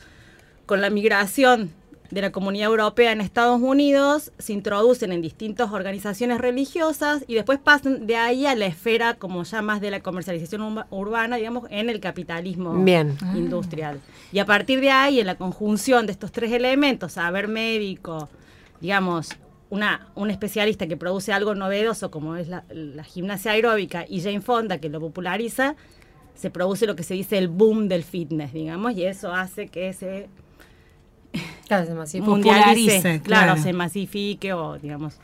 con 0.64 0.80
la 0.80 0.90
migración 0.90 1.72
de 2.10 2.20
la 2.20 2.30
Comunidad 2.30 2.66
Europea 2.68 3.12
en 3.12 3.20
Estados 3.20 3.60
Unidos, 3.60 4.30
se 4.38 4.52
introducen 4.52 5.10
en 5.10 5.20
distintas 5.22 5.72
organizaciones 5.72 6.38
religiosas 6.38 7.24
y 7.26 7.34
después 7.34 7.58
pasan 7.58 8.06
de 8.06 8.16
ahí 8.16 8.46
a 8.46 8.54
la 8.54 8.66
esfera, 8.66 9.14
como 9.14 9.42
ya 9.42 9.62
más 9.62 9.80
de 9.80 9.90
la 9.90 10.00
comercialización 10.00 10.60
urba- 10.62 10.86
urbana, 10.90 11.36
digamos, 11.36 11.64
en 11.70 11.90
el 11.90 12.00
capitalismo 12.00 12.74
Bien. 12.84 13.16
industrial. 13.34 14.00
Y 14.32 14.38
a 14.38 14.46
partir 14.46 14.80
de 14.80 14.90
ahí, 14.90 15.18
en 15.18 15.26
la 15.26 15.34
conjunción 15.36 16.06
de 16.06 16.12
estos 16.12 16.30
tres 16.30 16.52
elementos, 16.52 17.12
saber 17.12 17.48
médico, 17.48 18.28
digamos, 18.80 19.30
una, 19.70 20.06
un 20.14 20.30
especialista 20.30 20.86
que 20.86 20.96
produce 20.96 21.32
algo 21.32 21.54
novedoso 21.56 22.10
como 22.10 22.36
es 22.36 22.48
la, 22.48 22.64
la 22.68 23.02
gimnasia 23.02 23.52
aeróbica 23.52 24.04
y 24.08 24.20
Jane 24.20 24.40
Fonda 24.42 24.78
que 24.78 24.88
lo 24.88 25.00
populariza, 25.00 25.74
se 26.34 26.50
produce 26.50 26.86
lo 26.86 26.94
que 26.94 27.02
se 27.02 27.14
dice 27.14 27.38
el 27.38 27.48
boom 27.48 27.88
del 27.88 28.04
fitness, 28.04 28.52
digamos, 28.52 28.92
y 28.94 29.04
eso 29.04 29.32
hace 29.32 29.68
que 29.68 29.92
se 29.92 30.28
Claro, 31.66 31.86
se 32.06 32.20
mundialice, 32.20 32.20
popularice, 32.20 33.00
claro, 33.22 33.54
claro. 33.54 33.62
se 33.62 33.72
masifique 33.72 34.52
o 34.52 34.78
digamos. 34.78 35.14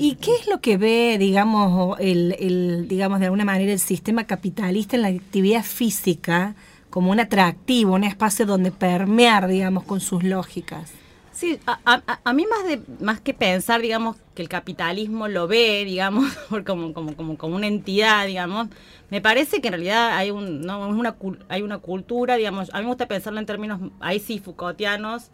¿Y 0.00 0.14
qué 0.14 0.30
es 0.40 0.46
lo 0.46 0.60
que 0.60 0.76
ve, 0.76 1.16
digamos, 1.18 1.72
o 1.74 1.96
el, 1.98 2.36
el, 2.38 2.86
digamos, 2.86 3.18
de 3.18 3.26
alguna 3.26 3.44
manera 3.44 3.72
el 3.72 3.80
sistema 3.80 4.24
capitalista 4.24 4.94
en 4.94 5.02
la 5.02 5.08
actividad 5.08 5.64
física 5.64 6.54
como 6.88 7.10
un 7.10 7.18
atractivo, 7.18 7.94
un 7.94 8.04
espacio 8.04 8.46
donde 8.46 8.70
permear, 8.70 9.48
digamos, 9.48 9.82
con 9.82 10.00
sus 10.00 10.22
lógicas? 10.22 10.92
Sí, 11.38 11.60
a, 11.66 11.78
a- 11.84 12.20
a 12.24 12.32
mí 12.32 12.46
más 12.46 12.64
de 12.66 12.82
más 13.04 13.20
que 13.20 13.32
pensar, 13.32 13.80
digamos, 13.80 14.16
que 14.34 14.42
el 14.42 14.48
capitalismo 14.48 15.28
lo 15.28 15.46
ve, 15.46 15.84
digamos, 15.84 16.32
como, 16.66 16.92
como, 16.92 17.14
como, 17.14 17.38
como 17.38 17.54
una 17.56 17.68
entidad, 17.68 18.26
digamos, 18.26 18.66
me 19.10 19.20
parece 19.20 19.60
que 19.60 19.68
en 19.68 19.74
realidad 19.74 20.16
hay 20.16 20.32
un, 20.32 20.62
no, 20.62 20.88
una, 20.88 21.16
hay 21.48 21.62
una 21.62 21.78
cultura, 21.78 22.34
digamos, 22.36 22.70
a 22.72 22.78
mí 22.78 22.82
me 22.84 22.88
gusta 22.88 23.06
pensarlo 23.06 23.38
en 23.38 23.46
términos, 23.46 23.80
ahí 24.00 24.18
sí, 24.18 24.40
Foucaultianos, 24.40 25.30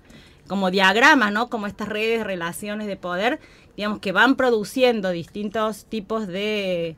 como 0.46 0.70
diagramas, 0.70 1.32
¿no? 1.32 1.48
Como 1.48 1.66
estas 1.66 1.88
redes, 1.88 2.22
relaciones 2.24 2.86
de 2.86 2.96
poder, 2.96 3.40
digamos, 3.76 3.98
que 4.00 4.12
van 4.12 4.36
produciendo 4.36 5.10
distintos 5.10 5.86
tipos 5.86 6.26
de 6.26 6.96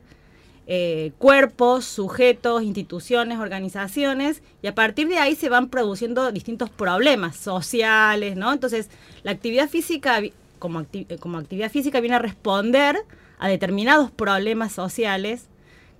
eh, 0.69 1.13
cuerpos, 1.17 1.85
sujetos, 1.85 2.61
instituciones, 2.61 3.39
organizaciones, 3.39 4.43
y 4.61 4.67
a 4.67 4.75
partir 4.75 5.07
de 5.07 5.17
ahí 5.17 5.33
se 5.33 5.47
van 5.47 5.69
produciendo 5.69 6.29
distintos 6.33 6.69
problemas 6.69 7.37
sociales, 7.37 8.35
¿no? 8.35 8.51
Entonces, 8.51 8.89
la 9.23 9.31
actividad 9.31 9.69
física, 9.69 10.21
como, 10.59 10.81
eh, 10.91 11.17
como 11.21 11.37
actividad 11.37 11.71
física, 11.71 12.01
viene 12.01 12.17
a 12.17 12.19
responder 12.19 12.97
a 13.39 13.47
determinados 13.47 14.11
problemas 14.11 14.73
sociales, 14.73 15.47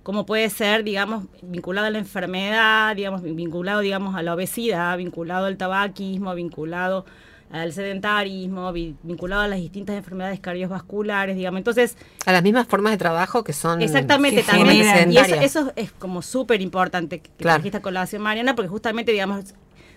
como 0.02 0.26
puede 0.26 0.50
ser, 0.50 0.84
digamos, 0.84 1.24
vinculado 1.40 1.86
a 1.86 1.90
la 1.90 1.98
enfermedad, 1.98 2.94
digamos, 2.94 3.22
vinculado, 3.22 3.80
digamos, 3.80 4.16
a 4.16 4.22
la 4.22 4.34
obesidad, 4.34 4.98
vinculado 4.98 5.46
al 5.46 5.56
tabaquismo, 5.56 6.34
vinculado 6.34 7.06
al 7.50 7.72
sedentarismo, 7.72 8.72
vi- 8.72 8.94
vinculado 9.02 9.42
a 9.42 9.48
las 9.48 9.58
distintas 9.60 9.96
enfermedades 9.96 10.40
cardiovasculares, 10.40 11.36
digamos. 11.36 11.58
Entonces, 11.58 11.96
A 12.26 12.32
las 12.32 12.42
mismas 12.42 12.66
formas 12.66 12.92
de 12.92 12.98
trabajo 12.98 13.42
que 13.44 13.52
son. 13.52 13.80
Exactamente, 13.82 14.42
también. 14.42 15.10
Y 15.12 15.16
eso, 15.18 15.34
eso 15.36 15.72
es 15.76 15.92
como 15.92 16.22
súper 16.22 16.60
importante 16.60 17.20
que 17.20 17.30
Claro. 17.38 17.56
trajiste 17.56 17.78
a 17.78 17.82
colación, 17.82 18.22
Mariana, 18.22 18.54
porque 18.54 18.68
justamente, 18.68 19.12
digamos, 19.12 19.54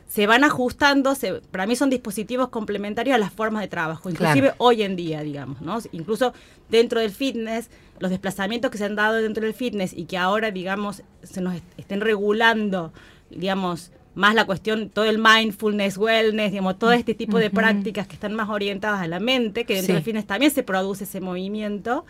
se 0.08 0.28
van 0.28 0.44
ajustando, 0.44 1.16
se- 1.16 1.36
para 1.52 1.66
mí 1.66 1.76
son 1.76 1.90
dispositivos 1.90 2.50
complementarios 2.50 3.16
a 3.16 3.18
las 3.18 3.32
formas 3.32 3.62
de 3.62 3.68
trabajo, 3.70 4.10
inclusive 4.10 4.48
Claro. 4.48 4.56
hoy 4.58 4.84
en 4.84 4.96
día, 4.96 5.22
digamos, 5.22 5.62
¿no? 5.62 5.78
Incluso 5.94 6.34
dentro 6.70 7.00
del 7.00 7.12
fitness, 7.12 7.70
los 8.00 8.12
desplazamientos 8.12 8.72
que 8.72 8.78
se 8.78 8.86
han 8.86 8.96
dado 8.96 9.16
dentro 9.16 9.44
del 9.46 9.54
fitness 9.54 9.94
y 9.94 10.06
que 10.06 10.18
ahora, 10.18 10.52
digamos, 10.52 11.04
se 11.24 11.40
nos 11.42 11.56
est- 11.56 11.64
estén 11.78 12.02
regulando, 12.02 12.92
digamos, 13.30 13.92
más 14.16 14.36
la 14.36 14.46
cuestión, 14.46 14.90
todo 14.90 15.06
el 15.06 15.18
mindfulness, 15.20 15.98
wellness, 15.98 16.52
digamos, 16.52 16.78
todo 16.78 16.92
este 16.92 17.14
tipo 17.14 17.38
de 17.38 17.50
prácticas 17.50 18.08
que 18.08 18.14
están 18.16 18.34
más 18.34 18.50
orientadas 18.50 19.02
a 19.02 19.08
la 19.08 19.20
mente, 19.20 19.64
que 19.66 19.76
dentro 19.76 19.88
Sí. 19.88 19.94
del 19.94 20.04
fitness 20.04 20.28
también 20.28 20.52
se 20.52 20.64
produce 20.64 21.06
ese 21.06 21.22
movimiento, 21.22 22.06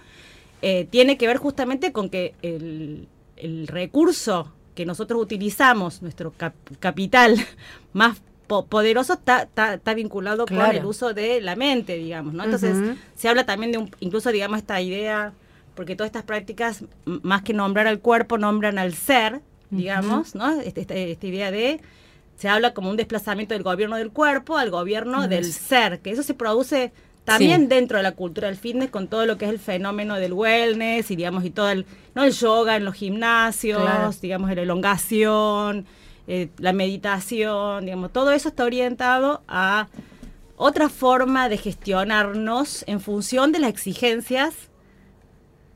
eh, 0.63 0.87
tiene 0.89 1.17
que 1.17 1.27
ver 1.27 1.37
justamente 1.37 1.91
con 1.91 2.09
que 2.09 2.33
el, 2.41 3.07
el 3.37 3.67
recurso 3.67 4.51
que 4.75 4.85
nosotros 4.85 5.21
utilizamos, 5.21 6.01
nuestro 6.01 6.31
cap- 6.31 6.55
capital 6.79 7.35
más 7.93 8.21
po- 8.47 8.65
poderoso, 8.65 9.13
está, 9.13 9.43
está, 9.43 9.75
está 9.75 9.93
vinculado 9.93 10.45
con 10.45 10.57
el 10.77 10.85
uso 10.85 11.13
de 11.13 11.39
la 11.41 11.55
mente, 11.55 11.95
digamos, 11.97 12.33
¿no? 12.33 12.43
Entonces, 12.43 12.97
se 13.15 13.29
habla 13.29 13.45
también 13.45 13.71
de 13.71 13.77
un, 13.77 13.91
incluso, 13.99 14.31
digamos, 14.31 14.57
esta 14.59 14.81
idea, 14.81 15.33
porque 15.75 15.95
todas 15.95 16.09
estas 16.09 16.23
prácticas, 16.23 16.83
más 17.05 17.43
que 17.43 17.53
nombrar 17.53 17.87
al 17.87 17.99
cuerpo, 17.99 18.37
nombran 18.37 18.77
al 18.79 18.93
ser, 18.93 19.41
digamos, 19.71 20.35
¿no? 20.35 20.59
Este- 20.61 20.81
este- 20.81 21.11
esta 21.11 21.27
idea 21.27 21.51
de 21.51 21.79
se 22.37 22.49
habla 22.49 22.73
como 22.73 22.89
un 22.89 22.97
desplazamiento 22.97 23.53
del 23.53 23.63
gobierno 23.63 23.95
del 23.97 24.11
cuerpo 24.11 24.57
al 24.57 24.69
gobierno 24.71 25.27
del 25.27 25.51
ser, 25.53 25.99
que 26.01 26.11
eso 26.11 26.23
se 26.23 26.33
produce 26.33 26.91
también 27.23 27.61
Sí. 27.61 27.67
dentro 27.67 27.97
de 27.97 28.03
la 28.03 28.13
cultura 28.13 28.47
del 28.47 28.57
fitness 28.57 28.89
con 28.89 29.07
todo 29.07 29.25
lo 29.27 29.37
que 29.37 29.45
es 29.45 29.51
el 29.51 29.59
fenómeno 29.59 30.15
del 30.15 30.33
wellness 30.33 31.11
y 31.11 31.15
digamos 31.15 31.45
y 31.45 31.51
todo 31.51 31.69
el 31.69 31.85
no 32.15 32.23
el 32.23 32.31
yoga 32.31 32.75
en 32.77 32.83
los 32.85 32.95
gimnasios, 32.95 33.79
Claro. 33.81 34.11
digamos 34.21 34.53
la 34.55 34.61
elongación, 34.63 35.85
eh, 36.27 36.49
la 36.57 36.73
meditación, 36.73 37.85
digamos, 37.85 38.11
todo 38.11 38.31
eso 38.31 38.49
está 38.49 38.63
orientado 38.65 39.41
a 39.47 39.87
otra 40.57 40.89
forma 40.89 41.47
de 41.47 41.57
gestionarnos 41.57 42.83
en 42.87 42.99
función 43.01 43.51
de 43.51 43.59
las 43.59 43.69
exigencias 43.69 44.53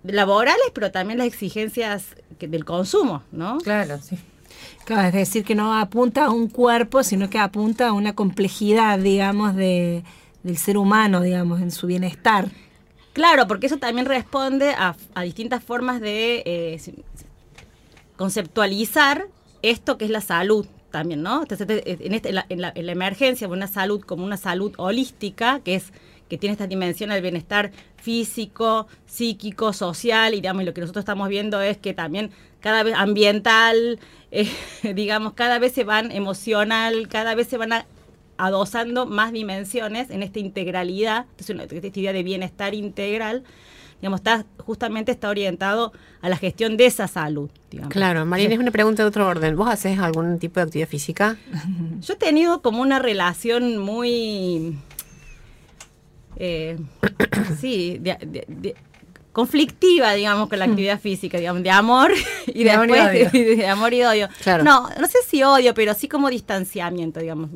laborales, 0.04 0.66
pero 0.74 0.92
también 0.92 1.18
las 1.18 1.28
exigencias 1.28 2.16
que- 2.38 2.48
del 2.48 2.66
consumo, 2.66 3.24
¿no? 3.32 3.58
Claro, 3.60 4.00
sí. 4.02 4.18
Claro, 4.86 5.08
es 5.08 5.14
decir, 5.14 5.44
que 5.44 5.56
no 5.56 5.74
apunta 5.78 6.26
a 6.26 6.30
un 6.32 6.48
cuerpo, 6.48 7.04
sino 7.04 7.30
que 7.30 7.40
apunta 7.40 7.90
a 7.90 7.94
una 7.94 8.14
complejidad, 8.16 9.00
digamos, 9.00 9.56
de, 9.56 10.04
del 10.44 10.58
ser 10.58 10.78
humano, 10.78 11.22
digamos, 11.22 11.62
en 11.62 11.72
su 11.72 11.88
bienestar. 11.88 12.50
Claro, 13.14 13.48
porque 13.48 13.68
eso 13.68 13.78
también 13.78 14.06
responde 14.06 14.72
a, 14.78 14.96
a 15.14 15.22
distintas 15.24 15.64
formas 15.64 16.00
de 16.02 16.44
eh, 16.46 16.80
conceptualizar 18.18 19.28
esto 19.62 19.98
que 19.98 20.06
es 20.06 20.12
la 20.12 20.22
salud 20.22 20.66
también, 20.92 21.22
¿no? 21.24 21.42
Entonces, 21.42 21.68
en, 21.86 22.14
este- 22.14 22.30
en 22.30 22.36
la, 22.36 22.46
en 22.50 22.62
la- 22.62 22.72
en 22.76 22.86
la 22.86 22.92
emergencia, 22.94 23.48
una 23.48 23.68
salud 23.68 24.02
como 24.02 24.24
una 24.24 24.38
salud 24.38 24.72
holística, 24.78 25.60
que 25.60 25.76
es 25.76 25.92
que 26.30 26.38
tiene 26.38 26.54
esta 26.54 26.68
dimensión 26.68 27.10
del 27.12 27.22
bienestar 27.22 27.72
físico, 27.98 28.88
psíquico, 29.06 29.74
social, 29.74 30.34
y 30.34 30.38
digamos, 30.38 30.64
y 30.64 30.66
lo 30.66 30.74
que 30.74 30.82
nosotros 30.82 31.02
estamos 31.02 31.28
viendo 31.30 31.62
es 31.62 31.78
que 31.78 31.94
también 31.94 32.32
cada 32.62 32.84
vez 32.84 32.96
ambiental, 32.96 34.00
eh, 34.32 34.50
digamos, 34.96 35.34
cada 35.34 35.60
vez 35.60 35.74
se 35.74 35.84
van 35.84 36.12
emocional, 36.12 37.08
cada 37.10 37.36
vez 37.36 37.48
se 37.48 37.58
van 37.58 37.74
a- 37.74 37.86
adosando 38.38 39.06
más 39.06 39.32
dimensiones 39.32 40.10
en 40.10 40.22
esta 40.24 40.40
integralidad, 40.40 41.26
entonces 41.38 41.84
esta 41.84 42.00
idea 42.00 42.14
de 42.14 42.24
bienestar 42.24 42.74
integral, 42.74 43.44
digamos, 44.02 44.20
está, 44.20 44.46
justamente 44.66 45.12
está 45.12 45.30
orientado 45.30 45.94
a 46.22 46.28
la 46.30 46.36
gestión 46.38 46.76
de 46.76 46.86
esa 46.86 47.08
salud. 47.08 47.50
Digamos. 47.72 47.92
Claro, 47.94 48.26
Marina, 48.26 48.54
es 48.54 48.60
una 48.60 48.72
pregunta 48.72 49.04
de 49.04 49.08
otro 49.10 49.26
orden. 49.28 49.56
¿Vos 49.56 49.70
haces 49.70 50.00
algún 50.00 50.38
tipo 50.38 50.60
de 50.60 50.66
actividad 50.66 50.88
física? 50.90 51.38
Yo 52.02 52.14
he 52.14 52.18
tenido 52.18 52.62
como 52.62 52.82
una 52.82 53.00
relación 53.00 53.78
muy, 53.78 54.78
eh, 56.38 56.78
sí, 57.60 57.98
de- 58.00 58.18
de- 58.22 58.46
de- 58.48 58.76
conflictiva, 59.32 60.14
digamos, 60.14 60.48
con 60.48 60.60
la 60.60 60.66
actividad 60.72 61.00
física, 61.00 61.38
digamos, 61.38 61.62
de 61.64 61.70
amor 61.72 62.12
y 62.48 62.64
De 62.64 62.72
amor 62.72 62.90
y 62.90 62.94
después 62.94 63.34
odio. 63.34 63.56
de, 63.58 63.68
amor 63.68 63.94
y 63.94 64.04
odio. 64.04 64.30
Claro. 64.44 64.64
No, 64.64 64.90
no 65.00 65.08
sé 65.08 65.18
si 65.28 65.44
odio, 65.44 65.74
pero 65.74 65.94
sí 65.94 66.08
como 66.08 66.30
distanciamiento, 66.30 67.20
digamos. 67.20 67.50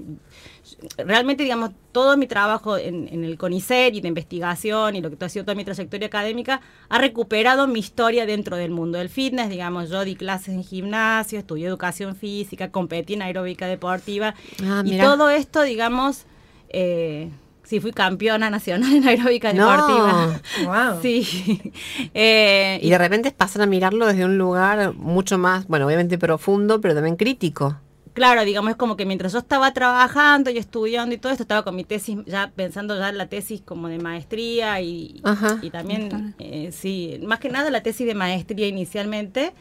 Realmente, 0.97 1.43
digamos, 1.43 1.71
todo 1.91 2.15
mi 2.15 2.27
trabajo 2.27 2.77
en, 2.77 3.07
en 3.11 3.23
el 3.23 3.37
CONICET 3.37 3.95
y 3.95 4.01
de 4.01 4.07
investigación 4.07 4.95
y 4.95 5.01
lo 5.01 5.09
que 5.09 5.25
ha 5.25 5.29
sido 5.29 5.43
toda 5.43 5.55
mi 5.55 5.65
trayectoria 5.65 6.07
académica 6.07 6.61
ha 6.89 6.97
recuperado 6.99 7.65
mi 7.67 7.79
historia 7.79 8.25
dentro 8.25 8.55
del 8.55 8.69
mundo 8.71 8.97
del 8.99 9.09
fitness. 9.09 9.49
Digamos, 9.49 9.89
yo 9.89 10.03
di 10.05 10.15
clases 10.15 10.49
en 10.49 10.63
gimnasio, 10.63 11.39
estudié 11.39 11.65
educación 11.67 12.15
física, 12.15 12.71
competí 12.71 13.13
en 13.15 13.23
aeróbica 13.23 13.67
deportiva. 13.67 14.35
Ah, 14.63 14.83
y 14.85 14.97
todo 14.99 15.29
esto, 15.29 15.63
digamos, 15.63 16.25
eh, 16.69 17.29
sí, 17.69 17.79
fui 17.79 17.91
campeona 17.91 18.49
nacional 18.49 18.91
en 18.93 19.07
aeróbica 19.07 19.53
No. 19.53 19.69
deportiva. 19.71 20.41
Wow. 20.65 21.01
Sí. 21.01 21.71
Eh, 22.13 22.79
Y 22.81 22.89
de 22.89 22.97
repente 22.97 23.31
pasan 23.31 23.61
a 23.61 23.65
mirarlo 23.65 24.07
desde 24.07 24.25
un 24.25 24.37
lugar 24.37 24.93
mucho 24.95 25.37
más, 25.37 25.67
bueno, 25.67 25.85
obviamente 25.85 26.17
profundo, 26.17 26.81
pero 26.81 26.95
también 26.95 27.15
crítico. 27.15 27.77
Claro, 28.13 28.43
digamos, 28.43 28.71
es 28.71 28.75
como 28.75 28.97
que 28.97 29.05
mientras 29.05 29.31
yo 29.33 29.39
estaba 29.39 29.71
trabajando 29.73 30.49
y 30.49 30.57
estudiando 30.57 31.13
y 31.15 31.19
todo 31.19 31.31
esto, 31.31 31.43
estaba 31.43 31.63
con 31.63 31.75
mi 31.75 31.83
tesis, 31.85 32.17
ya 32.25 32.51
pensando 32.53 32.97
ya 32.97 33.09
en 33.09 33.17
la 33.17 33.27
tesis 33.27 33.61
como 33.63 33.87
de 33.87 33.99
maestría 33.99 34.81
y, 34.81 35.21
Ajá. 35.23 35.59
y 35.61 35.69
también, 35.69 36.35
eh, 36.39 36.71
sí, 36.73 37.19
más 37.25 37.39
que 37.39 37.49
nada 37.49 37.69
la 37.69 37.81
tesis 37.83 38.05
de 38.07 38.15
maestría 38.15 38.67
inicialmente. 38.67 39.53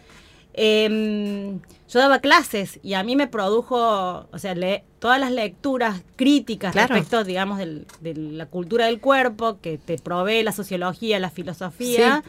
Em, 0.60 1.60
yo 1.88 1.98
daba 2.00 2.18
clases 2.18 2.80
y 2.82 2.94
a 2.94 3.02
mí 3.04 3.14
me 3.16 3.28
produjo, 3.28 4.26
o 4.30 4.38
sea, 4.38 4.54
le- 4.54 4.84
todas 4.98 5.20
las 5.20 5.30
lecturas 5.30 6.02
críticas 6.16 6.72
Claro. 6.72 6.94
respecto, 6.94 7.22
digamos, 7.24 7.58
del- 7.58 7.86
de 8.00 8.14
la 8.14 8.46
cultura 8.46 8.86
del 8.86 9.00
cuerpo 9.00 9.58
que 9.62 9.78
te 9.78 9.98
provee 9.98 10.42
la 10.42 10.50
sociología, 10.52 11.18
la 11.20 11.30
filosofía, 11.30 12.22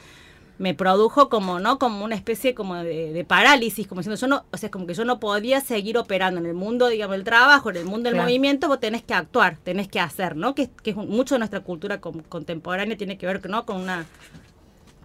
me 0.60 0.74
produjo 0.76 1.30
como, 1.30 1.60
¿no? 1.60 1.80
Como 1.80 2.04
una 2.06 2.16
especie 2.16 2.54
como 2.54 2.76
de, 2.76 3.14
de 3.14 3.24
parálisis, 3.24 3.88
como 3.88 4.02
diciendo, 4.02 4.20
yo 4.20 4.28
no, 4.28 4.46
o 4.52 4.58
sea, 4.58 4.70
como 4.70 4.86
que 4.86 4.94
yo 4.94 5.06
no 5.06 5.20
podía 5.20 5.62
seguir 5.62 5.98
operando 5.98 6.40
en 6.40 6.46
el 6.46 6.54
mundo, 6.54 6.88
digamos, 6.90 7.16
del 7.16 7.24
trabajo, 7.24 7.70
en 7.70 7.78
el 7.78 7.86
mundo 7.86 8.10
del 8.10 8.14
Claro. 8.16 8.28
movimiento, 8.28 8.68
vos 8.68 8.80
tenés 8.80 9.02
que 9.02 9.14
actuar, 9.14 9.58
tenés 9.64 9.88
que 9.88 10.00
hacer, 10.02 10.36
¿no? 10.36 10.54
Que, 10.56 10.70
que 10.84 10.92
es 10.92 10.98
un- 10.98 11.10
mucho 11.10 11.36
de 11.36 11.40
nuestra 11.40 11.62
cultura 11.62 12.00
contemporánea 12.02 12.96
tiene 12.98 13.18
que 13.18 13.26
ver, 13.26 13.50
¿no? 13.50 13.66
Con 13.66 13.78
una 13.78 14.06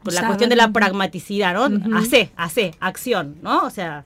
con 0.04 0.14
la 0.14 0.20
Saber. 0.20 0.28
cuestión 0.28 0.50
de 0.50 0.56
la 0.56 0.68
pragmaticidad, 0.72 1.54
¿no? 1.54 1.96
Hace, 1.98 2.30
hace, 2.36 2.74
acción, 2.80 3.36
¿no? 3.42 3.64
O 3.64 3.70
sea, 3.70 4.04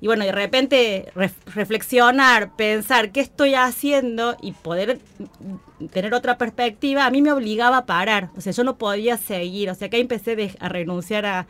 y 0.00 0.06
bueno, 0.08 0.24
de 0.24 0.32
repente 0.32 1.06
ref- 1.14 1.32
reflexionar, 1.54 2.54
pensar 2.56 3.12
qué 3.12 3.20
estoy 3.20 3.54
haciendo 3.54 4.36
y 4.42 4.52
poder 4.52 4.98
mm, 5.18 5.86
tener 5.86 6.12
otra 6.14 6.36
perspectiva, 6.38 7.06
a 7.06 7.10
mí 7.10 7.22
me 7.22 7.32
obligaba 7.32 7.78
a 7.78 7.86
parar, 7.86 8.30
o 8.36 8.40
sea, 8.40 8.52
yo 8.52 8.64
no 8.64 8.76
podía 8.76 9.16
seguir, 9.16 9.70
o 9.70 9.74
sea, 9.74 9.88
que 9.88 9.96
ahí 9.96 10.02
empecé 10.02 10.36
de- 10.36 10.56
a 10.60 10.68
renunciar 10.68 11.24
a, 11.26 11.46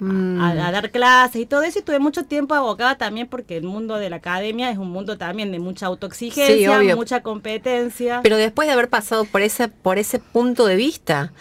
a, 0.00 0.48
a 0.68 0.72
dar 0.72 0.90
clases 0.90 1.42
y 1.42 1.46
todo 1.46 1.62
eso, 1.62 1.78
y 1.78 1.82
tuve 1.82 1.98
mucho 2.00 2.24
tiempo 2.24 2.54
abocada 2.54 2.96
también 2.98 3.28
porque 3.28 3.56
el 3.56 3.64
mundo 3.64 3.96
de 3.96 4.10
la 4.10 4.16
academia 4.16 4.70
es 4.70 4.78
un 4.78 4.90
mundo 4.90 5.16
también 5.18 5.52
de 5.52 5.58
mucha 5.60 5.86
autoexigencia, 5.86 6.80
Sí, 6.80 6.94
mucha 6.94 7.20
competencia. 7.22 8.20
Pero 8.22 8.36
después 8.36 8.66
de 8.66 8.72
haber 8.72 8.88
pasado 8.88 9.24
por 9.26 9.42
ese, 9.42 9.68
por 9.68 9.98
ese 9.98 10.18
punto 10.18 10.66
de 10.66 10.74
vista, 10.76 11.32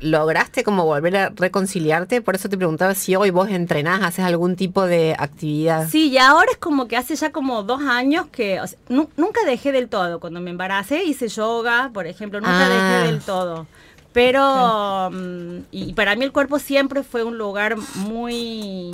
¿lograste 0.00 0.64
como 0.64 0.84
volver 0.84 1.16
a 1.16 1.28
reconciliarte? 1.30 2.20
Por 2.22 2.34
eso 2.34 2.48
te 2.48 2.56
preguntaba 2.56 2.94
si 2.94 3.14
hoy 3.16 3.30
vos 3.30 3.48
entrenás, 3.50 4.02
haces 4.02 4.24
algún 4.24 4.56
tipo 4.56 4.86
de 4.86 5.14
actividad. 5.18 5.88
Sí, 5.88 6.08
y 6.10 6.18
ahora 6.18 6.50
es 6.52 6.58
como 6.58 6.86
que 6.88 6.96
hace 6.96 7.16
ya 7.16 7.32
como 7.32 7.62
dos 7.62 7.82
años 7.82 8.26
que 8.32 8.60
o 8.60 8.66
sea, 8.66 8.78
nu- 8.88 9.08
nunca 9.16 9.40
dejé 9.46 9.72
del 9.72 9.88
todo. 9.88 10.20
Cuando 10.20 10.40
me 10.40 10.50
embaracé 10.50 11.04
hice 11.04 11.28
yoga, 11.28 11.90
por 11.92 12.06
ejemplo, 12.06 12.40
nunca 12.40 12.66
Ah. 12.66 12.68
dejé 13.02 13.12
del 13.12 13.20
todo. 13.22 13.66
Pero, 14.12 15.10
mm, 15.12 15.58
y 15.72 15.92
para 15.94 16.14
mí 16.14 16.24
el 16.24 16.30
cuerpo 16.32 16.58
siempre 16.60 17.02
fue 17.02 17.24
un 17.24 17.36
lugar 17.36 17.76
muy 17.96 18.90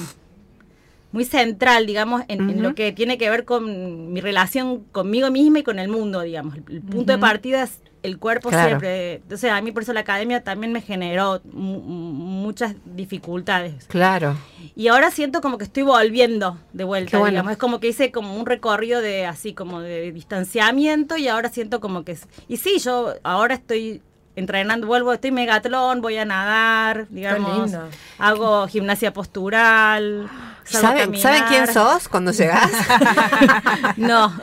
muy 1.13 1.25
central, 1.25 1.87
digamos, 1.87 2.23
en, 2.29 2.49
en 2.51 2.63
lo 2.63 2.75
que 2.77 2.93
tiene 2.93 3.19
que 3.19 3.29
ver 3.29 3.45
con 3.45 4.13
mi 4.13 4.21
relación 4.21 4.85
conmigo 4.93 5.29
misma 5.33 5.59
y 5.59 5.63
con 5.65 5.81
el 5.81 5.89
mundo, 5.89 6.21
digamos. 6.21 6.55
El, 6.57 6.63
el 6.69 6.83
punto 6.83 7.11
de 7.11 7.19
partida 7.19 7.65
es 7.65 7.81
el 8.03 8.19
cuerpo 8.19 8.49
Claro. 8.49 8.69
siempre. 8.69 9.15
Entonces, 9.15 9.51
a 9.51 9.61
mí 9.61 9.73
por 9.73 9.83
eso 9.83 9.93
la 9.93 10.01
academia 10.01 10.43
también 10.43 10.73
me 10.73 10.81
generó 10.81 11.41
mu- 11.53 11.81
muchas 11.81 12.75
dificultades. 12.85 13.85
Claro. 13.87 14.37
Y 14.77 14.89
ahora 14.89 15.11
siento 15.11 15.41
como 15.41 15.59
que 15.59 15.65
estoy 15.65 15.83
volviendo 15.83 16.59
de 16.73 16.85
vuelta, 16.85 17.19
bueno. 17.19 17.33
digamos. 17.33 17.53
Es 17.53 17.59
como 17.59 17.81
que 17.81 17.89
hice 17.89 18.11
como 18.13 18.37
un 18.37 18.47
recorrido 18.47 19.01
de 19.01 19.27
así 19.27 19.53
como 19.53 19.81
de 19.81 20.13
distanciamiento 20.13 21.17
y 21.17 21.29
ahora 21.29 21.49
siento 21.51 21.81
como 21.81 22.05
que... 22.05 22.17
Y 22.49 22.57
sí, 22.57 22.79
yo 22.79 23.15
ahora 23.23 23.55
estoy 23.55 24.03
entrenando, 24.37 24.87
vuelvo, 24.87 25.13
estoy 25.13 25.33
megatlón, 25.33 26.01
voy 26.01 26.17
a 26.17 26.25
nadar, 26.25 27.07
digamos, 27.11 27.73
hago 28.19 28.67
gimnasia 28.69 29.13
postural. 29.13 30.31
¿Saben, 30.65 31.17
¿Saben 31.19 31.45
quién 31.49 31.67
sos 31.67 32.09
cuando 32.09 32.31
llegás? 32.33 32.71
No. 33.97 34.33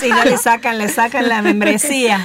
Si 0.00 0.08
no 0.08 0.24
le 0.24 0.38
sacan, 0.38 0.78
le 0.78 0.88
sacan 0.88 1.28
la 1.28 1.42
membresía. 1.42 2.24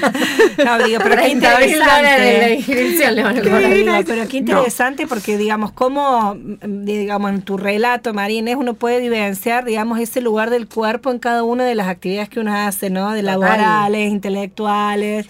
No, 0.64 0.78
digo, 0.80 1.00
pero 1.04 1.16
qué 1.16 1.36
30 1.36 1.60
mil 1.60 1.80
dólares 1.80 2.68
de 2.68 3.12
la 3.12 3.20
interesante. 3.22 3.42
Qué 3.42 4.04
pero 4.06 4.28
qué 4.28 4.38
interesante 4.38 5.08
porque, 5.08 5.38
digamos, 5.38 5.72
cómo, 5.72 6.36
digamos, 6.38 7.32
en 7.32 7.42
tu 7.42 7.58
relato, 7.58 8.14
Marínez, 8.14 8.56
uno 8.56 8.74
puede 8.76 9.00
vivenciar, 9.00 9.66
digamos, 9.66 10.00
ese 10.00 10.22
lugar 10.22 10.50
del 10.50 10.68
cuerpo 10.68 11.12
en 11.12 11.20
cada 11.20 11.44
una 11.44 11.66
de 11.66 11.76
las 11.76 11.88
actividades 11.88 12.30
que 12.30 12.40
uno 12.40 12.56
hace, 12.56 12.90
¿no? 12.90 13.12
De 13.12 13.22
laborales, 13.22 14.10
intelectuales, 14.10 15.28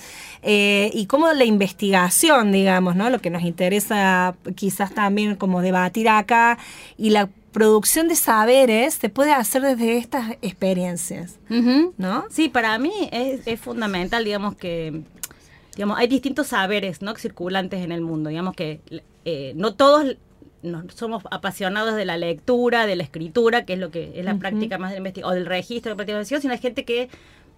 eh, 0.48 0.92
y 0.94 1.08
cómo 1.08 1.34
la 1.34 1.44
investigación, 1.44 2.52
digamos, 2.52 2.96
¿no? 2.96 3.10
Lo 3.10 3.20
que 3.20 3.32
nos 3.32 3.42
interesa 3.42 4.36
quizás 4.54 4.94
también 4.94 5.36
como 5.36 5.62
debatir 5.62 6.08
acá, 6.08 6.60
y 7.00 7.10
la 7.10 7.30
producción 7.52 8.08
de 8.08 8.16
saberes 8.16 8.94
se 8.94 9.10
puede 9.10 9.32
hacer 9.32 9.64
desde 9.64 9.98
estas 9.98 10.34
experiencias, 10.44 11.40
Ujú. 11.50 11.94
¿no? 11.98 12.26
Sí, 12.30 12.50
para 12.50 12.78
mí 12.78 12.92
es, 13.12 13.48
es 13.48 13.60
fundamental, 13.60 14.24
digamos 14.24 14.56
que, 14.56 15.02
digamos, 15.76 15.98
hay 15.98 16.08
distintos 16.08 16.48
saberes, 16.48 17.02
¿no? 17.02 17.16
Circulantes 17.16 17.82
en 17.84 17.92
el 17.92 18.02
mundo, 18.02 18.30
digamos 18.30 18.56
que 18.56 18.82
eh, 19.26 19.54
no 19.56 19.74
todos 19.74 20.16
no 20.62 20.84
somos 20.94 21.24
apasionados 21.32 21.96
de 21.96 22.06
la 22.06 22.18
lectura, 22.18 22.86
de 22.86 22.96
la 22.96 23.04
escritura, 23.04 23.66
que 23.66 23.74
es 23.74 23.80
lo 23.80 23.90
que 23.90 24.12
es 24.16 24.26
la 24.26 24.36
práctica 24.36 24.78
más 24.78 24.92
de 24.92 24.98
investigación, 24.98 25.32
o 25.32 25.36
del 25.36 25.46
registro 25.46 25.92
de 25.92 25.96
práctica 25.96 26.18
de 26.18 26.20
investigación, 26.20 26.42
sino 26.42 26.54
hay 26.54 26.60
gente 26.60 26.86
que 26.86 27.10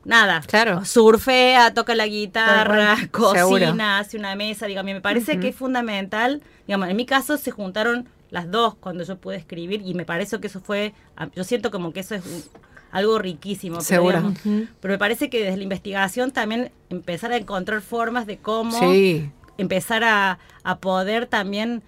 nada, 0.07 0.41
Claro. 0.47 0.83
surfea, 0.85 1.73
toca 1.73 1.93
la 1.93 2.07
guitarra, 2.07 2.95
seguro. 2.97 3.11
cocina, 3.11 3.99
hace 3.99 4.17
una 4.17 4.35
mesa, 4.35 4.65
digamos, 4.65 4.93
me 4.93 5.01
parece 5.01 5.39
que 5.39 5.49
es 5.49 5.55
fundamental, 5.55 6.41
digamos, 6.65 6.89
en 6.89 6.95
mi 6.95 7.05
caso 7.05 7.37
se 7.37 7.51
juntaron 7.51 8.07
las 8.29 8.49
dos 8.49 8.75
cuando 8.75 9.03
yo 9.03 9.17
pude 9.17 9.35
escribir 9.35 9.81
y 9.85 9.93
me 9.93 10.05
parece 10.05 10.39
que 10.39 10.47
eso 10.47 10.59
fue, 10.59 10.93
yo 11.35 11.43
siento 11.43 11.69
como 11.71 11.93
que 11.93 11.99
eso 11.99 12.15
es 12.15 12.25
un- 12.25 12.43
algo 12.91 13.19
riquísimo. 13.19 13.75
pero, 13.77 13.85
Seguro. 13.85 14.17
digamos, 14.17 14.39
pero 14.79 14.93
me 14.93 14.97
parece 14.97 15.29
que 15.29 15.43
desde 15.43 15.57
la 15.57 15.63
investigación 15.63 16.31
también 16.31 16.71
empezar 16.89 17.31
a 17.33 17.37
encontrar 17.37 17.81
formas 17.81 18.25
de 18.25 18.37
cómo 18.37 18.79
Sí. 18.79 19.29
empezar 19.57 20.03
a, 20.05 20.39
a 20.63 20.77
poder 20.79 21.25
también 21.27 21.83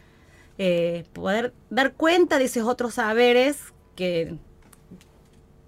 eh, 0.62 1.06
poder 1.14 1.54
dar 1.70 1.94
cuenta 1.94 2.38
de 2.38 2.44
esos 2.46 2.68
otros 2.68 2.96
saberes 2.96 3.58
que, 3.96 4.36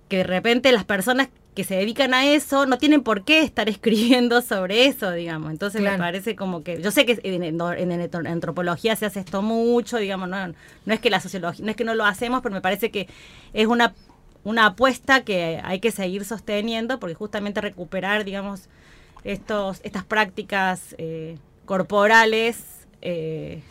que 0.09 0.17
de 0.17 0.23
repente 0.25 0.69
las 0.73 0.83
personas 0.83 1.29
que 1.55 1.63
se 1.65 1.75
dedican 1.75 2.13
a 2.13 2.25
eso 2.25 2.65
no 2.65 2.77
tienen 2.77 3.03
por 3.03 3.23
qué 3.25 3.41
estar 3.43 3.67
escribiendo 3.69 4.41
sobre 4.41 4.85
eso, 4.85 5.11
digamos. 5.11 5.51
Entonces 5.51 5.81
Claro. 5.81 5.97
me 5.97 6.03
parece 6.03 6.35
como 6.35 6.63
que, 6.63 6.81
yo 6.81 6.91
sé 6.91 7.05
que 7.05 7.19
en, 7.23 7.43
en- 7.43 7.61
en 7.61 8.27
antropología 8.27 8.95
se 8.95 9.05
hace 9.05 9.19
esto 9.19 9.41
mucho, 9.41 9.97
digamos, 9.97 10.29
no, 10.29 10.47
no 10.47 10.93
es 10.93 10.99
que 10.99 11.09
la 11.09 11.19
sociología, 11.19 11.63
no 11.65 11.71
es 11.71 11.77
que 11.77 11.83
no 11.83 11.93
lo 11.95 12.05
hacemos, 12.05 12.41
pero 12.41 12.53
me 12.55 12.61
parece 12.61 12.89
que 12.91 13.07
es 13.53 13.67
una, 13.67 13.93
una 14.43 14.67
apuesta 14.67 15.23
que 15.23 15.59
hay 15.63 15.79
que 15.79 15.91
seguir 15.91 16.23
sosteniendo, 16.25 16.99
porque 16.99 17.15
justamente 17.15 17.59
recuperar, 17.61 18.23
digamos, 18.23 18.69
estos, 19.23 19.81
estas 19.83 20.03
prácticas 20.05 20.95
eh, 20.97 21.37
corporales 21.65 22.63
eh, 23.01 23.61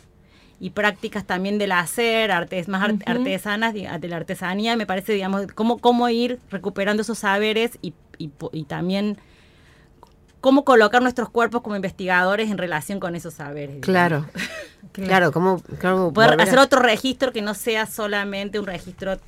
y 0.60 0.70
prácticas 0.70 1.24
también 1.24 1.56
del 1.58 1.72
hacer, 1.72 2.30
artes 2.30 2.68
más 2.68 2.82
art- 2.88 3.02
artesanas, 3.06 3.72
de 3.74 4.08
la 4.08 4.16
artesanía, 4.16 4.76
me 4.76 4.84
parece, 4.86 5.14
digamos, 5.14 5.46
cómo, 5.54 5.78
cómo 5.78 6.08
ir 6.10 6.38
recuperando 6.50 7.00
esos 7.02 7.18
saberes 7.18 7.78
y, 7.82 7.94
y 8.18 8.64
también 8.64 9.16
cómo 10.42 10.64
colocar 10.64 11.02
nuestros 11.02 11.28
cuerpos 11.30 11.62
como 11.62 11.76
investigadores 11.76 12.50
en 12.50 12.58
relación 12.58 13.00
con 13.00 13.14
esos 13.16 13.34
saberes. 13.34 13.78
Claro. 13.80 14.26
Claro, 14.92 15.30
¿cómo, 15.30 15.62
cómo 15.80 16.12
Poder 16.12 16.40
a- 16.40 16.42
hacer 16.42 16.58
otro 16.58 16.80
registro 16.80 17.32
que 17.32 17.42
no 17.42 17.54
sea 17.54 17.86
solamente 17.86 18.58
un 18.58 18.66
registro 18.66 19.18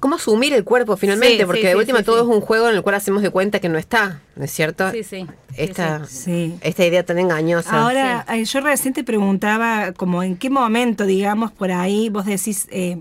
¿Cómo 0.00 0.16
asumir 0.16 0.52
el 0.54 0.64
cuerpo 0.64 0.96
finalmente? 0.96 1.38
Sí, 1.38 1.44
Porque 1.44 1.60
sí, 1.62 1.66
de 1.68 1.76
última 1.76 1.98
sí, 2.00 2.04
todo 2.04 2.24
sí. 2.24 2.30
es 2.30 2.34
un 2.36 2.40
juego 2.40 2.68
en 2.68 2.76
el 2.76 2.82
cual 2.82 2.96
hacemos 2.96 3.22
de 3.22 3.30
cuenta 3.30 3.60
que 3.60 3.68
no 3.68 3.78
está, 3.78 4.20
¿no 4.36 4.44
es 4.44 4.50
cierto? 4.50 4.90
Sí, 4.90 5.02
sí. 5.04 5.26
Esta, 5.56 6.04
Sí. 6.06 6.56
esta 6.62 6.84
idea 6.84 7.04
tan 7.04 7.18
engañosa. 7.18 7.82
Ahora, 7.82 8.24
eh, 8.28 8.44
yo 8.44 8.60
recién 8.60 8.92
te 8.94 9.04
preguntaba 9.04 9.92
como 9.92 10.22
en 10.22 10.36
qué 10.36 10.50
momento, 10.50 11.06
digamos, 11.06 11.52
por 11.52 11.70
ahí 11.70 12.08
vos 12.08 12.26
decís, 12.26 12.66
eh, 12.70 13.00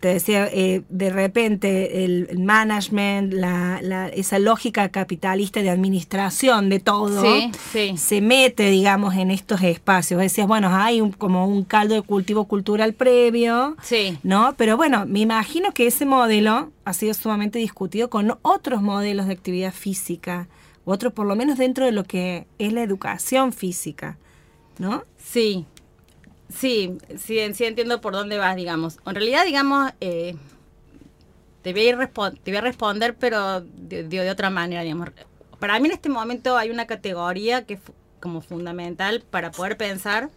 te 0.00 0.08
decía, 0.08 0.48
eh, 0.52 0.82
de 0.88 1.10
repente 1.10 2.04
el, 2.04 2.38
management, 2.38 3.32
la, 3.32 3.80
la- 3.82 4.08
esa 4.08 4.38
lógica 4.38 4.88
capitalista 4.90 5.62
de 5.62 5.70
administración 5.70 6.68
de 6.68 6.80
todo, 6.80 7.22
Sí, 7.22 7.50
sí. 7.72 7.96
se 7.96 8.20
mete, 8.20 8.70
digamos, 8.70 9.14
en 9.14 9.30
estos 9.30 9.62
espacios. 9.62 10.20
Decías, 10.20 10.46
bueno, 10.46 10.68
hay 10.74 11.00
un, 11.00 11.12
como 11.12 11.46
un 11.46 11.64
caldo 11.64 11.94
de 11.94 12.02
cultivo 12.02 12.44
cultural 12.44 12.92
previo, 12.94 13.76
Sí. 13.82 14.18
¿no? 14.22 14.54
Pero 14.56 14.76
bueno, 14.76 15.04
me 15.06 15.20
imagino 15.20 15.72
que 15.72 15.86
ese 15.86 16.06
modelo 16.06 16.70
ha 16.84 16.92
sido 16.92 17.14
sumamente 17.14 17.58
discutido 17.58 18.10
con 18.10 18.36
otros 18.42 18.82
modelos 18.82 19.26
de 19.26 19.32
actividad 19.32 19.72
física, 19.72 20.48
otros 20.84 21.12
por 21.12 21.26
lo 21.26 21.34
menos 21.36 21.58
dentro 21.58 21.84
de 21.84 21.92
lo 21.92 22.04
que 22.04 22.46
es 22.58 22.72
la 22.72 22.82
educación 22.82 23.52
física, 23.52 24.18
¿no? 24.78 25.02
Sí, 25.18 25.64
sí, 26.56 26.98
sí, 27.16 27.38
sí 27.54 27.64
entiendo 27.64 28.00
por 28.00 28.12
dónde 28.14 28.38
vas, 28.38 28.56
digamos. 28.56 28.98
En 29.06 29.14
realidad, 29.14 29.44
digamos, 29.44 29.92
eh, 30.00 30.36
te, 31.62 31.72
voy 31.72 31.82
a 31.82 31.88
ir 31.90 32.10
te 32.42 32.50
voy 32.50 32.56
a 32.56 32.60
responder, 32.60 33.16
pero 33.16 33.60
de, 33.60 34.04
de- 34.04 34.24
de 34.24 34.30
otra 34.30 34.50
manera, 34.50 34.82
digamos. 34.82 35.10
Para 35.58 35.78
mí 35.80 35.88
en 35.88 35.94
este 35.94 36.08
momento 36.08 36.56
hay 36.56 36.70
una 36.70 36.86
categoría 36.86 37.64
que 37.64 37.74
es 37.74 37.80
como 38.20 38.40
fundamental 38.40 39.22
para 39.30 39.50
poder 39.50 39.76
pensar 39.76 40.30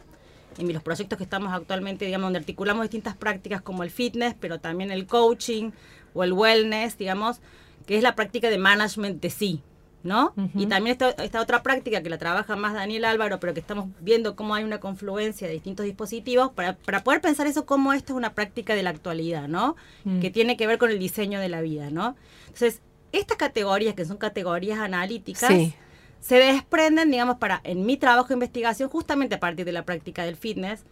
en 0.57 0.73
los 0.73 0.83
proyectos 0.83 1.17
que 1.17 1.23
estamos 1.23 1.53
actualmente, 1.53 2.05
digamos, 2.05 2.27
donde 2.27 2.39
articulamos 2.39 2.83
distintas 2.83 3.15
prácticas 3.15 3.61
como 3.61 3.83
el 3.83 3.91
fitness, 3.91 4.35
pero 4.39 4.59
también 4.59 4.91
el 4.91 5.07
coaching 5.07 5.71
o 6.13 6.23
el 6.23 6.33
wellness, 6.33 6.97
digamos, 6.97 7.41
que 7.85 7.97
es 7.97 8.03
la 8.03 8.15
práctica 8.15 8.49
de 8.49 8.57
management 8.57 9.21
de 9.21 9.29
sí, 9.29 9.61
¿no? 10.01 10.33
Y 10.55 10.65
también 10.67 10.93
esta, 10.93 11.09
esta 11.23 11.41
otra 11.41 11.61
práctica 11.61 12.01
que 12.01 12.09
la 12.09 12.17
trabaja 12.17 12.55
más 12.55 12.73
Daniel 12.73 13.03
Álvaro, 13.05 13.39
pero 13.39 13.53
que 13.53 13.59
estamos 13.59 13.87
viendo 13.99 14.35
cómo 14.35 14.55
hay 14.55 14.63
una 14.63 14.79
confluencia 14.79 15.47
de 15.47 15.53
distintos 15.53 15.85
dispositivos 15.85 16.51
para, 16.51 16.77
para 16.77 17.03
poder 17.03 17.19
pensar 17.19 17.47
eso 17.47 17.65
como 17.65 17.91
esto 17.91 18.13
es 18.13 18.17
una 18.17 18.33
práctica 18.33 18.75
de 18.75 18.83
la 18.83 18.91
actualidad, 18.91 19.47
¿no? 19.49 19.75
Que 20.21 20.29
tiene 20.31 20.55
que 20.55 20.67
ver 20.67 20.77
con 20.77 20.89
el 20.89 20.99
diseño 20.99 21.39
de 21.41 21.49
la 21.49 21.59
vida, 21.61 21.89
¿no? 21.91 22.15
Entonces, 22.45 22.81
estas 23.11 23.37
categorías, 23.37 23.93
que 23.95 24.05
son 24.05 24.17
categorías 24.17 24.79
analíticas, 24.79 25.49
Sí. 25.49 25.73
se 26.21 26.35
desprenden, 26.35 27.11
digamos, 27.11 27.37
para 27.37 27.59
en 27.63 27.85
mi 27.85 27.97
trabajo 27.97 28.29
de 28.29 28.35
investigación, 28.35 28.89
justamente 28.89 29.35
a 29.35 29.39
partir 29.39 29.65
de 29.65 29.71
la 29.73 29.83
práctica 29.83 30.23
del 30.23 30.35
fitness, 30.37 30.83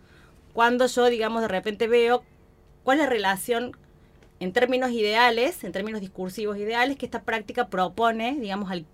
cuando 0.54 0.86
yo, 0.88 1.06
digamos, 1.10 1.42
de 1.44 1.48
repente 1.48 1.88
veo 1.88 2.24
cuál 2.84 2.98
es 3.00 3.04
la 3.06 3.10
relación 3.10 3.72
en 4.40 4.52
términos 4.54 4.92
ideales, 4.92 5.64
en 5.64 5.72
términos 5.72 6.00
discursivos 6.02 6.58
ideales, 6.58 6.98
que 6.98 7.06
esta 7.06 7.22
práctica 7.24 7.68
propone, 7.70 8.36
digamos, 8.40 8.70
al- 8.70 8.86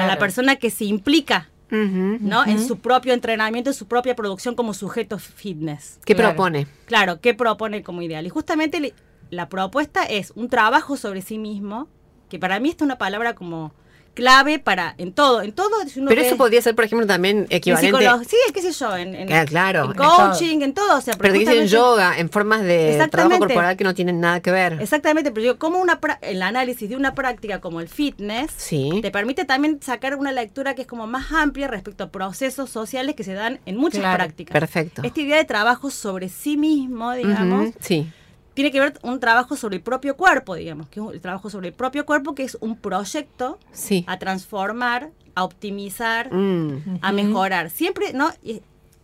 a 0.00 0.06
la 0.06 0.18
persona 0.18 0.56
que 0.56 0.70
se 0.70 0.84
implica. 0.84 1.48
¿no? 1.74 2.44
En 2.44 2.62
su 2.66 2.80
propio 2.80 3.14
entrenamiento, 3.14 3.70
en 3.70 3.74
su 3.74 3.86
propia 3.88 4.14
producción 4.14 4.54
como 4.54 4.74
sujeto 4.74 5.18
fitness. 5.18 5.98
¿Qué 6.04 6.14
Claro. 6.14 6.30
propone? 6.34 6.66
Claro, 6.84 7.20
¿qué 7.22 7.32
propone 7.32 7.82
como 7.82 8.02
ideal? 8.02 8.26
Y 8.26 8.28
justamente 8.28 8.92
la 9.30 9.48
propuesta 9.48 10.04
es 10.04 10.32
un 10.36 10.50
trabajo 10.50 10.98
sobre 10.98 11.22
sí 11.22 11.38
mismo, 11.38 11.88
que 12.28 12.38
para 12.38 12.60
mí 12.60 12.68
esta 12.68 12.84
es 12.84 12.86
una 12.86 12.98
palabra 12.98 13.34
como 13.34 13.72
clave 14.14 14.58
para 14.58 14.94
en 14.98 15.12
todo, 15.12 15.42
en 15.42 15.52
todo. 15.52 15.70
si 15.88 16.00
uno 16.00 16.08
Pero 16.08 16.20
eso 16.22 16.36
podría 16.36 16.60
ser, 16.62 16.74
por 16.74 16.84
ejemplo, 16.84 17.06
también 17.06 17.38
en 17.38 17.46
equivalente. 17.50 17.98
psicología, 17.98 18.28
sí, 18.28 18.36
qué 18.52 18.62
sé 18.62 18.72
yo, 18.72 18.96
en, 18.96 19.14
en- 19.14 19.26
Claro, 19.26 19.46
claro, 19.48 19.84
en 19.84 19.90
en 19.90 19.96
coaching, 19.96 20.60
en 20.62 20.74
todo. 20.74 20.98
O 20.98 21.00
sea, 21.00 21.14
Pero 21.18 21.32
dicen 21.32 21.62
justamente- 21.62 21.72
yoga, 21.72 22.18
en 22.18 22.30
formas 22.30 22.62
de 22.62 23.06
trabajo 23.10 23.38
corporal 23.38 23.76
que 23.76 23.84
no 23.84 23.94
tienen 23.94 24.20
nada 24.20 24.40
que 24.40 24.50
ver. 24.50 24.78
Exactamente, 24.80 25.30
pero 25.32 25.46
yo 25.46 25.58
como 25.58 25.78
una 25.80 25.98
el 26.22 26.42
análisis 26.42 26.88
de 26.88 26.96
una 26.96 27.14
práctica 27.14 27.60
como 27.60 27.80
el 27.80 27.88
fitness 27.88 28.50
Sí. 28.56 28.98
te 29.02 29.10
permite 29.10 29.44
también 29.44 29.80
sacar 29.82 30.16
una 30.16 30.32
lectura 30.32 30.74
que 30.74 30.82
es 30.82 30.86
como 30.88 31.06
más 31.06 31.32
amplia 31.32 31.68
respecto 31.68 32.04
a 32.04 32.10
procesos 32.10 32.70
sociales 32.70 33.14
que 33.14 33.24
se 33.24 33.34
dan 33.34 33.60
en 33.66 33.76
muchas 33.76 34.00
Claro, 34.00 34.16
prácticas. 34.18 34.52
Perfecto. 34.52 35.02
Esta 35.04 35.20
idea 35.20 35.36
de 35.36 35.44
trabajo 35.44 35.90
sobre 35.90 36.28
sí 36.28 36.56
mismo, 36.56 37.12
digamos, 37.12 37.70
Sí. 37.80 38.06
Tiene 38.54 38.70
que 38.70 38.80
ver 38.80 38.98
un 39.02 39.18
trabajo 39.20 39.56
sobre 39.56 39.76
el 39.76 39.82
propio 39.82 40.16
cuerpo, 40.16 40.54
digamos, 40.54 40.88
que 40.88 41.00
es 41.00 41.06
un- 41.06 41.14
el 41.14 41.20
trabajo 41.20 41.48
sobre 41.50 41.68
el 41.68 41.74
propio 41.74 42.04
cuerpo, 42.06 42.34
que 42.34 42.42
es 42.44 42.56
un 42.60 42.76
proyecto 42.76 43.58
Sí. 43.72 44.04
a 44.06 44.18
transformar, 44.18 45.10
a 45.34 45.44
optimizar, 45.44 46.32
Mm. 46.32 46.98
a 47.00 47.12
mejorar. 47.12 47.70
Siempre, 47.70 48.12
¿no? 48.12 48.30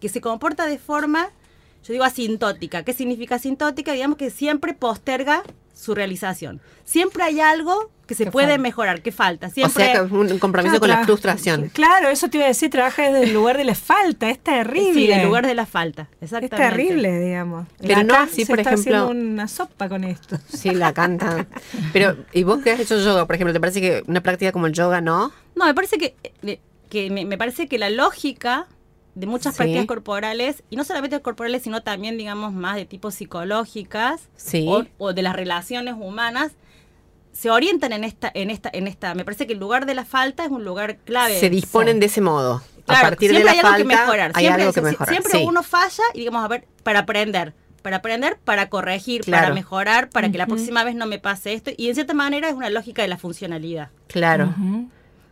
Que 0.01 0.09
se 0.09 0.20
comporta 0.20 0.66
de 0.66 0.78
forma, 0.78 1.30
yo 1.84 1.92
digo 1.92 2.05
asintótica. 2.05 2.82
¿Qué 2.84 2.92
significa 2.92 3.36
asintótica? 3.36 3.92
Digamos 3.92 4.18
que 4.18 4.30
siempre 4.30 4.74
posterga 4.74 5.42
su 5.79 5.95
realización. 5.95 6.61
Siempre 6.85 7.22
hay 7.22 7.41
algo 7.41 7.91
que 8.07 8.14
se 8.14 8.24
Que 8.24 8.31
puede 8.31 8.49
falta. 8.49 8.62
mejorar, 8.62 9.03
que 9.03 9.12
falta. 9.12 9.47
O 9.49 9.51
Siempre, 9.51 9.85
sea, 9.85 9.95
que 10.07 10.14
un 10.14 10.39
compromiso 10.39 10.79
Claro, 10.79 10.81
con 10.81 10.89
la 10.89 11.01
tra- 11.03 11.05
frustración. 11.05 11.68
Claro, 11.74 12.09
eso 12.09 12.29
te 12.31 12.39
iba 12.39 12.47
a 12.47 12.49
decir, 12.49 12.70
trabaja 12.70 13.03
desde 13.03 13.24
el 13.24 13.35
lugar 13.35 13.59
de 13.59 13.64
la 13.64 13.74
falta, 13.74 14.31
es 14.31 14.39
terrible. 14.39 14.93
sí, 14.95 15.12
en 15.12 15.24
lugar 15.24 15.47
de 15.47 15.55
la 15.55 15.66
falta. 15.66 16.09
Es 16.20 16.33
Exactamente. 16.33 16.57
terrible, 16.57 17.20
digamos. 17.20 17.66
Pero 17.81 18.03
no 18.05 18.14
Acá 18.14 18.22
así, 18.24 18.45
se 18.47 18.53
por 18.53 18.61
está 18.61 18.72
ejemplo- 18.72 18.97
haciendo 19.05 19.11
una 19.33 19.47
sopa 19.47 19.89
con 19.91 20.05
esto. 20.05 20.39
Sí, 20.49 20.70
la 20.70 20.93
canta. 20.95 21.47
Pero, 21.93 22.16
¿y 22.33 22.43
vos 22.45 22.62
que 22.62 22.70
has 22.72 22.81
hecho 22.81 22.99
yoga, 22.99 23.26
por 23.26 23.35
ejemplo? 23.37 23.53
¿Te 23.53 23.61
parece 23.61 23.81
que 23.83 24.03
una 24.07 24.22
práctica 24.22 24.53
como 24.53 24.66
el 24.66 24.72
yoga 24.72 25.01
no? 25.03 25.31
No, 25.55 25.66
me 25.66 25.74
parece 25.74 25.99
que, 25.99 26.16
eh, 26.45 26.61
que 26.89 27.11
me, 27.11 27.26
me 27.26 27.37
parece 27.37 27.68
que 27.68 27.76
la 27.79 27.91
lógica 27.91 28.66
de 29.19 29.27
muchas 29.27 29.55
Sí. 29.55 29.59
prácticas 29.59 29.87
corporales, 29.87 30.62
y 30.71 30.77
no 30.77 30.85
solamente 30.85 31.21
corporales, 31.21 31.62
sino 31.62 31.83
también, 31.83 32.16
digamos, 32.19 32.53
más 32.53 32.77
de 32.77 32.85
tipo 32.87 33.11
psicológicas 33.11 34.29
Sí. 34.37 34.66
o, 34.69 34.85
o 34.99 35.12
de 35.12 35.23
las 35.23 35.35
relaciones 35.35 35.95
humanas, 35.99 36.53
se 37.33 37.51
orientan 37.51 37.93
en 37.93 38.05
esta, 38.05 38.31
en 38.35 38.51
esta, 38.51 38.71
en 38.73 38.87
esta. 38.89 39.14
Me 39.14 39.25
parece 39.25 39.47
que 39.47 39.53
el 39.53 39.59
lugar 39.61 39.87
de 39.87 39.95
la 39.95 40.05
falta 40.05 40.45
es 40.45 40.51
un 40.51 40.64
lugar 40.64 40.97
clave. 40.99 41.39
Se 41.39 41.51
disponen 41.51 42.01
de 42.01 42.07
ese 42.07 42.21
modo. 42.21 42.62
Claro, 42.85 43.07
a 43.07 43.11
partir 43.11 43.31
de 43.31 43.37
siempre 43.37 43.45
la 43.45 43.51
hay 43.53 43.59
algo 43.59 43.69
falta, 43.71 43.79
que 43.79 43.85
mejorar. 44.03 44.33
hay 44.35 44.43
siempre, 44.45 44.62
algo 44.62 44.73
que 44.73 44.81
mejorar. 44.81 45.09
siempre 45.14 45.33
sí. 45.33 45.45
uno 45.47 45.62
falla 45.62 46.03
y 46.14 46.19
digamos, 46.21 46.45
a 46.45 46.49
ver, 46.49 46.66
para 46.83 47.01
aprender. 47.01 47.55
Para 47.83 47.97
aprender, 47.99 48.39
para 48.45 48.69
corregir, 48.71 49.21
Claro. 49.23 49.43
para 49.45 49.55
mejorar, 49.55 50.11
para 50.11 50.31
que 50.33 50.39
la 50.39 50.47
próxima 50.47 50.83
vez 50.85 50.97
no 50.97 51.07
me 51.07 51.19
pase 51.21 51.53
esto. 51.53 51.71
Y 51.77 51.89
en 51.89 51.95
cierta 51.95 52.12
manera 52.14 52.49
es 52.49 52.55
una 52.55 52.71
lógica 52.71 53.03
de 53.03 53.09
la 53.09 53.19
funcionalidad. 53.19 53.91
Claro. 54.09 54.53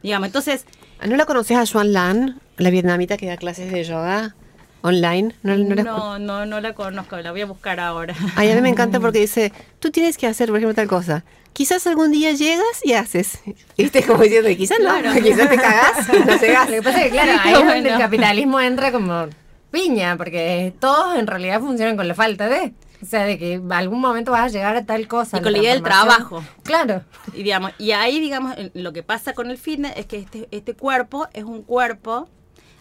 Digamos, 0.02 0.26
entonces, 0.26 0.64
¿No 1.04 1.16
la 1.16 1.26
conoces 1.26 1.56
a 1.56 1.66
Joan 1.66 1.92
Lan, 1.92 2.40
la 2.56 2.70
vietnamita 2.70 3.16
que 3.16 3.26
da 3.26 3.36
clases 3.36 3.70
de 3.70 3.84
yoga 3.84 4.34
online? 4.82 5.34
No, 5.42 5.56
no 5.56 5.74
la 5.74 5.82
no, 5.82 6.18
no, 6.18 6.46
no 6.46 6.60
la 6.60 6.72
conozco, 6.74 7.16
la 7.18 7.30
voy 7.32 7.42
a 7.42 7.46
buscar 7.46 7.80
ahora. 7.80 8.14
Ay, 8.34 8.50
a 8.50 8.54
mí 8.54 8.60
me 8.60 8.68
encanta 8.70 8.98
porque 9.00 9.18
dice, 9.20 9.52
tú 9.78 9.90
tienes 9.90 10.16
que 10.16 10.26
hacer, 10.26 10.48
por 10.48 10.56
ejemplo, 10.58 10.74
tal 10.74 10.88
cosa. 10.88 11.24
Quizás 11.52 11.86
algún 11.86 12.12
día 12.12 12.32
llegas 12.32 12.84
y 12.84 12.92
haces. 12.94 13.38
¿Viste? 13.78 14.02
Como 14.02 14.22
diciendo, 14.22 14.48
quizás 14.56 14.78
no, 14.80 14.98
Claro. 15.00 15.20
quizás 15.22 15.48
te 15.48 15.56
cagás 15.56 16.08
y 16.08 16.18
no 16.26 16.38
llegás. 16.38 16.68
Lo 16.70 16.76
que 16.76 16.82
pasa 16.82 16.98
es 16.98 17.04
que, 17.04 17.10
claro, 17.10 17.32
ahí 17.42 17.52
es 17.54 17.58
donde 17.66 17.90
el 17.90 17.98
capitalismo 17.98 18.60
entra 18.60 18.92
como 18.92 19.26
piña, 19.70 20.16
porque 20.16 20.72
todos 20.80 21.18
en 21.18 21.26
realidad 21.26 21.60
funcionan 21.60 21.96
con 21.96 22.08
la 22.08 22.14
falta 22.14 22.48
de. 22.48 22.72
O 23.06 23.08
sea, 23.08 23.24
de 23.24 23.38
que 23.38 23.62
algún 23.70 24.00
momento 24.00 24.32
vas 24.32 24.42
a 24.42 24.48
llegar 24.48 24.74
a 24.76 24.84
tal 24.84 25.06
cosa. 25.06 25.38
Y 25.38 25.42
con 25.42 25.52
la 25.52 25.58
idea 25.58 25.72
del 25.74 25.82
trabajo. 25.84 26.42
Claro. 26.64 27.02
Y, 27.34 27.44
digamos, 27.44 27.70
y 27.78 27.92
ahí, 27.92 28.18
digamos, 28.18 28.56
lo 28.74 28.92
que 28.92 29.04
pasa 29.04 29.32
con 29.32 29.48
el 29.48 29.58
fitness 29.58 29.92
es 29.96 30.06
que 30.06 30.18
este, 30.18 30.48
este 30.50 30.74
cuerpo 30.74 31.28
es 31.32 31.44
un 31.44 31.62
cuerpo, 31.62 32.28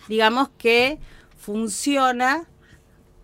digamos, 0.07 0.49
que 0.57 0.97
funciona 1.37 2.45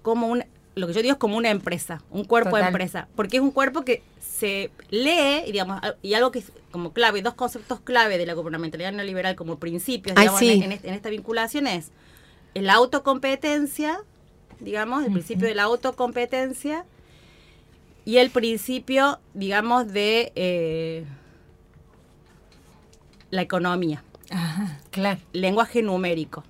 como 0.04 0.28
un, 0.28 0.44
lo 0.76 0.86
que 0.88 0.94
yo 0.94 1.02
digo 1.02 1.14
es 1.14 1.20
como 1.20 1.38
una 1.38 1.50
empresa, 1.50 2.02
un 2.12 2.24
cuerpo 2.24 2.50
de 2.56 2.62
Total. 2.62 2.68
empresa, 2.68 3.08
porque 3.16 3.38
es 3.38 3.44
un 3.44 3.52
cuerpo 3.52 3.82
que 3.84 4.04
se 4.22 4.70
lee, 4.92 5.44
y, 5.48 5.52
digamos, 5.52 5.80
al- 5.82 5.98
y 6.04 6.14
algo 6.14 6.32
que 6.32 6.40
es 6.40 6.52
como 6.72 6.94
clave, 6.94 7.22
dos 7.24 7.34
conceptos 7.34 7.80
clave 7.82 8.18
de 8.20 8.26
la 8.28 8.34
gubernamentalidad 8.34 8.92
neoliberal 8.94 9.36
como 9.36 9.58
principios, 9.58 10.16
Ay, 10.18 10.22
digamos, 10.24 10.40
sí. 10.40 10.52
en, 10.52 10.64
en 10.64 10.72
este- 10.74 10.88
en 10.90 10.94
esta 10.94 11.10
vinculación 11.10 11.66
es 11.68 11.92
la 12.54 12.74
autocompetencia, 12.76 14.00
digamos, 14.60 15.04
el 15.06 15.12
principio 15.12 15.48
de 15.48 15.56
la 15.56 15.64
autocompetencia 15.64 16.86
y 18.06 18.18
el 18.18 18.30
principio, 18.32 19.20
digamos, 19.34 19.92
de 19.94 20.32
eh, 20.36 21.06
la 23.30 23.42
economía, 23.42 24.04
Claro. 24.92 25.20
lenguaje 25.34 25.82
numérico. 25.82 26.44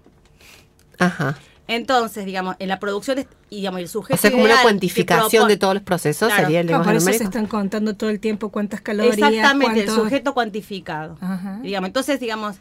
Ajá. 1.00 1.38
Entonces, 1.68 2.26
digamos, 2.26 2.56
en 2.60 2.68
la 2.68 2.80
producción 2.80 3.18
de- 3.18 3.28
y 3.50 3.58
digamos, 3.58 3.80
el 3.82 3.88
sujeto 3.88 4.16
O 4.16 4.18
sea, 4.22 4.32
como 4.32 4.44
una 4.44 4.62
cuantificación 4.62 5.48
de 5.48 5.58
todos 5.58 5.74
los 5.76 5.84
procesos 5.84 6.28
Claro. 6.28 6.44
sería 6.44 6.60
el 6.62 6.66
No, 6.68 6.78
por 6.84 6.88
lenguaje 6.88 6.98
eso 6.98 7.06
se 7.06 7.12
numérico. 7.12 7.30
están 7.30 7.48
contando 7.48 7.96
todo 7.96 8.10
el 8.10 8.20
tiempo 8.20 8.50
cuántas 8.50 8.82
calorías. 8.82 9.18
Exactamente, 9.18 9.82
el 9.84 9.90
sujeto 9.90 10.34
cuantificado. 10.34 11.18
Ajá. 11.22 11.60
Digamos, 11.62 11.88
entonces, 11.88 12.20
digamos, 12.20 12.58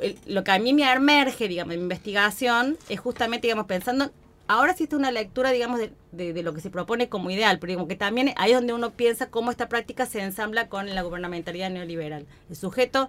el- 0.00 0.18
lo 0.26 0.42
que 0.42 0.50
a 0.50 0.58
mí 0.58 0.72
me 0.72 0.90
emerge, 0.90 1.46
digamos, 1.46 1.74
en 1.74 1.80
mi 1.80 1.84
investigación, 1.84 2.76
es 2.88 2.98
justamente, 2.98 3.46
digamos, 3.46 3.66
pensando, 3.66 4.10
ahora 4.48 4.74
sí 4.74 4.84
está 4.84 4.96
una 4.96 5.10
lectura, 5.10 5.50
digamos, 5.50 5.78
de, 5.78 5.92
de- 6.12 6.32
de 6.32 6.42
lo 6.42 6.52
que 6.54 6.60
se 6.60 6.70
propone 6.70 7.08
como 7.08 7.30
ideal, 7.30 7.58
pero 7.58 7.70
digamos 7.70 7.88
que 7.88 7.96
también 7.96 8.32
ahí 8.36 8.50
es 8.52 8.56
donde 8.58 8.72
uno 8.74 8.90
piensa 8.90 9.30
cómo 9.30 9.50
esta 9.50 9.68
práctica 9.68 10.06
se 10.06 10.20
ensambla 10.20 10.68
con 10.68 10.94
la 10.94 11.02
gubernamentalidad 11.02 11.70
neoliberal. 11.70 12.26
El 12.50 12.56
sujeto 12.56 13.08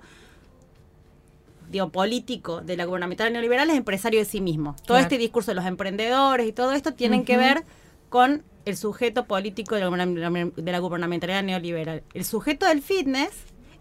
digo, 1.70 1.90
político 1.90 2.62
de 2.62 2.78
la 2.78 2.86
gubernamental 2.86 3.32
neoliberal 3.34 3.70
es 3.70 3.78
empresario 3.78 4.20
de 4.20 4.26
sí 4.26 4.42
mismo. 4.42 4.76
Todo 4.86 4.98
Claro. 4.98 5.02
este 5.04 5.18
discurso 5.18 5.52
de 5.52 5.56
los 5.56 5.66
emprendedores 5.66 6.48
y 6.48 6.54
todo 6.54 6.74
esto 6.74 6.94
tienen 6.94 7.26
que 7.26 7.38
ver 7.38 7.64
con 8.10 8.44
el 8.66 8.78
sujeto 8.78 9.26
político 9.26 9.76
de 9.76 9.82
la, 9.82 9.88
guberna- 9.90 10.52
de 10.56 10.72
la 10.72 10.80
gubernamentalidad 10.80 11.42
neoliberal. 11.44 12.04
El 12.14 12.26
sujeto 12.26 12.68
del 12.68 12.82
fitness 12.82 13.32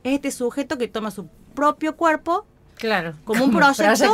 es 0.05 0.14
este 0.14 0.30
sujeto 0.30 0.78
que 0.78 0.88
toma 0.88 1.11
su 1.11 1.26
propio 1.55 1.96
cuerpo 1.96 2.46
Claro. 2.76 3.14
como 3.24 3.44
un 3.44 3.50
proyecto, 3.57 4.11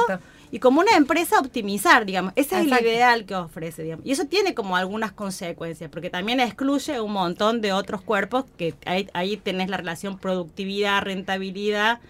y 0.50 0.58
como 0.58 0.80
una 0.80 0.96
empresa 0.96 1.38
optimizar, 1.38 2.06
digamos. 2.06 2.32
Ese 2.36 2.60
es 2.60 2.66
el 2.66 2.86
ideal 2.86 3.24
que 3.24 3.34
ofrece, 3.34 3.82
digamos. 3.82 4.06
Y 4.06 4.12
eso 4.12 4.26
tiene 4.26 4.54
como 4.54 4.76
algunas 4.76 5.12
consecuencias, 5.12 5.90
porque 5.90 6.10
también 6.10 6.40
excluye 6.40 7.00
un 7.00 7.12
montón 7.12 7.60
de 7.60 7.72
otros 7.72 8.02
cuerpos 8.02 8.44
que 8.56 8.74
ahí, 8.86 9.08
ahí 9.12 9.36
tenés 9.36 9.68
la 9.68 9.76
relación 9.76 10.18
productividad, 10.18 11.02
rentabilidad, 11.02 12.00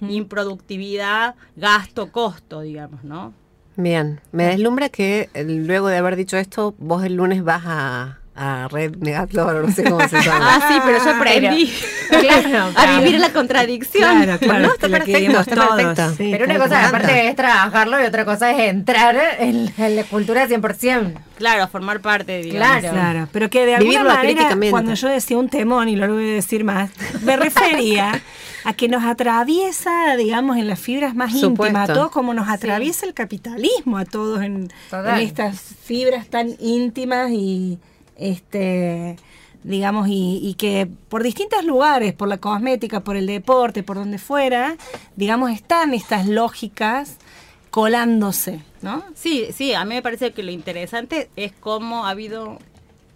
improductividad, 0.00 1.34
gasto, 1.56 2.10
costo, 2.10 2.60
digamos, 2.60 3.04
¿no? 3.04 3.34
Bien, 3.76 4.20
me 4.32 4.46
deslumbra 4.46 4.88
que 4.88 5.28
eh, 5.34 5.44
luego 5.44 5.88
de 5.88 5.98
haber 5.98 6.16
dicho 6.16 6.38
esto, 6.38 6.74
vos 6.78 7.04
el 7.04 7.16
lunes 7.16 7.44
vas 7.44 7.62
a, 7.66 8.20
a 8.36 8.68
Red 8.68 8.96
Megatlor, 8.96 9.66
no 9.66 9.72
sé 9.72 9.84
cómo 9.84 10.06
se 10.08 10.20
llama. 10.22 10.56
Ah, 10.56 10.68
sí, 10.70 10.78
pero 10.84 11.02
yo 11.02 11.10
aprendí 11.10 11.72
Claro, 12.08 12.72
a 12.76 12.98
vivir 12.98 13.18
la 13.18 13.30
contradicción. 13.32 14.22
Claro, 14.22 14.38
claro, 14.38 14.66
No, 14.66 14.72
está 14.74 14.88
lo 14.88 14.98
que 15.04 15.12
perfecto, 15.12 15.40
está 15.40 15.54
todos. 15.54 15.76
perfecto. 15.76 16.14
sí, 16.16 16.28
Pero 16.30 16.44
una 16.44 16.58
cosa, 16.58 16.88
aparte 16.88 17.28
es 17.28 17.36
trabajarlo 17.36 18.02
y 18.02 18.04
otra 18.06 18.24
cosa 18.24 18.50
es 18.52 18.58
entrar 18.70 19.16
en, 19.38 19.72
en 19.76 19.96
la 19.96 20.04
cultura 20.04 20.46
100%. 20.46 21.14
Claro, 21.38 21.68
formar 21.68 22.00
parte, 22.00 22.42
digamos. 22.42 22.78
Claro. 22.80 22.92
Claro, 22.94 23.28
pero 23.32 23.50
que 23.50 23.66
de 23.66 23.74
alguna 23.76 23.90
Vivirlo 24.02 24.14
manera, 24.14 24.70
cuando 24.70 24.94
yo 24.94 25.08
decía 25.08 25.36
un 25.36 25.48
temón, 25.48 25.88
y 25.88 25.96
lo 25.96 26.12
voy 26.12 26.30
a 26.30 26.34
decir 26.34 26.64
más, 26.64 26.90
me 27.22 27.36
refería 27.36 28.20
a 28.64 28.72
que 28.72 28.88
nos 28.88 29.04
atraviesa, 29.04 30.16
digamos, 30.16 30.56
en 30.56 30.66
las 30.66 30.80
fibras 30.80 31.14
más 31.14 31.32
Supuesto. 31.32 31.66
íntimas, 31.66 31.90
a 31.90 31.94
todos 31.94 32.10
como 32.10 32.34
nos 32.34 32.48
atraviesa 32.48 33.06
el 33.06 33.14
capitalismo, 33.14 33.98
a 33.98 34.04
todos 34.04 34.42
en 34.42 34.68
estas 35.20 35.60
fibras 35.84 36.26
tan 36.28 36.56
íntimas 36.58 37.30
y, 37.30 37.78
este 38.18 39.16
digamos, 39.62 40.06
y, 40.06 40.38
y 40.42 40.54
que 40.54 40.88
por 41.08 41.24
distintos 41.24 41.64
lugares, 41.64 42.14
por 42.14 42.28
la 42.28 42.38
cosmética, 42.38 43.00
por 43.00 43.16
el 43.16 43.26
deporte, 43.26 43.82
por 43.82 43.96
donde 43.96 44.18
fuera, 44.18 44.76
digamos, 45.16 45.50
están 45.50 45.92
estas 45.92 46.26
lógicas 46.28 47.16
colándose, 47.70 48.60
¿no? 48.80 49.04
Sí, 49.14 49.48
sí, 49.52 49.74
a 49.74 49.84
mí 49.84 49.96
me 49.96 50.02
parece 50.02 50.32
que 50.32 50.44
lo 50.44 50.52
interesante 50.52 51.28
es 51.34 51.52
cómo 51.52 52.06
ha 52.06 52.10
habido 52.10 52.58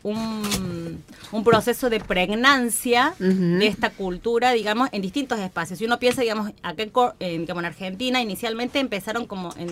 un, 0.02 1.04
un 1.30 1.44
proceso 1.44 1.88
de 1.88 2.00
pregnancia 2.00 3.14
de 3.18 3.66
esta 3.66 3.90
cultura, 3.90 4.52
digamos, 4.52 4.88
en 4.92 5.02
distintos 5.02 5.38
espacios. 5.38 5.78
Si 5.78 5.84
uno 5.84 5.98
piensa, 5.98 6.22
digamos, 6.22 6.52
acá 6.62 6.82
en, 6.82 6.92
en, 7.20 7.48
en 7.48 7.64
Argentina, 7.64 8.20
inicialmente 8.20 8.80
empezaron 8.80 9.26
como, 9.26 9.54
en, 9.56 9.70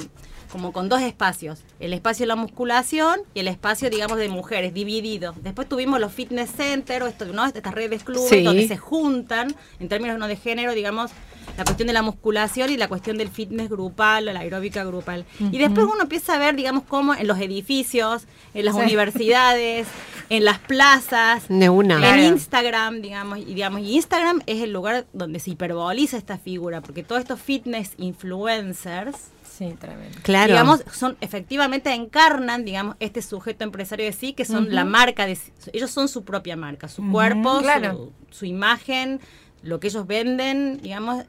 como 0.50 0.72
con 0.72 0.88
dos 0.88 1.00
espacios, 1.02 1.60
el 1.80 1.92
espacio 1.92 2.24
de 2.24 2.28
la 2.28 2.36
musculación 2.36 3.20
y 3.34 3.40
el 3.40 3.48
espacio, 3.48 3.90
digamos, 3.90 4.18
de 4.18 4.28
mujeres, 4.28 4.72
dividido. 4.74 5.34
Después 5.42 5.68
tuvimos 5.68 6.00
los 6.00 6.12
fitness 6.12 6.50
centers, 6.50 7.04
o 7.04 7.08
esto, 7.08 7.24
¿no? 7.26 7.44
estas 7.46 7.74
redes 7.74 8.04
clubes, 8.04 8.28
Sí. 8.30 8.42
donde 8.42 8.66
se 8.66 8.76
juntan, 8.76 9.54
en 9.80 9.88
términos 9.88 10.18
no 10.18 10.26
de 10.28 10.36
género, 10.36 10.72
digamos, 10.72 11.10
la 11.56 11.64
cuestión 11.64 11.88
de 11.88 11.92
la 11.92 12.02
musculación 12.02 12.70
y 12.70 12.76
la 12.76 12.88
cuestión 12.88 13.18
del 13.18 13.28
fitness 13.30 13.68
grupal 13.68 14.28
o 14.28 14.32
la 14.32 14.40
aeróbica 14.40 14.84
grupal. 14.84 15.24
Y 15.40 15.58
después 15.58 15.86
uno 15.86 16.02
empieza 16.02 16.34
a 16.34 16.38
ver, 16.38 16.54
digamos, 16.56 16.84
cómo 16.84 17.14
en 17.14 17.26
los 17.26 17.38
edificios, 17.40 18.26
en 18.54 18.64
las 18.64 18.74
universidades, 18.74 19.86
en 20.30 20.44
las 20.44 20.58
plazas, 20.60 21.44
De 21.48 21.68
una. 21.68 21.94
en 21.94 22.00
Claro. 22.00 22.22
Instagram, 22.22 23.00
digamos, 23.00 23.38
y 23.38 23.44
digamos, 23.54 23.80
y 23.80 23.96
Instagram 23.96 24.40
es 24.46 24.62
el 24.62 24.72
lugar 24.72 25.06
donde 25.12 25.40
se 25.40 25.50
hiperboliza 25.50 26.16
esta 26.16 26.38
figura, 26.38 26.80
porque 26.80 27.02
todos 27.02 27.20
estos 27.22 27.40
fitness 27.40 27.92
influencers, 27.96 29.16
Sí, 29.58 29.74
tremendo. 29.78 30.16
Claro. 30.22 30.52
digamos, 30.52 30.84
son 30.92 31.16
efectivamente 31.20 31.92
encarnan, 31.92 32.64
digamos, 32.64 32.94
este 33.00 33.22
sujeto 33.22 33.64
empresario 33.64 34.06
de 34.06 34.12
sí, 34.12 34.32
que 34.32 34.44
son 34.44 34.72
la 34.74 34.84
marca 34.84 35.26
de 35.26 35.34
sí. 35.34 35.50
ellos 35.72 35.90
son 35.90 36.06
su 36.08 36.22
propia 36.24 36.54
marca, 36.56 36.86
su 36.88 37.02
cuerpo, 37.10 37.58
claro. 37.60 38.12
su, 38.30 38.38
su 38.38 38.44
imagen, 38.46 39.20
lo 39.62 39.80
que 39.80 39.88
ellos 39.88 40.06
venden, 40.06 40.80
digamos, 40.80 41.24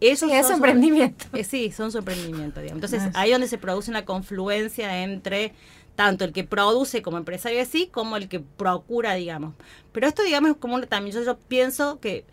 ellos 0.00 0.18
Sí, 0.20 0.30
es 0.30 0.46
su- 0.46 0.52
emprendimiento. 0.54 1.24
eh, 1.32 1.44
sí, 1.44 1.72
son 1.72 1.90
su 1.90 1.98
emprendimiento, 1.98 2.60
digamos. 2.60 2.82
Entonces, 2.84 3.10
Ah, 3.14 3.20
ahí 3.22 3.32
donde 3.32 3.48
se 3.48 3.56
produce 3.58 3.90
una 3.90 4.04
confluencia 4.04 5.02
entre 5.02 5.52
tanto 5.96 6.24
el 6.24 6.32
que 6.32 6.44
produce 6.44 7.02
como 7.02 7.18
empresario 7.18 7.58
de 7.58 7.64
sí, 7.66 7.88
como 7.92 8.16
el 8.16 8.28
que 8.28 8.40
procura, 8.40 9.14
digamos. 9.14 9.54
Pero 9.92 10.06
esto, 10.06 10.22
digamos, 10.22 10.50
es 10.52 10.56
como 10.56 10.80
también 10.82 11.14
yo, 11.16 11.22
yo 11.22 11.38
pienso 11.38 11.98
que, 12.00 12.24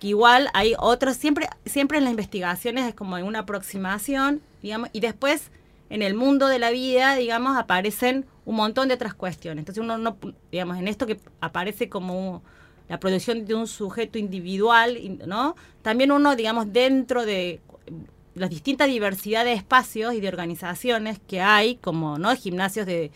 que 0.00 0.08
igual 0.08 0.48
hay 0.54 0.74
otros, 0.78 1.16
siempre, 1.16 1.48
siempre 1.66 1.98
en 1.98 2.04
las 2.04 2.10
investigaciones 2.12 2.86
es 2.86 2.94
como 2.94 3.16
una 3.16 3.40
aproximación, 3.40 4.40
digamos, 4.62 4.90
y 4.92 5.00
después 5.00 5.50
en 5.90 6.02
el 6.02 6.14
mundo 6.14 6.48
de 6.48 6.58
la 6.58 6.70
vida, 6.70 7.16
digamos, 7.16 7.56
aparecen 7.56 8.26
un 8.44 8.56
montón 8.56 8.88
de 8.88 8.94
otras 8.94 9.14
cuestiones. 9.14 9.62
Entonces 9.62 9.82
uno 9.82 9.98
no, 9.98 10.16
digamos, 10.52 10.78
en 10.78 10.88
esto 10.88 11.06
que 11.06 11.18
aparece 11.40 11.88
como 11.88 12.42
la 12.88 13.00
producción 13.00 13.44
de 13.44 13.54
un 13.54 13.66
sujeto 13.66 14.18
individual, 14.18 14.96
in- 14.96 15.22
¿no? 15.26 15.56
También 15.82 16.12
uno, 16.12 16.36
digamos, 16.36 16.72
dentro 16.72 17.24
de 17.24 17.60
las 18.34 18.50
distintas 18.50 18.88
diversidad 18.88 19.44
de 19.44 19.52
espacios 19.54 20.14
y 20.14 20.20
de 20.20 20.28
organizaciones 20.28 21.18
que 21.26 21.40
hay, 21.40 21.76
como, 21.76 22.18
¿no? 22.18 22.34
Gimnasios 22.36 22.86
de 22.86 23.10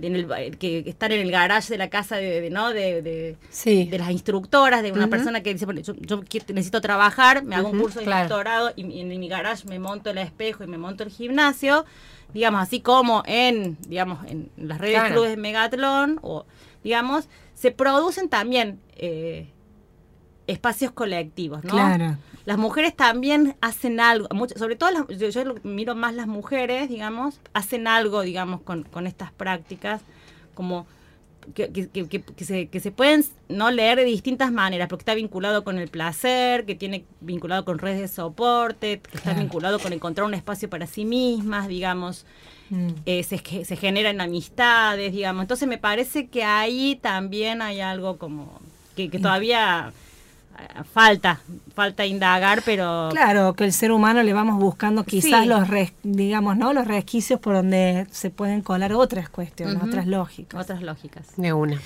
en 0.00 0.16
el- 0.16 0.58
que 0.58 0.84
están 0.86 1.12
en 1.12 1.20
el 1.20 1.30
garage 1.30 1.68
de 1.72 1.78
la 1.78 1.90
casa 1.90 2.16
de, 2.16 2.40
de, 2.40 2.50
¿no? 2.50 2.70
de, 2.70 3.02
de- 3.02 3.36
Sí. 3.50 3.84
de 3.90 3.98
las 3.98 4.10
instructoras, 4.10 4.82
de 4.82 4.92
una 4.92 5.08
persona 5.08 5.42
que 5.42 5.52
dice, 5.52 5.64
bueno, 5.64 5.80
yo, 5.80 5.94
yo 5.96 6.22
necesito 6.48 6.80
trabajar, 6.80 7.44
me 7.44 7.56
hago 7.56 7.68
un 7.68 7.80
curso 7.80 7.98
de 8.00 8.06
claro. 8.06 8.22
instructorado 8.24 8.72
y, 8.76 8.86
y 8.86 9.00
en 9.00 9.08
mi 9.20 9.28
garage 9.28 9.66
me 9.68 9.78
monto 9.78 10.10
el 10.10 10.18
espejo 10.18 10.64
y 10.64 10.66
me 10.66 10.78
monto 10.78 11.02
el 11.04 11.10
gimnasio, 11.10 11.84
digamos, 12.32 12.62
así 12.62 12.80
como 12.80 13.22
en, 13.26 13.76
digamos, 13.86 14.24
en 14.26 14.50
las 14.56 14.78
redes 14.78 14.94
Claro. 14.94 15.14
clubes 15.14 15.30
de 15.30 15.36
Megatlón, 15.36 16.18
o, 16.22 16.46
digamos, 16.82 17.28
se 17.54 17.70
producen 17.70 18.28
también 18.28 18.80
eh, 18.96 19.48
espacios 20.46 20.92
colectivos, 20.92 21.62
¿no? 21.64 21.70
Claro. 21.72 22.16
Las 22.44 22.58
mujeres 22.58 22.96
también 22.96 23.54
hacen 23.60 24.00
algo, 24.00 24.26
mucho- 24.34 24.58
sobre 24.58 24.74
todo 24.76 24.90
las, 24.90 25.06
yo, 25.34 25.42
miro 25.62 25.94
más 25.94 26.14
las 26.14 26.26
mujeres, 26.26 26.88
digamos, 26.88 27.40
hacen 27.54 27.86
algo, 27.86 28.22
digamos, 28.22 28.60
con, 28.62 28.82
con 28.82 29.06
estas 29.06 29.30
prácticas, 29.32 30.00
como 30.54 30.86
que, 31.54 31.70
que- 31.72 31.88
que- 31.88 32.08
que- 32.08 32.20
que 32.22 32.44
se, 32.44 32.66
que 32.68 32.80
se 32.80 32.90
pueden 32.92 33.24
no 33.48 33.70
leer 33.70 33.98
de 33.98 34.04
distintas 34.04 34.50
maneras, 34.52 34.88
porque 34.88 35.02
está 35.02 35.14
vinculado 35.14 35.62
con 35.64 35.78
el 35.78 35.88
placer, 35.88 36.64
que 36.66 36.74
tiene 36.74 37.04
vinculado 37.20 37.64
con 37.64 37.78
redes 37.78 38.00
de 38.00 38.08
soporte, 38.08 39.00
que 39.00 39.16
está 39.18 39.34
vinculado 39.34 39.78
con 39.78 39.92
encontrar 39.92 40.26
un 40.26 40.34
espacio 40.34 40.68
para 40.70 40.86
sí 40.86 41.04
mismas, 41.04 41.68
digamos, 41.68 42.26
eh, 43.06 43.22
se, 43.22 43.38
ge- 43.38 43.64
se 43.64 43.76
generan 43.76 44.20
amistades, 44.20 45.12
digamos. 45.12 45.42
Entonces 45.42 45.68
me 45.68 45.78
parece 45.78 46.28
que 46.28 46.42
ahí 46.42 46.98
también 47.02 47.60
hay 47.60 47.80
algo 47.80 48.18
como 48.18 48.60
que, 48.96 49.10
que 49.10 49.18
todavía 49.18 49.92
falta, 50.92 51.40
falta 51.74 52.04
indagar, 52.06 52.62
pero 52.64 53.08
Claro, 53.12 53.54
que 53.54 53.64
el 53.64 53.72
ser 53.72 53.92
humano 53.92 54.22
le 54.22 54.32
vamos 54.32 54.58
buscando 54.58 55.04
quizás 55.04 55.42
Sí. 55.42 55.48
los, 55.48 55.68
res- 55.68 55.92
digamos, 56.02 56.56
¿no? 56.56 56.72
Los 56.72 56.86
resquicios 56.86 57.40
por 57.40 57.54
donde 57.54 58.06
se 58.10 58.30
pueden 58.30 58.60
colar 58.62 58.92
otras 58.92 59.28
cuestiones, 59.28 59.82
otras 59.82 60.06
lógicas. 60.06 60.60
otras 60.60 60.82
lógicas. 60.82 61.26
De 61.36 61.52
una. 61.52 61.80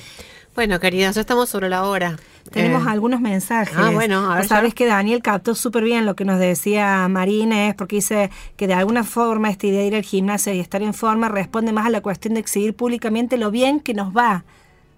Bueno, 0.55 0.81
queridas, 0.81 1.15
ya 1.15 1.21
estamos 1.21 1.51
sobre 1.51 1.69
la 1.69 1.85
hora. 1.85 2.17
Tenemos 2.51 2.87
Eh, 2.87 2.91
algunos 2.91 3.21
mensajes. 3.21 3.77
ah, 3.77 3.91
bueno, 3.93 4.33
a 4.33 4.37
ver, 4.37 4.47
ya. 4.49 4.71
que 4.71 4.87
Daniel 4.87 5.21
captó 5.21 5.55
súper 5.55 5.85
bien 5.85 6.07
lo 6.07 6.17
que 6.17 6.25
nos 6.25 6.39
decía 6.39 7.07
Marínez, 7.09 7.75
porque 7.77 7.97
dice 7.97 8.31
que 8.57 8.67
de 8.67 8.73
alguna 8.73 9.05
forma 9.05 9.51
esta 9.51 9.67
idea 9.67 9.81
de 9.83 9.87
ir 9.89 9.95
al 9.97 10.03
gimnasio 10.03 10.55
y 10.55 10.61
estar 10.61 10.83
en 10.83 10.95
forma 10.95 11.29
responde 11.29 11.73
más 11.73 11.85
a 11.87 11.91
la 11.91 12.01
cuestión 12.01 12.33
de 12.35 12.41
exhibir 12.41 12.75
públicamente 12.75 13.37
lo 13.37 13.51
bien 13.51 13.81
que 13.81 13.93
nos 13.93 14.17
va. 14.17 14.45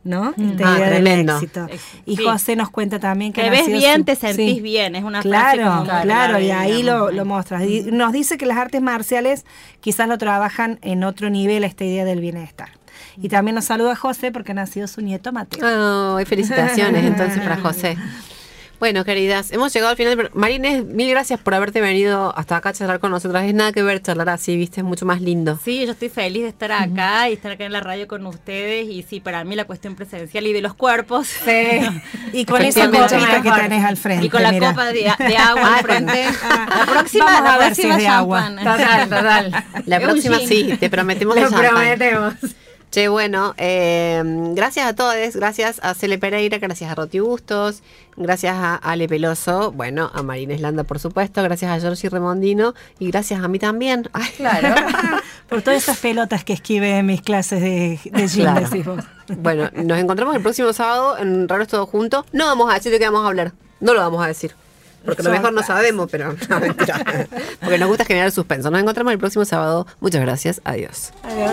¿No? 0.09 0.31
Esta 0.31 0.43
Ah, 0.73 0.79
idea 0.79 0.91
del 0.91 1.03
tremendo. 1.05 1.35
éxito. 1.37 1.67
Y 2.07 2.17
sí. 2.17 2.25
José 2.25 2.57
nos 2.57 2.71
cuenta 2.71 2.99
también 2.99 3.35
que 3.35 3.43
Te 3.43 3.51
ves 3.51 3.67
bien, 3.67 3.99
su- 3.99 4.05
te 4.05 4.17
sentís 4.17 4.55
sí. 4.55 4.61
bien, 4.63 4.97
es 4.97 5.05
una 5.05 5.21
frase 5.21 5.57
Claro, 5.59 5.71
como 5.71 5.93
muy 5.93 6.03
claro, 6.03 6.41
y 6.41 6.51
ahí 6.51 6.83
lo, 6.83 7.11
lo 7.11 7.27
muestras. 7.27 7.65
Y 7.65 7.83
nos 7.93 8.13
dice 8.15 8.39
que 8.39 8.47
las 8.47 8.57
artes 8.57 8.81
marciales 8.81 9.45
quizás 9.81 10.09
lo 10.09 10.17
trabajan 10.17 10.79
en 10.81 11.05
otro 11.05 11.29
nivel, 11.29 11.63
esta 11.63 11.85
idea 11.85 12.07
del 12.07 12.21
bienestar. 12.23 12.71
Y 13.21 13.29
también 13.29 13.55
nos 13.57 13.67
saluda 13.67 13.95
José 13.97 14.33
porque 14.33 14.53
ha 14.53 14.55
nacido 14.55 14.87
su 14.87 15.03
nieto 15.03 15.31
Mateo. 15.31 16.17
Ay, 16.17 16.25
felicitaciones 16.25 17.05
entonces 17.05 17.41
para 17.43 17.57
José. 17.61 17.99
Bueno, 18.79 19.05
queridas, 19.05 19.51
hemos 19.51 19.73
llegado 19.73 19.91
al 19.91 19.97
final. 19.97 20.31
Marines, 20.35 20.85
mil 20.85 21.11
gracias 21.11 21.41
por 21.41 21.53
haberte 21.53 21.81
venido 21.81 22.33
hasta 22.39 22.57
acá 22.57 22.69
a 22.69 22.73
charlar 22.73 23.01
con 23.01 23.11
nosotras. 23.11 23.45
Es 23.45 23.53
nada 23.53 23.73
que 23.73 23.83
ver 23.83 24.01
charlar 24.01 24.29
así, 24.29 24.57
viste, 24.57 24.83
es 24.83 24.85
mucho 24.85 25.05
más 25.05 25.21
lindo. 25.21 25.59
Sí, 25.65 25.85
yo 25.85 25.93
estoy 25.93 26.09
feliz 26.09 26.45
de 26.45 26.49
estar 26.51 26.71
acá 26.71 27.29
y 27.29 27.33
estar 27.33 27.51
acá 27.51 27.65
en 27.65 27.73
la 27.73 27.81
radio 27.81 28.07
con 28.07 28.25
ustedes. 28.27 28.89
Y 28.89 29.03
sí, 29.03 29.19
para 29.19 29.43
mí 29.43 29.57
la 29.57 29.65
cuestión 29.65 29.97
presencial 29.97 30.47
y 30.47 30.53
de 30.53 30.63
los 30.63 30.75
cuerpos. 30.75 31.29
Y 32.33 32.45
con 32.45 32.63
esa 32.63 32.87
copita 32.87 33.43
que 33.43 33.51
tenés 33.51 33.85
al 33.85 33.97
frente. 33.97 34.27
y 34.27 34.29
con 34.29 34.43
la 34.43 34.53
mira. 34.53 34.71
copa 34.71 34.87
de, 34.87 35.11
de 35.19 35.37
agua 35.37 35.77
al 35.77 35.83
frente. 35.83 36.25
La 36.69 36.87
próxima, 36.87 37.25
Vamos 37.25 37.51
a 37.51 37.59
ver 37.59 37.75
si 37.75 37.83
próxima 37.83 37.95
es 37.97 38.01
de 38.03 38.07
agua. 38.09 38.49
Total, 38.59 39.09
total. 39.09 39.65
La 39.87 40.01
próxima 40.09 40.39
sí, 40.39 40.77
te 40.79 40.91
prometemos 40.91 41.37
Lo 41.37 41.49
prometemos. 41.51 42.35
Che, 42.91 43.09
bueno, 43.09 43.55
eh, 43.59 44.23
gracias 44.55 44.87
a 44.87 44.95
todos, 44.95 45.15
gracias 45.35 45.79
a 45.83 45.93
Cele 45.95 46.17
Pereira, 46.19 46.57
gracias 46.57 46.91
a 46.91 46.95
Roti 46.95 47.21
Bustos, 47.21 47.83
gracias 48.17 48.55
a 48.57 48.77
Ale 48.77 49.07
Peloso, 49.09 49.73
bueno, 49.73 50.11
a 50.15 50.23
Marina 50.23 50.57
Landa, 50.59 50.85
por 50.85 50.99
supuesto, 50.99 51.43
gracias 51.43 51.71
a 51.71 51.79
Giorgi 51.79 52.09
Remondino 52.09 52.75
y 52.99 53.11
gracias 53.11 53.43
a 53.45 53.49
mí 53.49 53.59
también. 53.59 54.09
Ay, 54.15 54.31
Claro. 54.37 54.75
Por 55.51 55.63
todas 55.63 55.83
esas 55.83 55.99
pelotas 55.99 56.45
que 56.45 56.53
esquivé 56.55 56.99
en 56.99 57.07
mis 57.07 57.23
clases 57.23 57.61
de, 57.63 57.99
de 58.05 58.27
gym, 58.29 58.43
Claro. 58.43 58.61
decís 58.69 58.85
vos. 58.85 59.03
Bueno, 59.39 59.71
nos 59.75 59.99
encontramos 59.99 60.35
el 60.37 60.43
próximo 60.43 60.73
sábado 60.73 61.17
en 61.19 61.49
Raros 61.49 61.69
Todos 61.69 61.89
Juntos. 61.89 62.25
No 62.33 62.47
vamos 62.47 62.71
a 62.71 62.75
decir 62.75 62.91
de 62.93 62.99
qué 62.99 63.05
vamos 63.07 63.25
a 63.25 63.29
hablar, 63.29 63.53
no 63.81 63.93
lo 63.95 64.01
vamos 64.01 64.23
a 64.25 64.27
decir. 64.29 64.55
Porque 65.05 65.23
a 65.23 65.25
lo 65.27 65.31
mejor 65.31 65.53
no 65.55 65.63
sabemos, 65.63 66.09
pero 66.11 66.35
no, 66.49 66.61
mentira. 66.61 67.03
Porque 67.61 67.79
nos 67.79 67.89
gusta 67.89 68.05
generar 68.05 68.31
suspenso. 68.31 68.71
Nos 68.71 68.81
encontramos 68.81 69.13
el 69.13 69.19
próximo 69.19 69.45
sábado. 69.45 69.87
Muchas 70.01 70.21
gracias. 70.21 70.61
Adiós. 70.65 71.13
Adiós. 71.23 71.53